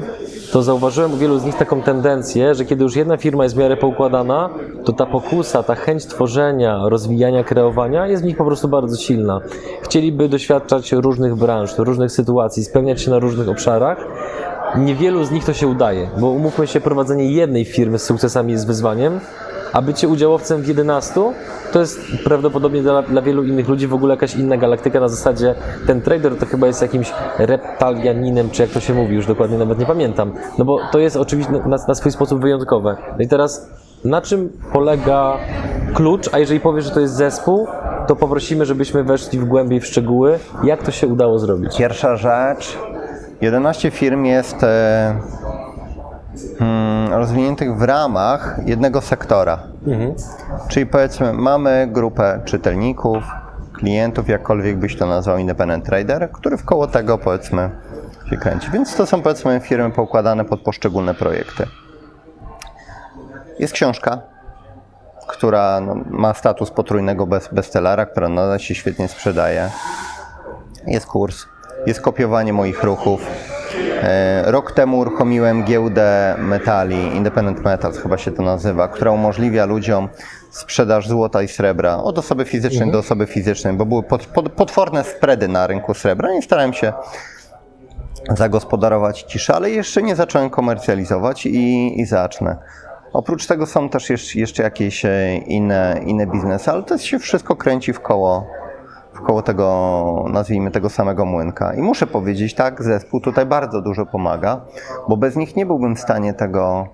to 0.53 0.63
zauważyłem 0.63 1.15
u 1.15 1.17
wielu 1.17 1.39
z 1.39 1.45
nich 1.45 1.55
taką 1.55 1.83
tendencję, 1.83 2.55
że 2.55 2.65
kiedy 2.65 2.83
już 2.85 2.97
jedna 2.97 3.17
firma 3.17 3.43
jest 3.43 3.55
w 3.55 3.59
miarę 3.59 3.77
poukładana, 3.77 4.51
to 4.85 4.93
ta 4.93 5.07
pokusa, 5.07 5.63
ta 5.63 5.75
chęć 5.75 6.07
tworzenia, 6.07 6.81
rozwijania, 6.89 7.45
kreowania 7.45 8.07
jest 8.07 8.23
w 8.23 8.27
nich 8.27 8.37
po 8.37 8.45
prostu 8.45 8.69
bardzo 8.69 8.97
silna. 8.97 9.41
Chcieliby 9.83 10.29
doświadczać 10.29 10.93
różnych 10.93 11.35
branż, 11.37 11.79
różnych 11.79 12.13
sytuacji, 12.13 12.65
spełniać 12.65 13.01
się 13.01 13.11
na 13.11 13.19
różnych 13.19 13.49
obszarach. 13.49 14.07
Niewielu 14.77 15.25
z 15.25 15.31
nich 15.31 15.45
to 15.45 15.53
się 15.53 15.67
udaje, 15.67 16.09
bo 16.19 16.31
umówmy 16.31 16.67
się, 16.67 16.81
prowadzenie 16.81 17.33
jednej 17.33 17.65
firmy 17.65 17.99
z 17.99 18.05
sukcesami 18.05 18.53
jest 18.53 18.67
wyzwaniem, 18.67 19.21
a 19.73 19.83
bycie 19.83 20.09
udziałowcem 20.09 20.63
w 20.63 20.69
11 20.69 21.21
to 21.73 21.81
jest 21.81 22.01
prawdopodobnie 22.25 22.83
dla, 22.83 23.03
dla 23.03 23.23
wielu 23.23 23.45
innych 23.45 23.69
ludzi 23.69 23.87
w 23.87 23.95
ogóle 23.95 24.15
jakaś 24.15 24.35
inna 24.35 24.57
galaktyka 24.57 25.01
na 25.01 25.09
zasadzie 25.09 25.55
ten 25.87 26.01
trader 26.01 26.37
to 26.37 26.47
chyba 26.47 26.67
jest 26.67 26.83
jakimś 26.83 27.13
reptalianinem, 27.39 28.51
czy 28.51 28.63
jak 28.63 28.71
to 28.71 28.81
się 28.81 28.95
mówi, 28.95 29.15
już 29.15 29.27
dokładnie 29.27 29.59
nawet 29.59 29.79
nie 29.79 29.87
pamiętam. 29.87 30.33
No 30.59 30.65
bo 30.65 30.79
to 30.93 30.99
jest 30.99 31.17
oczywiście 31.17 31.53
na, 31.53 31.77
na 31.89 31.95
swój 31.95 32.13
sposób 32.13 32.41
wyjątkowe. 32.41 32.97
No 33.19 33.25
i 33.25 33.29
teraz 33.29 33.71
na 34.05 34.21
czym 34.21 34.53
polega 34.73 35.37
klucz, 35.95 36.29
a 36.33 36.39
jeżeli 36.39 36.61
powiesz, 36.61 36.85
że 36.85 36.91
to 36.91 37.01
jest 37.01 37.15
zespół, 37.15 37.67
to 38.07 38.17
poprosimy, 38.17 38.67
żebyśmy 38.67 39.05
weszli 39.05 39.39
w 39.39 39.45
głębiej 39.45 39.81
w 39.81 39.87
szczegóły, 39.87 40.39
jak 40.65 40.83
to 40.83 40.91
się 40.91 41.07
udało 41.07 41.39
zrobić. 41.39 41.77
Pierwsza 41.79 42.17
rzecz, 42.17 42.79
11 43.43 43.91
firm 43.91 44.25
jest 44.25 44.63
e, 44.63 45.15
hmm, 46.59 47.13
rozwiniętych 47.13 47.77
w 47.77 47.83
ramach 47.83 48.57
jednego 48.67 49.01
sektora. 49.01 49.59
Czyli 50.69 50.87
powiedzmy, 50.87 51.33
mamy 51.33 51.89
grupę 51.93 52.41
czytelników, 52.45 53.25
klientów, 53.73 54.29
jakkolwiek 54.29 54.77
byś 54.77 54.97
to 54.97 55.07
nazwał, 55.07 55.39
independent 55.39 55.85
trader, 55.85 56.31
który 56.33 56.57
w 56.57 56.65
koło 56.65 56.87
tego 56.87 57.19
powiedzmy 57.19 57.71
się 58.31 58.37
kręci. 58.37 58.71
Więc 58.71 58.97
to 58.97 59.07
są 59.07 59.23
powiedzmy 59.23 59.61
firmy 59.61 59.91
poukładane 59.91 60.45
pod 60.45 60.61
poszczególne 60.61 61.15
projekty. 61.15 61.67
Jest 63.59 63.73
książka, 63.73 64.19
która 65.27 65.81
no, 65.81 65.95
ma 66.11 66.35
status 66.35 66.71
potrójnego 66.71 67.27
bez, 67.27 67.49
bestsellera, 67.49 68.07
która 68.07 68.29
nadal 68.29 68.59
się 68.59 68.75
świetnie 68.75 69.09
sprzedaje. 69.09 69.71
Jest 70.87 71.07
kurs, 71.07 71.47
jest 71.87 72.01
kopiowanie 72.01 72.53
moich 72.53 72.83
ruchów. 72.83 73.27
E, 74.03 74.43
Rok 74.47 74.73
temu 74.73 74.99
uruchomiłem 74.99 75.65
giełdę 75.65 76.35
metali, 76.39 77.17
Independent 77.17 77.65
Metals 77.65 77.99
chyba 77.99 78.19
się 78.19 78.31
to 78.31 78.43
nazywa, 78.43 78.89
która 78.89 79.11
umożliwia 79.11 79.65
ludziom 79.65 80.09
sprzedaż 80.51 81.09
złota 81.09 81.43
i 81.43 81.49
srebra 81.49 81.97
od 81.97 82.19
osoby 82.19 82.45
fizycznej 82.45 82.91
do 82.91 82.99
osoby 82.99 83.27
fizycznej, 83.27 83.73
bo 83.73 83.87
były 83.87 84.03
pot, 84.03 84.27
pot, 84.27 84.49
potworne 84.49 85.05
spready 85.05 85.49
na 85.49 85.67
rynku 85.67 85.95
srebra 85.95 86.35
i 86.35 86.43
starałem 86.43 86.73
się 86.73 86.93
zagospodarować 88.31 89.23
ciszę, 89.23 89.55
ale 89.55 89.71
jeszcze 89.71 90.03
nie 90.03 90.17
zacząłem 90.17 90.51
komercjalizować 90.51 91.47
i, 91.47 92.01
i 92.01 92.07
zacznę. 92.07 92.57
Oprócz 93.13 93.47
tego 93.47 93.67
są 93.67 93.89
też 93.89 94.11
jeszcze, 94.11 94.39
jeszcze 94.39 94.63
jakieś 94.63 95.05
e, 95.05 95.37
inne, 95.37 96.01
inne 96.07 96.27
biznesy, 96.27 96.71
ale 96.71 96.83
to 96.83 96.99
się 96.99 97.19
wszystko 97.19 97.57
kręci 97.57 97.93
w 97.93 98.01
koło, 98.01 98.47
koło 99.27 99.43
tego, 99.43 100.25
nazwijmy 100.31 100.71
tego 100.71 100.91
samego 100.91 101.25
młynka. 101.25 101.75
I 101.75 101.83
muszę 101.83 102.07
powiedzieć, 102.07 102.55
tak, 102.55 102.83
zespół 102.83 103.21
tutaj 103.21 103.47
bardzo 103.47 103.83
dużo 103.83 104.07
pomaga, 104.07 104.61
bo 105.09 105.17
bez 105.17 105.37
nich 105.37 105.57
nie 105.57 105.67
byłbym 105.67 105.97
w 105.97 106.01
stanie 106.01 106.35
tego 106.35 106.87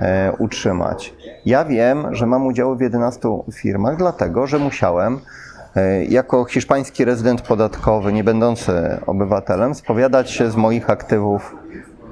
e, 0.00 0.32
utrzymać. 0.38 1.14
Ja 1.46 1.64
wiem, 1.64 2.14
że 2.14 2.26
mam 2.26 2.46
udziały 2.46 2.76
w 2.76 2.80
11 2.80 3.28
firmach, 3.54 3.96
dlatego 3.96 4.46
że 4.46 4.58
musiałem 4.58 5.20
e, 5.76 6.04
jako 6.04 6.44
hiszpański 6.44 7.04
rezydent 7.04 7.42
podatkowy, 7.42 8.12
nie 8.12 8.24
będący 8.24 8.72
obywatelem, 9.06 9.74
spowiadać 9.74 10.30
się 10.30 10.50
z 10.50 10.56
moich 10.56 10.90
aktywów 10.90 11.56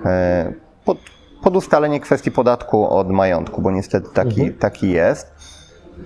e, 0.04 0.52
pod, 0.84 0.98
pod 1.42 1.56
ustalenie 1.56 2.00
kwestii 2.00 2.30
podatku 2.30 2.88
od 2.88 3.10
majątku, 3.10 3.62
bo 3.62 3.70
niestety 3.70 4.08
taki, 4.14 4.52
taki 4.52 4.90
jest. 4.90 5.35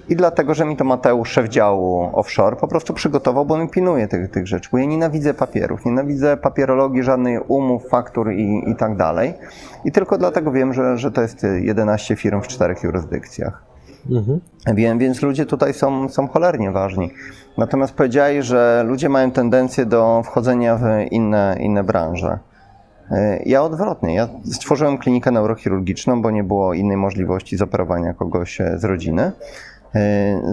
I 0.09 0.17
dlatego, 0.17 0.55
że 0.55 0.65
mi 0.65 0.77
to 0.77 0.85
Mateusz, 0.85 1.31
szef 1.31 1.49
działu 1.49 2.11
offshore, 2.13 2.57
po 2.57 2.69
prostu 2.69 2.95
przygotował, 2.95 3.47
bo 3.47 3.55
on 3.55 3.69
pilnuje 3.69 4.09
tych, 4.09 4.31
tych 4.31 4.47
rzeczy. 4.47 4.69
Bo 4.73 4.79
ja 4.79 4.85
nienawidzę 4.85 5.35
papierów, 5.35 5.85
nienawidzę 5.85 6.37
papierologii, 6.37 7.03
żadnych 7.03 7.51
umów, 7.51 7.89
faktur 7.89 8.33
i, 8.33 8.71
i 8.71 8.77
tak 8.77 8.97
dalej. 8.97 9.35
I 9.85 9.93
tylko 9.93 10.19
dlatego 10.19 10.53
wiem, 10.53 10.75
że, 10.75 10.99
że 10.99 11.13
to 11.13 11.23
jest 11.23 11.47
11 11.61 12.17
firm 12.17 12.41
w 12.43 12.49
czterech 12.49 12.83
jurysdykcjach. 12.83 13.63
Mhm. 14.11 14.41
Wiem, 14.75 14.99
więc 14.99 15.23
ludzie 15.23 15.47
tutaj 15.47 15.75
są, 15.75 16.09
są 16.09 16.29
cholernie 16.29 16.71
ważni. 16.71 17.11
Natomiast 17.59 17.95
powiedziałeś, 17.95 18.47
że 18.47 18.85
ludzie 18.87 19.09
mają 19.09 19.31
tendencję 19.31 19.87
do 19.87 20.23
wchodzenia 20.25 20.77
w 20.77 20.85
inne, 21.11 21.57
inne 21.61 21.85
branże. 21.85 22.39
Ja 23.47 23.63
odwrotnie. 23.63 24.15
Ja 24.15 24.29
stworzyłem 24.53 24.99
klinikę 24.99 25.31
neurochirurgiczną, 25.31 26.23
bo 26.23 26.31
nie 26.31 26.45
było 26.45 26.75
innej 26.75 26.97
możliwości 26.97 27.57
zoperowania 27.57 28.15
kogoś 28.15 28.61
e, 28.61 28.79
z 28.79 28.85
rodziny. 28.85 29.33
Y, 29.97 29.99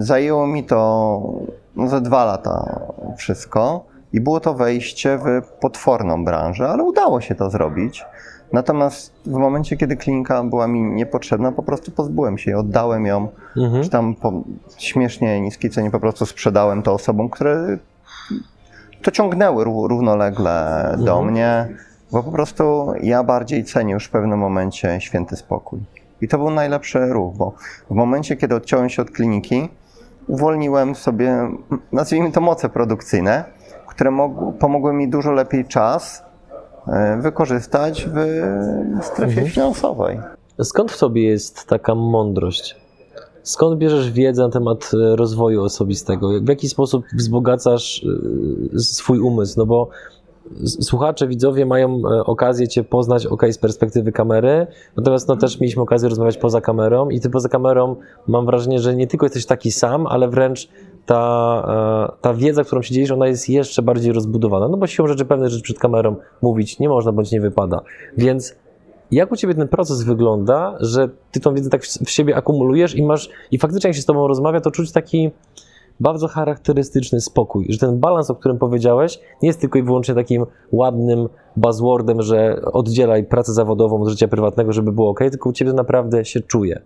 Zajęło 0.04 0.46
mi 0.46 0.64
to 0.64 1.20
ze 1.86 2.00
dwa 2.00 2.24
lata 2.24 2.80
wszystko 3.16 3.84
i 4.12 4.20
było 4.20 4.40
to 4.40 4.54
wejście 4.54 5.18
w 5.18 5.48
potworną 5.60 6.24
branżę, 6.24 6.68
ale 6.68 6.82
udało 6.82 7.20
się 7.20 7.34
to 7.34 7.50
zrobić. 7.50 8.04
Natomiast 8.52 9.12
w 9.26 9.32
momencie, 9.32 9.76
kiedy 9.76 9.96
klinika 9.96 10.44
była 10.44 10.66
mi 10.66 10.82
niepotrzebna, 10.82 11.52
po 11.52 11.62
prostu 11.62 11.90
pozbyłem 11.90 12.38
się 12.38 12.50
jej, 12.50 12.60
oddałem 12.60 13.06
ją, 13.06 13.28
Mhm. 13.56 13.82
czy 13.84 13.90
tam 13.90 14.14
po 14.14 14.32
śmiesznie 14.78 15.40
niskiej 15.40 15.70
cenie 15.70 15.90
po 15.90 16.00
prostu 16.00 16.26
sprzedałem 16.26 16.82
to 16.82 16.92
osobom, 16.94 17.28
które 17.28 17.78
to 19.02 19.10
ciągnęły 19.10 19.64
ró- 19.64 19.88
równolegle 19.88 20.94
do 20.98 21.22
mnie, 21.22 21.68
bo 22.12 22.22
po 22.22 22.32
prostu 22.32 22.92
ja 23.02 23.24
bardziej 23.24 23.64
cenię 23.64 23.92
już 23.94 24.04
w 24.06 24.10
pewnym 24.10 24.38
momencie 24.38 25.00
święty 25.00 25.36
spokój. 25.36 25.80
I 26.20 26.28
to 26.28 26.38
był 26.38 26.50
najlepszy 26.50 27.06
ruch, 27.06 27.36
bo 27.36 27.52
w 27.90 27.94
momencie, 27.94 28.36
kiedy 28.36 28.54
odciąłem 28.54 28.88
się 28.88 29.02
od 29.02 29.10
kliniki, 29.10 29.68
uwolniłem 30.26 30.94
sobie, 30.94 31.50
nazwijmy 31.92 32.32
to 32.32 32.40
moce 32.40 32.68
produkcyjne, 32.68 33.44
które 33.86 34.10
mogły, 34.10 34.52
pomogły 34.52 34.92
mi 34.92 35.08
dużo 35.08 35.32
lepiej 35.32 35.64
czas 35.64 36.22
e, 36.86 37.18
wykorzystać 37.20 38.08
w 38.14 39.04
strefie 39.04 39.50
finansowej. 39.50 40.20
Skąd 40.62 40.92
w 40.92 40.98
tobie 40.98 41.24
jest 41.28 41.66
taka 41.66 41.94
mądrość? 41.94 42.76
Skąd 43.42 43.78
bierzesz 43.78 44.10
wiedzę 44.12 44.42
na 44.42 44.50
temat 44.50 44.90
e, 44.94 45.16
rozwoju 45.16 45.62
osobistego? 45.62 46.28
W 46.42 46.48
jaki 46.48 46.68
sposób 46.68 47.04
wzbogacasz 47.16 48.04
e, 48.74 48.78
swój 48.78 49.20
umysł? 49.20 49.54
No 49.58 49.66
bo 49.66 49.88
słuchacze, 50.64 51.28
widzowie 51.28 51.66
mają 51.66 51.96
e, 51.98 52.24
okazję 52.24 52.68
Cię 52.68 52.84
poznać 52.84 53.26
ok, 53.26 53.42
z 53.50 53.58
perspektywy 53.58 54.12
kamery, 54.12 54.66
natomiast 54.96 55.28
no, 55.28 55.36
też 55.36 55.60
mieliśmy 55.60 55.82
okazję 55.82 56.08
rozmawiać 56.08 56.36
poza 56.36 56.60
kamerą 56.60 57.08
i 57.08 57.20
Ty 57.20 57.30
poza 57.30 57.48
kamerą 57.48 57.96
mam 58.26 58.46
wrażenie, 58.46 58.78
że 58.78 58.96
nie 58.96 59.06
tylko 59.06 59.26
jesteś 59.26 59.46
taki 59.46 59.72
sam, 59.72 60.06
ale 60.06 60.28
wręcz 60.28 60.68
ta, 61.06 62.08
e, 62.18 62.20
ta 62.20 62.34
wiedza, 62.34 62.64
którą 62.64 62.82
się 62.82 62.94
dzielisz, 62.94 63.10
ona 63.10 63.26
jest 63.26 63.48
jeszcze 63.48 63.82
bardziej 63.82 64.12
rozbudowana, 64.12 64.68
no 64.68 64.76
bo 64.76 64.86
siłą 64.86 65.08
rzeczy 65.08 65.24
pewne 65.24 65.50
rzeczy 65.50 65.62
przed 65.62 65.78
kamerą 65.78 66.16
mówić 66.42 66.78
nie 66.78 66.88
można, 66.88 67.12
bądź 67.12 67.32
nie 67.32 67.40
wypada. 67.40 67.80
Więc 68.16 68.54
jak 69.10 69.32
u 69.32 69.36
Ciebie 69.36 69.54
ten 69.54 69.68
proces 69.68 70.02
wygląda, 70.02 70.76
że 70.80 71.08
Ty 71.32 71.40
tą 71.40 71.54
wiedzę 71.54 71.70
tak 71.70 71.84
w 71.84 72.04
w 72.06 72.10
siebie 72.10 72.36
akumulujesz 72.36 72.96
i 72.96 73.02
masz, 73.02 73.28
i 73.50 73.58
faktycznie 73.58 73.88
jak 73.88 73.96
się 73.96 74.02
z 74.02 74.06
Tobą 74.06 74.28
rozmawia, 74.28 74.60
to 74.60 74.70
czuć 74.70 74.92
taki 74.92 75.30
bardzo 76.00 76.28
charakterystyczny 76.28 77.20
spokój, 77.20 77.66
że 77.68 77.78
ten 77.78 77.98
balans, 77.98 78.30
o 78.30 78.34
którym 78.34 78.58
powiedziałeś, 78.58 79.20
nie 79.42 79.46
jest 79.46 79.60
tylko 79.60 79.78
i 79.78 79.82
wyłącznie 79.82 80.14
takim 80.14 80.46
ładnym 80.72 81.28
buzzwordem, 81.56 82.22
że 82.22 82.60
oddzielaj 82.72 83.24
pracę 83.24 83.52
zawodową 83.52 84.02
od 84.02 84.08
życia 84.08 84.28
prywatnego, 84.28 84.72
żeby 84.72 84.92
było 84.92 85.10
ok, 85.10 85.18
tylko 85.18 85.48
u 85.48 85.52
Ciebie 85.52 85.72
naprawdę 85.72 86.24
się 86.24 86.40
czuje. 86.40 86.80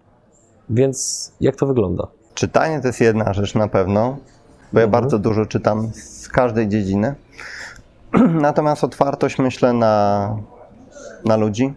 Więc 0.70 1.32
jak 1.40 1.56
to 1.56 1.66
wygląda? 1.66 2.06
Czytanie 2.34 2.80
to 2.80 2.86
jest 2.86 3.00
jedna 3.00 3.32
rzecz 3.32 3.54
na 3.54 3.68
pewno, 3.68 4.16
bo 4.72 4.78
ja 4.80 4.84
Mhm. 4.86 4.90
bardzo 4.90 5.18
dużo 5.18 5.46
czytam 5.46 5.90
z 5.94 6.28
każdej 6.28 6.68
dziedziny. 6.68 7.14
Natomiast 8.40 8.84
otwartość 8.84 9.38
myślę 9.38 9.72
na, 9.72 10.36
na 11.24 11.36
ludzi. 11.36 11.74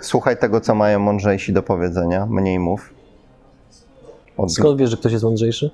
Słuchaj 0.00 0.36
tego, 0.38 0.60
co 0.60 0.74
mają 0.74 0.98
mądrzejsi 0.98 1.52
do 1.52 1.62
powiedzenia, 1.62 2.26
mniej 2.26 2.58
mów. 2.58 2.94
Od, 4.36 4.52
Skąd 4.52 4.78
wiesz, 4.78 4.90
że 4.90 4.96
ktoś 4.96 5.12
jest 5.12 5.24
mądrzejszy? 5.24 5.70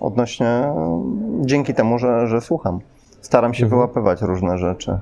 Odnośnie 0.00 0.72
dzięki 1.40 1.74
temu, 1.74 1.98
że, 1.98 2.26
że 2.26 2.40
słucham. 2.40 2.80
Staram 3.20 3.54
się 3.54 3.64
Mhm. 3.64 3.80
wyłapywać 3.80 4.22
różne 4.22 4.58
rzeczy. 4.58 4.98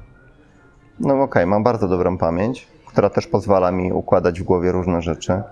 No 1.01 1.23
okej, 1.23 1.47
mam 1.47 1.63
bardzo 1.65 1.89
dobrą 1.89 2.19
pamięć, 2.19 2.69
która 2.87 3.11
też 3.11 3.27
pozwala 3.27 3.71
mi 3.71 3.93
układać 3.93 4.41
w 4.41 4.45
głowie 4.45 4.73
różne 4.73 5.03
rzeczy. 5.03 5.43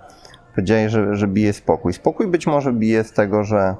Powiedziałeś, 0.55 0.93
że, 0.93 1.17
że 1.17 1.27
bije 1.29 1.53
spokój. 1.53 1.93
Spokój 1.93 2.27
być 2.27 2.47
może 2.47 2.73
bije 2.73 3.05
z 3.05 3.13
tego, 3.13 3.45
że 3.45 3.75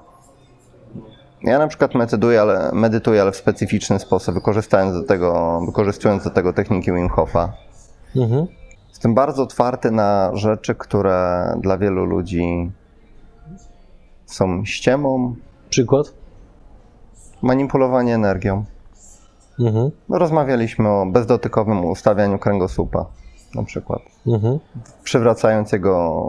ja 1.43 1.59
na 1.59 1.69
przykład 1.69 1.95
medytuję, 1.95 2.41
ale, 2.41 2.71
medytuję, 2.73 3.23
ale 3.23 3.33
w 3.33 3.37
specyficzny 3.37 3.99
sposób, 3.99 4.35
wykorzystując 4.35 4.93
do 4.93 5.03
tego, 5.03 5.61
wykorzystując 5.67 6.25
do 6.25 6.31
tego 6.31 6.53
techniki 6.53 6.93
Wim 6.93 7.09
Hofa. 7.09 7.53
Mhm. 8.17 8.47
Jestem 8.89 9.15
bardzo 9.15 9.43
otwarty 9.43 9.91
na 9.91 10.31
rzeczy, 10.35 10.75
które 10.75 11.47
dla 11.61 11.79
wielu 11.79 12.05
ludzi 12.05 12.73
są 14.27 14.65
ściemą, 14.65 15.35
Przykład? 15.75 16.15
manipulowanie 17.43 18.15
energią. 18.15 18.65
Mhm. 19.61 19.91
No, 20.09 20.19
rozmawialiśmy 20.19 20.89
o 20.89 21.07
bezdotykowym 21.07 21.85
ustawianiu 21.85 22.39
kręgosłupa, 22.39 23.07
na 23.55 23.63
przykład, 23.63 24.03
Mhm. 24.27 24.59
przywracając 25.03 25.73
jego 25.73 26.23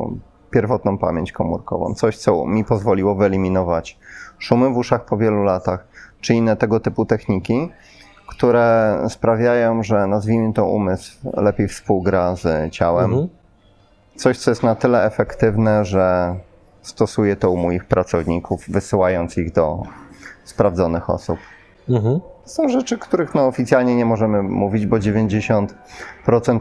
pierwotną 0.52 0.98
pamięć 0.98 1.32
komórkową. 1.32 1.94
Coś, 1.94 2.18
co 2.18 2.46
mi 2.46 2.64
pozwoliło 2.64 3.16
wyeliminować 3.16 4.00
szumy 4.40 4.70
w 4.74 4.78
uszach 4.78 5.06
po 5.06 5.18
wielu 5.18 5.44
latach, 5.44 5.88
czy 6.22 6.34
inne 6.34 6.56
tego 6.56 6.80
typu 6.80 7.06
techniki, 7.06 7.70
które 8.28 8.98
sprawiają, 9.10 9.84
że 9.84 10.08
nazwijmy 10.08 10.54
to 10.54 10.66
umysł 10.66 11.18
lepiej 11.34 11.68
współgra 11.68 12.36
z 12.36 12.74
ciałem. 12.74 13.06
Mhm. 13.06 13.30
Coś, 14.16 14.38
co 14.38 14.52
jest 14.52 14.64
na 14.64 14.76
tyle 14.76 15.06
efektywne, 15.06 15.86
że 15.86 16.36
stosuję 16.86 17.36
to 17.36 17.52
u 17.52 17.58
moich 17.58 17.86
pracowników, 17.86 18.64
wysyłając 18.68 19.38
ich 19.38 19.52
do 19.52 19.84
sprawdzonych 20.44 21.10
osób. 21.10 21.40
Mhm. 21.90 22.20
Są 22.46 22.70
rzeczy, 22.70 22.98
których 22.98 23.36
no, 23.36 23.48
oficjalnie 23.48 23.96
nie 23.96 24.06
możemy 24.06 24.44
mówić, 24.44 24.86
bo 24.86 24.98
90% 24.98 25.68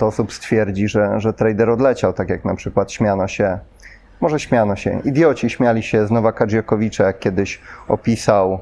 osób 0.05 0.33
stwierdzi, 0.33 0.89
że, 0.89 1.21
że 1.21 1.33
trader 1.33 1.71
odleciał, 1.71 2.13
tak 2.13 2.29
jak 2.29 2.45
na 2.45 2.55
przykład 2.55 2.93
śmiano 2.93 3.29
się, 3.29 3.59
może 4.21 4.41
śmiano 4.41 4.77
się, 4.77 5.01
idioci 5.05 5.51
śmiali 5.51 5.83
się 5.83 6.07
z 6.07 6.11
Nowaka 6.11 6.47
Djokovicza, 6.47 7.05
jak 7.05 7.19
kiedyś 7.19 7.61
opisał 7.89 8.59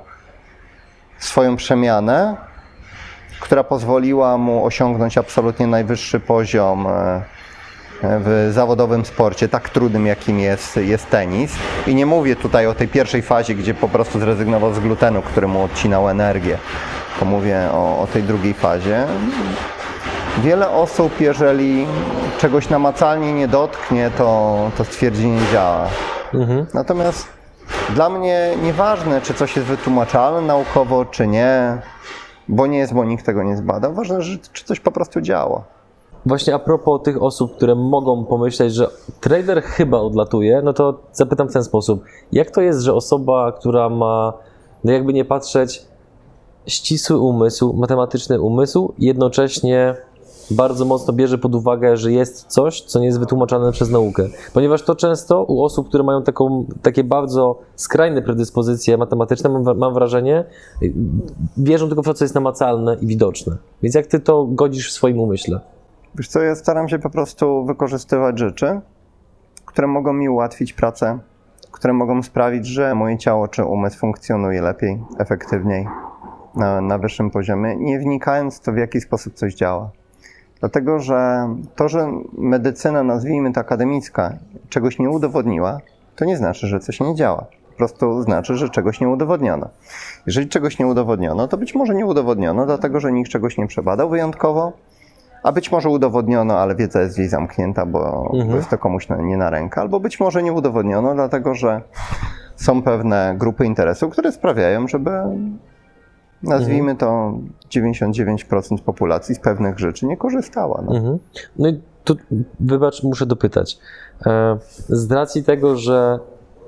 swoją 1.18 1.56
przemianę, 1.56 2.36
która 3.40 3.64
pozwoliła 3.64 4.38
mu 4.38 4.64
osiągnąć 4.64 5.18
absolutnie 5.18 5.66
najwyższy 5.66 6.20
poziom 6.20 6.86
e, 6.86 7.22
w 8.02 8.50
zawodowym 8.52 9.04
sporcie, 9.04 9.48
tak 9.48 9.68
trudnym 9.68 10.06
jakim 10.06 10.40
jest, 10.40 10.76
jest 10.76 11.10
tenis. 11.10 11.52
I 11.86 11.94
nie 11.94 12.06
mówię 12.06 12.36
tutaj 12.36 12.66
o 12.66 12.74
tej 12.74 12.88
pierwszej 12.88 13.22
fazie, 13.22 13.54
gdzie 13.54 13.74
po 13.74 13.88
prostu 13.88 14.20
zrezygnował 14.20 14.74
z 14.74 14.80
glutenu, 14.80 15.22
który 15.22 15.48
mu 15.48 15.62
odcinał 15.62 16.08
energię. 16.08 16.58
To 17.20 17.24
mówię 17.24 17.68
o, 17.72 18.02
o 18.02 18.06
tej 18.12 18.22
drugiej 18.22 18.54
fazie. 18.54 19.06
Wiele 20.42 20.70
osób, 20.70 21.20
jeżeli 21.20 21.86
czegoś 22.38 22.68
namacalnie 22.68 23.32
nie 23.32 23.48
dotknie, 23.48 24.10
to, 24.18 24.56
to 24.76 24.84
stwierdzi 24.84 25.26
nie 25.26 25.40
działa. 25.52 25.88
Mhm. 26.34 26.66
Natomiast 26.74 27.28
dla 27.94 28.08
mnie 28.08 28.50
nieważne, 28.62 29.20
czy 29.20 29.34
coś 29.34 29.56
jest 29.56 29.68
wytłumaczalne 29.68 30.40
naukowo, 30.40 31.04
czy 31.04 31.26
nie, 31.26 31.78
bo 32.48 32.66
nie 32.66 32.78
jest, 32.78 32.94
bo 32.94 33.04
nikt 33.04 33.26
tego 33.26 33.42
nie 33.42 33.56
zbadał. 33.56 33.94
Ważne, 33.94 34.22
że, 34.22 34.38
czy 34.52 34.64
coś 34.64 34.80
po 34.80 34.92
prostu 34.92 35.20
działa. 35.20 35.64
Właśnie 36.26 36.54
a 36.54 36.58
propos 36.58 37.02
tych 37.02 37.22
osób, 37.22 37.56
które 37.56 37.74
mogą 37.74 38.24
pomyśleć, 38.24 38.74
że 38.74 38.88
trader 39.20 39.62
chyba 39.62 39.98
odlatuje, 39.98 40.62
no 40.64 40.72
to 40.72 41.00
zapytam 41.12 41.48
w 41.48 41.52
ten 41.52 41.64
sposób. 41.64 42.04
Jak 42.32 42.50
to 42.50 42.60
jest, 42.60 42.80
że 42.80 42.94
osoba, 42.94 43.52
która 43.52 43.88
ma, 43.88 44.32
no 44.84 44.92
jakby 44.92 45.12
nie 45.12 45.24
patrzeć, 45.24 45.82
ścisły 46.66 47.18
umysł, 47.18 47.72
matematyczny 47.72 48.40
umysł, 48.40 48.92
jednocześnie 48.98 49.96
bardzo 50.50 50.84
mocno 50.84 51.12
bierze 51.12 51.38
pod 51.38 51.54
uwagę, 51.54 51.96
że 51.96 52.12
jest 52.12 52.46
coś, 52.46 52.80
co 52.80 52.98
nie 52.98 53.06
jest 53.06 53.18
wytłumaczane 53.18 53.72
przez 53.72 53.90
naukę. 53.90 54.28
Ponieważ 54.54 54.82
to 54.82 54.94
często 54.94 55.44
u 55.44 55.64
osób, 55.64 55.88
które 55.88 56.04
mają 56.04 56.22
taką, 56.22 56.66
takie 56.82 57.04
bardzo 57.04 57.58
skrajne 57.76 58.22
predyspozycje 58.22 58.96
matematyczne, 58.96 59.50
mam, 59.50 59.78
mam 59.78 59.94
wrażenie, 59.94 60.44
y, 60.82 60.92
wierzą 61.56 61.86
tylko 61.86 62.02
w 62.02 62.06
to, 62.06 62.14
co 62.14 62.24
jest 62.24 62.34
namacalne 62.34 62.96
i 63.00 63.06
widoczne. 63.06 63.56
Więc 63.82 63.94
jak 63.94 64.06
ty 64.06 64.20
to 64.20 64.46
godzisz 64.50 64.88
w 64.88 64.92
swoim 64.92 65.20
umyśle? 65.20 65.60
Wiesz 66.14 66.28
co, 66.28 66.42
ja 66.42 66.54
staram 66.54 66.88
się 66.88 66.98
po 66.98 67.10
prostu 67.10 67.64
wykorzystywać 67.64 68.38
rzeczy, 68.38 68.80
które 69.66 69.88
mogą 69.88 70.12
mi 70.12 70.28
ułatwić 70.28 70.72
pracę, 70.72 71.18
które 71.70 71.92
mogą 71.92 72.22
sprawić, 72.22 72.66
że 72.66 72.94
moje 72.94 73.18
ciało 73.18 73.48
czy 73.48 73.64
umysł 73.64 73.98
funkcjonuje 73.98 74.62
lepiej, 74.62 75.04
efektywniej, 75.18 75.88
na, 76.54 76.80
na 76.80 76.98
wyższym 76.98 77.30
poziomie, 77.30 77.76
nie 77.76 77.98
wnikając 77.98 78.56
w 78.58 78.60
to, 78.60 78.72
w 78.72 78.76
jaki 78.76 79.00
sposób 79.00 79.34
coś 79.34 79.54
działa. 79.54 79.90
Dlatego, 80.60 80.98
że 80.98 81.48
to, 81.76 81.88
że 81.88 82.12
medycyna, 82.38 83.02
nazwijmy 83.02 83.52
to 83.52 83.60
akademicka, 83.60 84.38
czegoś 84.68 84.98
nie 84.98 85.10
udowodniła, 85.10 85.78
to 86.16 86.24
nie 86.24 86.36
znaczy, 86.36 86.66
że 86.66 86.80
coś 86.80 87.00
nie 87.00 87.14
działa. 87.14 87.46
Po 87.70 87.76
prostu 87.76 88.22
znaczy, 88.22 88.56
że 88.56 88.68
czegoś 88.68 89.00
nie 89.00 89.08
udowodniono. 89.08 89.68
Jeżeli 90.26 90.48
czegoś 90.48 90.78
nie 90.78 90.86
udowodniono, 90.86 91.48
to 91.48 91.56
być 91.56 91.74
może 91.74 91.94
nie 91.94 92.06
udowodniono, 92.06 92.66
dlatego 92.66 93.00
że 93.00 93.12
nikt 93.12 93.30
czegoś 93.30 93.58
nie 93.58 93.66
przebadał 93.66 94.08
wyjątkowo, 94.08 94.72
a 95.42 95.52
być 95.52 95.72
może 95.72 95.88
udowodniono, 95.88 96.58
ale 96.58 96.74
wiedza 96.74 97.00
jest 97.00 97.14
gdzieś 97.14 97.28
zamknięta, 97.30 97.86
bo, 97.86 98.30
Mhm. 98.34 98.56
jest 98.56 98.70
to 98.70 98.78
komuś 98.78 99.08
nie 99.18 99.36
na 99.36 99.50
rękę, 99.50 99.80
albo 99.80 100.00
być 100.00 100.20
może 100.20 100.42
nie 100.42 100.52
udowodniono, 100.52 101.14
dlatego 101.14 101.54
że 101.54 101.80
są 102.56 102.82
pewne 102.82 103.34
grupy 103.38 103.66
interesów, 103.66 104.12
które 104.12 104.32
sprawiają, 104.32 104.88
żeby 104.88 105.10
nazwijmy 106.42 106.96
to 106.96 107.32
99% 107.70 108.80
populacji 108.84 109.34
z 109.34 109.38
pewnych 109.40 109.78
rzeczy 109.78 110.06
nie 110.06 110.16
korzystała. 110.16 110.82
No. 110.86 110.96
Mhm. 110.96 111.18
No 111.58 111.68
i 111.68 111.80
tu, 112.04 112.16
wybacz, 112.60 113.02
muszę 113.02 113.26
dopytać. 113.26 113.78
E, 114.26 114.56
Z 114.88 115.12
racji 115.12 115.44
tego, 115.44 115.76
że 115.76 116.18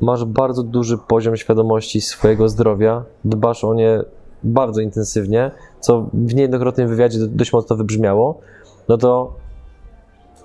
masz 0.01 0.25
bardzo 0.25 0.63
duży 0.63 0.99
poziom 0.99 1.37
świadomości 1.37 2.01
swojego 2.01 2.49
zdrowia, 2.49 3.03
dbasz 3.25 3.65
o 3.65 3.75
nie 3.75 4.01
bardzo 4.45 4.81
intensywnie, 4.81 5.51
co 5.81 6.07
w 6.13 6.35
niejednokrotnym 6.35 6.89
wywiadzie 6.89 7.19
do- 7.19 7.27
dość 7.29 7.53
mocno 7.53 7.77
wybrzmiało, 7.77 8.41
no 8.89 8.99
to 8.99 9.33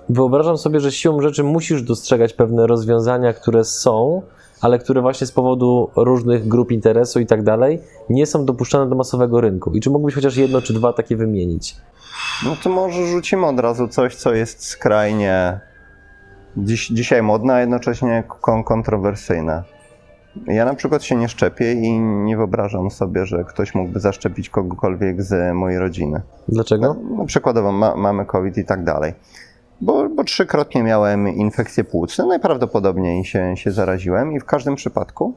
wyobrażam 0.08 0.58
sobie, 0.58 0.80
że 0.80 0.92
siłą 0.92 1.20
rzeczy 1.20 1.44
musisz 1.44 1.82
dostrzegać 1.82 2.32
pewne 2.32 2.66
rozwiązania, 2.66 3.32
które 3.32 3.64
są, 3.64 4.22
ale 4.60 4.78
które 4.78 5.00
właśnie 5.00 5.26
z 5.26 5.32
powodu 5.32 5.90
różnych 5.96 6.48
grup 6.48 6.72
interesu 6.72 7.20
i 7.20 7.26
tak 7.26 7.42
dalej 7.42 7.80
nie 8.10 8.26
są 8.26 8.44
dopuszczane 8.44 8.88
do 8.88 8.96
masowego 8.96 9.40
rynku. 9.40 9.70
I 9.74 9.80
czy 9.80 9.90
mógłbyś 9.90 10.14
chociaż 10.14 10.36
jedno 10.36 10.62
czy 10.62 10.72
dwa 10.72 10.92
takie 10.92 11.16
wymienić? 11.16 11.76
No 12.44 12.56
to 12.62 12.70
może 12.70 13.06
rzucimy 13.06 13.46
od 13.46 13.60
razu 13.60 13.88
coś, 13.88 14.14
co 14.14 14.34
jest 14.34 14.66
skrajnie 14.66 15.60
dziś, 16.56 16.88
dzisiaj 16.88 17.22
modne, 17.22 17.54
a 17.54 17.60
jednocześnie 17.60 18.24
kon- 18.40 18.64
kontrowersyjne. 18.64 19.62
Ja 20.46 20.64
na 20.64 20.74
przykład 20.74 21.02
się 21.02 21.16
nie 21.16 21.28
szczepię 21.28 21.72
i 21.72 22.00
nie 22.00 22.36
wyobrażam 22.36 22.90
sobie, 22.90 23.26
że 23.26 23.44
ktoś 23.44 23.74
mógłby 23.74 24.00
zaszczepić 24.00 24.50
kogokolwiek 24.50 25.22
z 25.22 25.54
mojej 25.54 25.78
rodziny. 25.78 26.20
Dlaczego? 26.48 26.96
No, 27.16 27.24
przykładowo 27.24 27.72
ma, 27.72 27.96
mamy 27.96 28.24
COVID 28.24 28.58
i 28.58 28.64
tak 28.64 28.84
dalej. 28.84 29.14
Bo, 29.80 30.08
bo 30.08 30.24
trzykrotnie 30.24 30.82
miałem 30.82 31.28
infekcje 31.28 31.84
płucne, 31.84 32.26
najprawdopodobniej 32.26 33.24
się, 33.24 33.56
się 33.56 33.70
zaraziłem 33.70 34.32
i 34.32 34.40
w 34.40 34.44
każdym 34.44 34.74
przypadku 34.74 35.34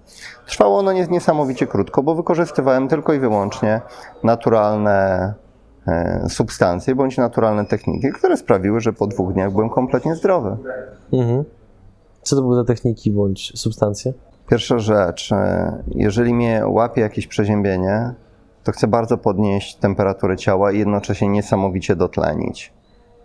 trwało 0.48 0.80
ono 0.80 0.92
nies- 0.92 1.10
niesamowicie 1.12 1.68
krótko, 1.68 2.04
bo 2.04 2.16
wykorzystywałem 2.16 2.88
tylko 2.88 3.14
i 3.14 3.20
wyłącznie 3.20 3.82
naturalne 4.24 5.34
e, 5.88 6.26
substancje 6.30 6.96
bądź 6.96 7.18
naturalne 7.18 7.66
techniki, 7.66 8.12
które 8.12 8.38
sprawiły, 8.38 8.80
że 8.82 8.94
po 8.94 9.08
dwóch 9.08 9.34
dniach 9.34 9.52
byłem 9.52 9.70
kompletnie 9.70 10.16
zdrowy. 10.16 10.58
Mhm. 11.14 11.44
Co 12.22 12.36
to 12.36 12.42
były 12.42 12.56
za 12.56 12.64
techniki 12.64 13.12
bądź 13.12 13.60
substancje? 13.60 14.14
Pierwsza 14.54 14.80
rzecz, 14.80 15.32
e, 15.32 15.84
jeżeli 15.96 16.34
mnie 16.34 16.62
łapie 16.68 17.02
jakieś 17.02 17.28
przeziębienie, 17.28 18.14
to 18.64 18.72
chcę 18.72 18.88
bardzo 18.88 19.18
podnieść 19.18 19.76
temperaturę 19.76 20.38
ciała 20.38 20.72
i 20.72 20.80
jednocześnie 20.80 21.28
niesamowicie 21.30 21.96
dotlenić. 21.96 22.74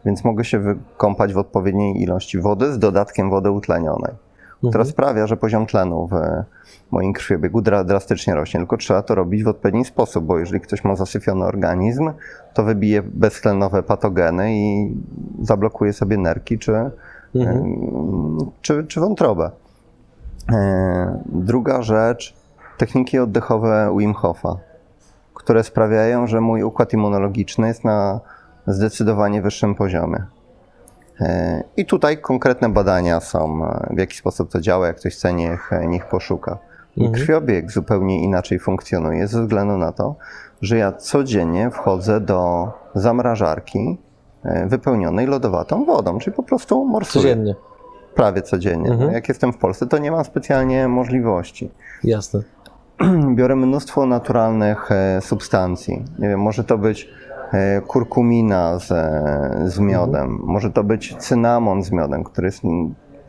Więc 0.04 0.24
mogę 0.24 0.44
się 0.44 0.58
wykąpać 0.58 1.32
w 1.34 1.38
odpowiedniej 1.38 2.02
ilości 2.02 2.38
wody 2.38 2.72
z 2.72 2.78
dodatkiem 2.78 3.30
wody 3.30 3.50
utlenionej, 3.50 4.12
która 4.58 4.68
Mhm. 4.70 4.86
sprawia, 4.86 5.26
że 5.26 5.36
poziom 5.36 5.66
tlenu 5.66 6.08
w 6.12 6.14
moim 6.90 7.12
krwiobiegu 7.12 7.60
dra- 7.62 7.84
drastycznie 7.84 8.34
rośnie. 8.34 8.60
Tylko 8.60 8.76
trzeba 8.76 9.02
to 9.02 9.14
robić 9.14 9.44
w 9.44 9.48
odpowiedni 9.48 9.84
sposób, 9.84 10.24
bo 10.24 10.38
jeżeli 10.38 10.60
ktoś 10.60 10.84
ma 10.84 10.96
zasyfiony 10.96 11.44
organizm, 11.44 12.10
to 12.54 12.64
wybije 12.64 13.02
beztlenowe 13.02 13.82
patogeny 13.82 14.54
i 14.56 14.94
zablokuje 15.42 15.92
sobie 15.92 16.16
nerki 16.16 16.58
czy, 16.58 16.72
Mhm. 17.34 17.56
em, 17.58 18.38
czy, 18.62 18.84
czy 18.86 19.00
wątrobę. 19.00 19.50
E, 20.52 21.22
Druga 21.26 21.82
rzecz, 21.82 22.34
techniki 22.78 23.18
oddechowe 23.18 23.94
Wim 23.98 24.14
Hofa, 24.14 24.56
które 25.34 25.64
sprawiają, 25.64 26.26
że 26.26 26.40
mój 26.40 26.62
układ 26.62 26.92
immunologiczny 26.92 27.68
jest 27.68 27.84
na 27.84 28.20
zdecydowanie 28.66 29.42
wyższym 29.42 29.74
poziomie. 29.74 30.24
E, 31.20 31.64
I 31.76 31.86
tutaj 31.86 32.18
konkretne 32.18 32.68
badania 32.68 33.20
są, 33.20 33.64
e, 33.64 33.94
w 33.94 33.98
jaki 33.98 34.16
sposób 34.16 34.52
to 34.52 34.60
działa, 34.60 34.86
jak 34.86 34.96
ktoś 34.96 35.14
chce, 35.14 35.34
niech, 35.34 35.70
niech 35.88 36.06
poszuka. 36.08 36.58
Mhm. 36.98 37.14
krwiobieg 37.14 37.70
zupełnie 37.72 38.22
inaczej 38.22 38.58
funkcjonuje 38.58 39.26
ze 39.26 39.42
względu 39.42 39.76
na 39.78 39.92
to, 39.92 40.16
że 40.62 40.76
ja 40.76 40.92
codziennie 40.92 41.70
wchodzę 41.70 42.20
do 42.20 42.70
zamrażarki 42.94 43.98
wypełnionej 44.66 45.26
lodowatą 45.26 45.84
wodą, 45.84 46.18
czyli 46.18 46.36
po 46.36 46.42
prostu 46.42 46.84
morsuję 46.84 47.22
Codziennie. 47.22 47.54
Prawie 48.14 48.42
codziennie. 48.42 48.90
Mhm. 48.90 49.12
Jak 49.12 49.28
jestem 49.28 49.52
w 49.52 49.58
Polsce, 49.58 49.86
to 49.86 49.98
nie 49.98 50.10
mam 50.10 50.24
specjalnie 50.24 50.88
możliwości. 50.88 51.70
Jasne. 52.04 52.42
Biorę 53.34 53.56
mnóstwo 53.56 54.06
naturalnych 54.06 54.92
e, 54.92 55.20
substancji. 55.20 56.04
Nie 56.18 56.28
wiem, 56.28 56.40
może 56.40 56.64
to 56.64 56.78
być 56.78 57.08
e, 57.52 57.80
kurkumina 57.80 58.78
z, 58.78 58.92
e, 58.92 59.70
z 59.70 59.78
miodem, 59.78 60.38
może 60.42 60.70
to 60.70 60.84
być 60.84 61.16
cynamon 61.16 61.82
z 61.82 61.90
miodem, 61.90 62.24
który 62.24 62.46
jest 62.46 62.62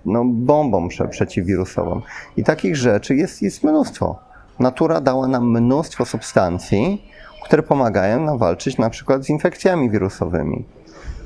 no, 0.05 0.25
bombą 0.25 0.87
prze, 0.87 1.07
przeciwwirusową. 1.07 2.01
I 2.37 2.43
takich 2.43 2.75
rzeczy 2.75 3.15
jest, 3.15 3.41
jest 3.41 3.63
mnóstwo. 3.63 4.19
Natura 4.59 5.01
dała 5.01 5.27
nam 5.27 5.51
mnóstwo 5.51 6.05
substancji, 6.05 7.05
które 7.43 7.63
pomagają 7.63 8.25
nam 8.25 8.37
walczyć 8.37 8.77
na 8.77 8.89
przykład 8.89 9.23
z 9.23 9.29
infekcjami 9.29 9.89
wirusowymi. 9.89 10.65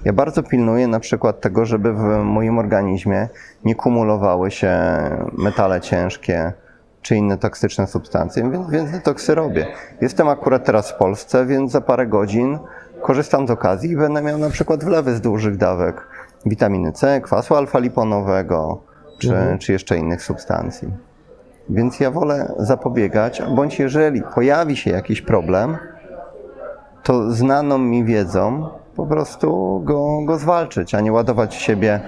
Ja 0.06 0.14
bardzo 0.14 0.44
pilnuję 0.44 0.88
na 0.88 1.00
przykład 1.00 1.42
tego, 1.42 1.66
żeby 1.66 1.94
w 1.94 2.04
moim 2.24 2.60
organizmie 2.60 3.28
nie 3.66 3.76
kumulowały 3.76 4.52
się 4.52 4.78
metale 5.38 5.82
ciężkie 5.82 6.54
czy 7.02 7.16
inne 7.16 7.38
toksyczne 7.38 7.88
substancje, 7.88 8.52
więc, 8.52 8.70
więc 8.70 8.92
detoksy 8.92 9.36
robię. 9.36 9.68
Jestem 10.02 10.28
akurat 10.28 10.66
teraz 10.66 10.92
w 10.92 10.96
Polsce, 10.96 11.46
więc 11.46 11.72
za 11.72 11.82
parę 11.82 12.08
godzin 12.08 12.60
korzystam 13.02 13.48
z 13.48 13.52
okazji 13.52 13.92
i 13.92 13.98
będę 13.98 14.22
miał 14.22 14.38
na 14.38 14.50
przykład 14.50 14.84
wlewy 14.84 15.16
z 15.16 15.22
dużych 15.22 15.58
dawek 15.58 16.08
witaminy 16.46 16.92
C, 16.92 17.22
kwasu 17.22 17.56
alfa-liponowego 17.56 18.78
czy, 19.20 19.30
Mhm. 19.30 19.58
czy 19.58 19.72
jeszcze 19.72 19.98
innych 19.98 20.24
substancji. 20.24 20.88
Więc 21.70 22.00
ja 22.00 22.12
wolę 22.12 22.54
zapobiegać, 22.58 23.42
bądź 23.56 23.80
jeżeli 23.80 24.22
pojawi 24.36 24.76
się 24.76 24.92
jakiś 24.92 25.22
problem, 25.22 25.78
to 27.04 27.32
znaną 27.32 27.78
mi 27.78 28.04
wiedzą 28.04 28.70
po 28.96 29.06
prostu 29.06 29.80
go, 29.86 30.22
go 30.26 30.38
zwalczyć, 30.38 30.96
a 30.96 31.02
nie 31.02 31.12
ładować 31.12 31.56
w 31.56 31.62
siebie 31.62 32.00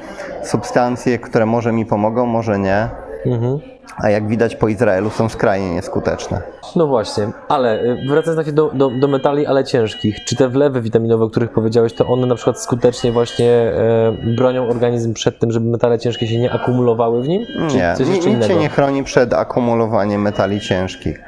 substancje, 0.43 1.19
które 1.19 1.45
może 1.45 1.71
mi 1.71 1.85
pomogą, 1.85 2.25
może 2.25 2.59
nie, 2.59 2.89
Mhm. 3.25 3.59
a 3.97 4.09
jak 4.09 4.27
widać 4.27 4.55
po 4.55 4.67
Izraelu 4.67 5.09
są 5.09 5.29
skrajnie 5.29 5.73
nieskuteczne. 5.73 6.41
No 6.75 6.87
właśnie, 6.87 7.27
ale 7.47 7.83
y, 7.83 7.97
wracając 8.09 8.53
do, 8.53 8.71
do, 8.73 8.89
do 8.89 9.07
metali, 9.07 9.45
ale 9.45 9.63
ciężkich, 9.63 10.23
czy 10.25 10.35
te 10.35 10.49
wlewy 10.49 10.81
witaminowe, 10.81 11.25
o 11.25 11.29
których 11.29 11.51
powiedziałeś, 11.51 11.93
to 11.93 12.07
one 12.07 12.27
na 12.27 12.35
przykład 12.35 12.61
skutecznie 12.61 13.11
właśnie 13.11 13.51
e, 13.51 14.11
bronią 14.37 14.67
organizm 14.69 15.13
przed 15.13 15.39
tym, 15.39 15.51
żeby 15.51 15.69
metale 15.69 15.99
ciężkie 15.99 16.27
się 16.27 16.39
nie 16.39 16.51
akumulowały 16.51 17.23
w 17.23 17.27
nim? 17.27 17.45
Czy 17.69 17.77
Nie, 17.77 17.95
nic 18.11 18.47
cię 18.47 18.55
nie 18.55 18.69
chroni 18.69 19.03
przed 19.03 19.33
akumulowaniem 19.33 20.21
metali 20.21 20.59
ciężkich. 20.59 21.19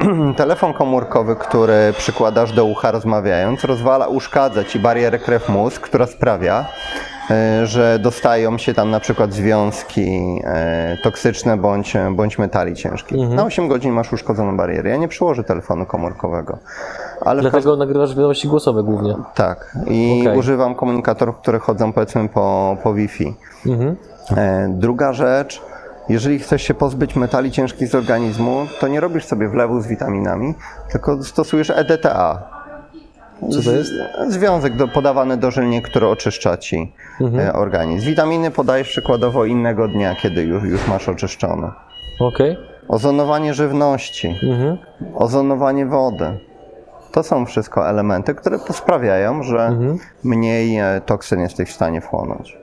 Telefon 0.36 0.72
komórkowy, 0.72 1.36
który 1.36 1.92
przykładasz 1.98 2.52
do 2.52 2.64
ucha 2.64 2.90
rozmawiając, 2.90 3.64
rozwala, 3.64 4.06
uszkadza 4.08 4.64
ci 4.64 4.78
barierę 4.78 5.18
krew-mózg, 5.18 5.80
która 5.80 6.06
sprawia, 6.06 6.64
e, 7.30 7.66
że 7.66 7.98
dostają 7.98 8.58
się 8.58 8.74
tam 8.74 8.90
na 8.90 9.00
przykład 9.00 9.32
związki 9.32 10.40
e, 10.44 10.96
toksyczne 11.02 11.56
bądź, 11.56 11.94
bądź 12.10 12.38
metali 12.38 12.74
ciężkich. 12.74 13.18
Mhm. 13.18 13.36
Na 13.36 13.44
8 13.44 13.68
godzin 13.68 13.92
masz 13.92 14.12
uszkodzoną 14.12 14.56
barierę. 14.56 14.90
Ja 14.90 14.96
nie 14.96 15.08
przyłożę 15.08 15.44
telefonu 15.44 15.86
komórkowego. 15.86 16.58
Ale 17.20 17.40
Dlatego 17.42 17.76
nagrywasz 17.76 18.14
wiadomości 18.14 18.48
głosowe 18.48 18.82
głównie. 18.82 19.14
tak, 19.34 19.76
i 19.86 20.20
Okej. 20.26 20.38
używam 20.38 20.74
komunikatorów, 20.74 21.36
które 21.36 21.58
chodzą 21.58 21.92
powiedzmy 21.92 22.28
po, 22.28 22.76
po 22.82 22.94
Wi-Fi. 22.94 23.34
Mhm. 23.66 23.96
E, 24.36 24.68
Druga 24.68 25.12
rzecz, 25.12 25.62
jeżeli 26.10 26.38
chcesz 26.38 26.62
się 26.62 26.74
pozbyć 26.74 27.16
metali 27.16 27.50
ciężkich 27.50 27.88
z 27.88 27.94
organizmu, 27.94 28.66
to 28.80 28.88
nie 28.88 29.00
robisz 29.00 29.24
sobie 29.24 29.48
wlewu 29.48 29.80
z 29.80 29.86
witaminami, 29.86 30.54
tylko 30.92 31.22
stosujesz 31.22 31.70
EDTA. 31.70 32.42
Co 33.50 33.62
to 33.62 33.72
jest? 33.72 33.90
Związek 34.28 34.76
do, 34.76 34.88
podawany 34.88 35.36
dożylnie, 35.36 35.82
który 35.82 36.06
oczyszcza 36.06 36.56
ci 36.56 36.92
Mhm. 37.20 37.48
e, 37.48 37.52
organizm. 37.52 38.06
Witaminy 38.06 38.50
podajesz 38.50 38.88
przykładowo 38.88 39.44
innego 39.44 39.88
dnia, 39.88 40.14
kiedy 40.14 40.42
już, 40.42 40.64
już 40.64 40.88
masz 40.88 41.08
oczyszczone. 41.08 41.70
Okej. 42.20 42.56
Ozonowanie 42.88 43.54
żywności, 43.54 44.38
Mhm. 44.42 44.78
ozonowanie 45.14 45.86
wody. 45.86 46.38
To 47.12 47.22
są 47.22 47.46
wszystko 47.46 47.88
elementy, 47.88 48.34
które 48.34 48.58
sprawiają, 48.72 49.42
że 49.42 49.66
Mhm. 49.66 49.98
mniej 50.24 50.78
e, 50.78 51.00
toksyn 51.06 51.40
jesteś 51.40 51.68
w 51.70 51.72
stanie 51.74 52.00
wchłonąć. 52.00 52.58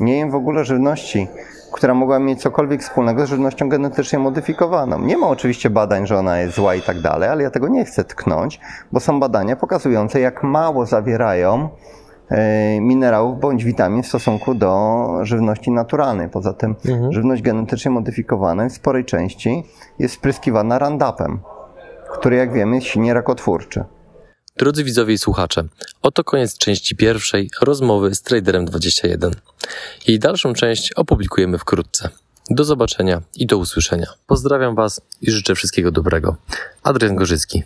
Nie 0.00 0.18
jem 0.18 0.30
w 0.30 0.34
ogóle 0.34 0.64
żywności, 0.64 1.28
która 1.72 1.94
mogła 1.94 2.18
mieć 2.18 2.42
cokolwiek 2.42 2.82
wspólnego 2.82 3.26
z 3.26 3.28
żywnością 3.28 3.68
genetycznie 3.68 4.18
modyfikowaną. 4.18 4.98
Nie 4.98 5.16
ma 5.16 5.28
oczywiście 5.28 5.70
badań, 5.70 6.06
że 6.06 6.18
ona 6.18 6.38
jest 6.38 6.54
zła 6.54 6.74
i 6.74 6.82
tak 6.82 7.00
dalej, 7.00 7.28
ale 7.28 7.42
ja 7.42 7.50
tego 7.50 7.68
nie 7.68 7.84
chcę 7.84 8.04
tknąć, 8.04 8.60
bo 8.92 9.00
są 9.00 9.20
badania 9.20 9.56
pokazujące, 9.56 10.20
jak 10.20 10.42
mało 10.42 10.86
zawierają 10.86 11.68
e, 12.30 12.80
minerałów 12.80 13.40
bądź 13.40 13.64
witamin 13.64 14.02
w 14.02 14.06
stosunku 14.06 14.54
do 14.54 15.08
żywności 15.22 15.70
naturalnej. 15.70 16.28
Poza 16.28 16.52
tym 16.52 16.74
Mhm. 16.88 17.12
żywność 17.12 17.42
genetycznie 17.42 17.90
modyfikowana 17.90 18.68
w 18.68 18.72
sporej 18.72 19.04
części 19.04 19.64
jest 19.98 20.14
spryskiwana 20.14 20.78
Roundupem, 20.78 21.40
który 22.12 22.36
jak 22.36 22.52
wiemy 22.52 22.74
jest 22.74 22.86
silnie 22.86 23.14
rakotwórczy. 23.14 23.84
Drodzy 24.56 24.84
widzowie 24.84 25.14
i 25.14 25.18
słuchacze, 25.18 25.64
oto 26.02 26.24
koniec 26.24 26.58
części 26.58 26.96
pierwszej 26.96 27.50
rozmowy 27.60 28.14
z 28.14 28.22
Traderem 28.22 28.64
21. 28.64 29.32
Jej 30.06 30.18
dalszą 30.18 30.54
część 30.54 30.92
opublikujemy 30.92 31.58
wkrótce. 31.58 32.08
Do 32.50 32.64
zobaczenia 32.64 33.22
i 33.36 33.46
do 33.46 33.58
usłyszenia. 33.58 34.06
Pozdrawiam 34.26 34.74
Was 34.74 35.00
i 35.20 35.30
życzę 35.30 35.54
wszystkiego 35.54 35.90
dobrego. 35.90 36.36
Adrian 36.82 37.16
Gorzycki. 37.16 37.62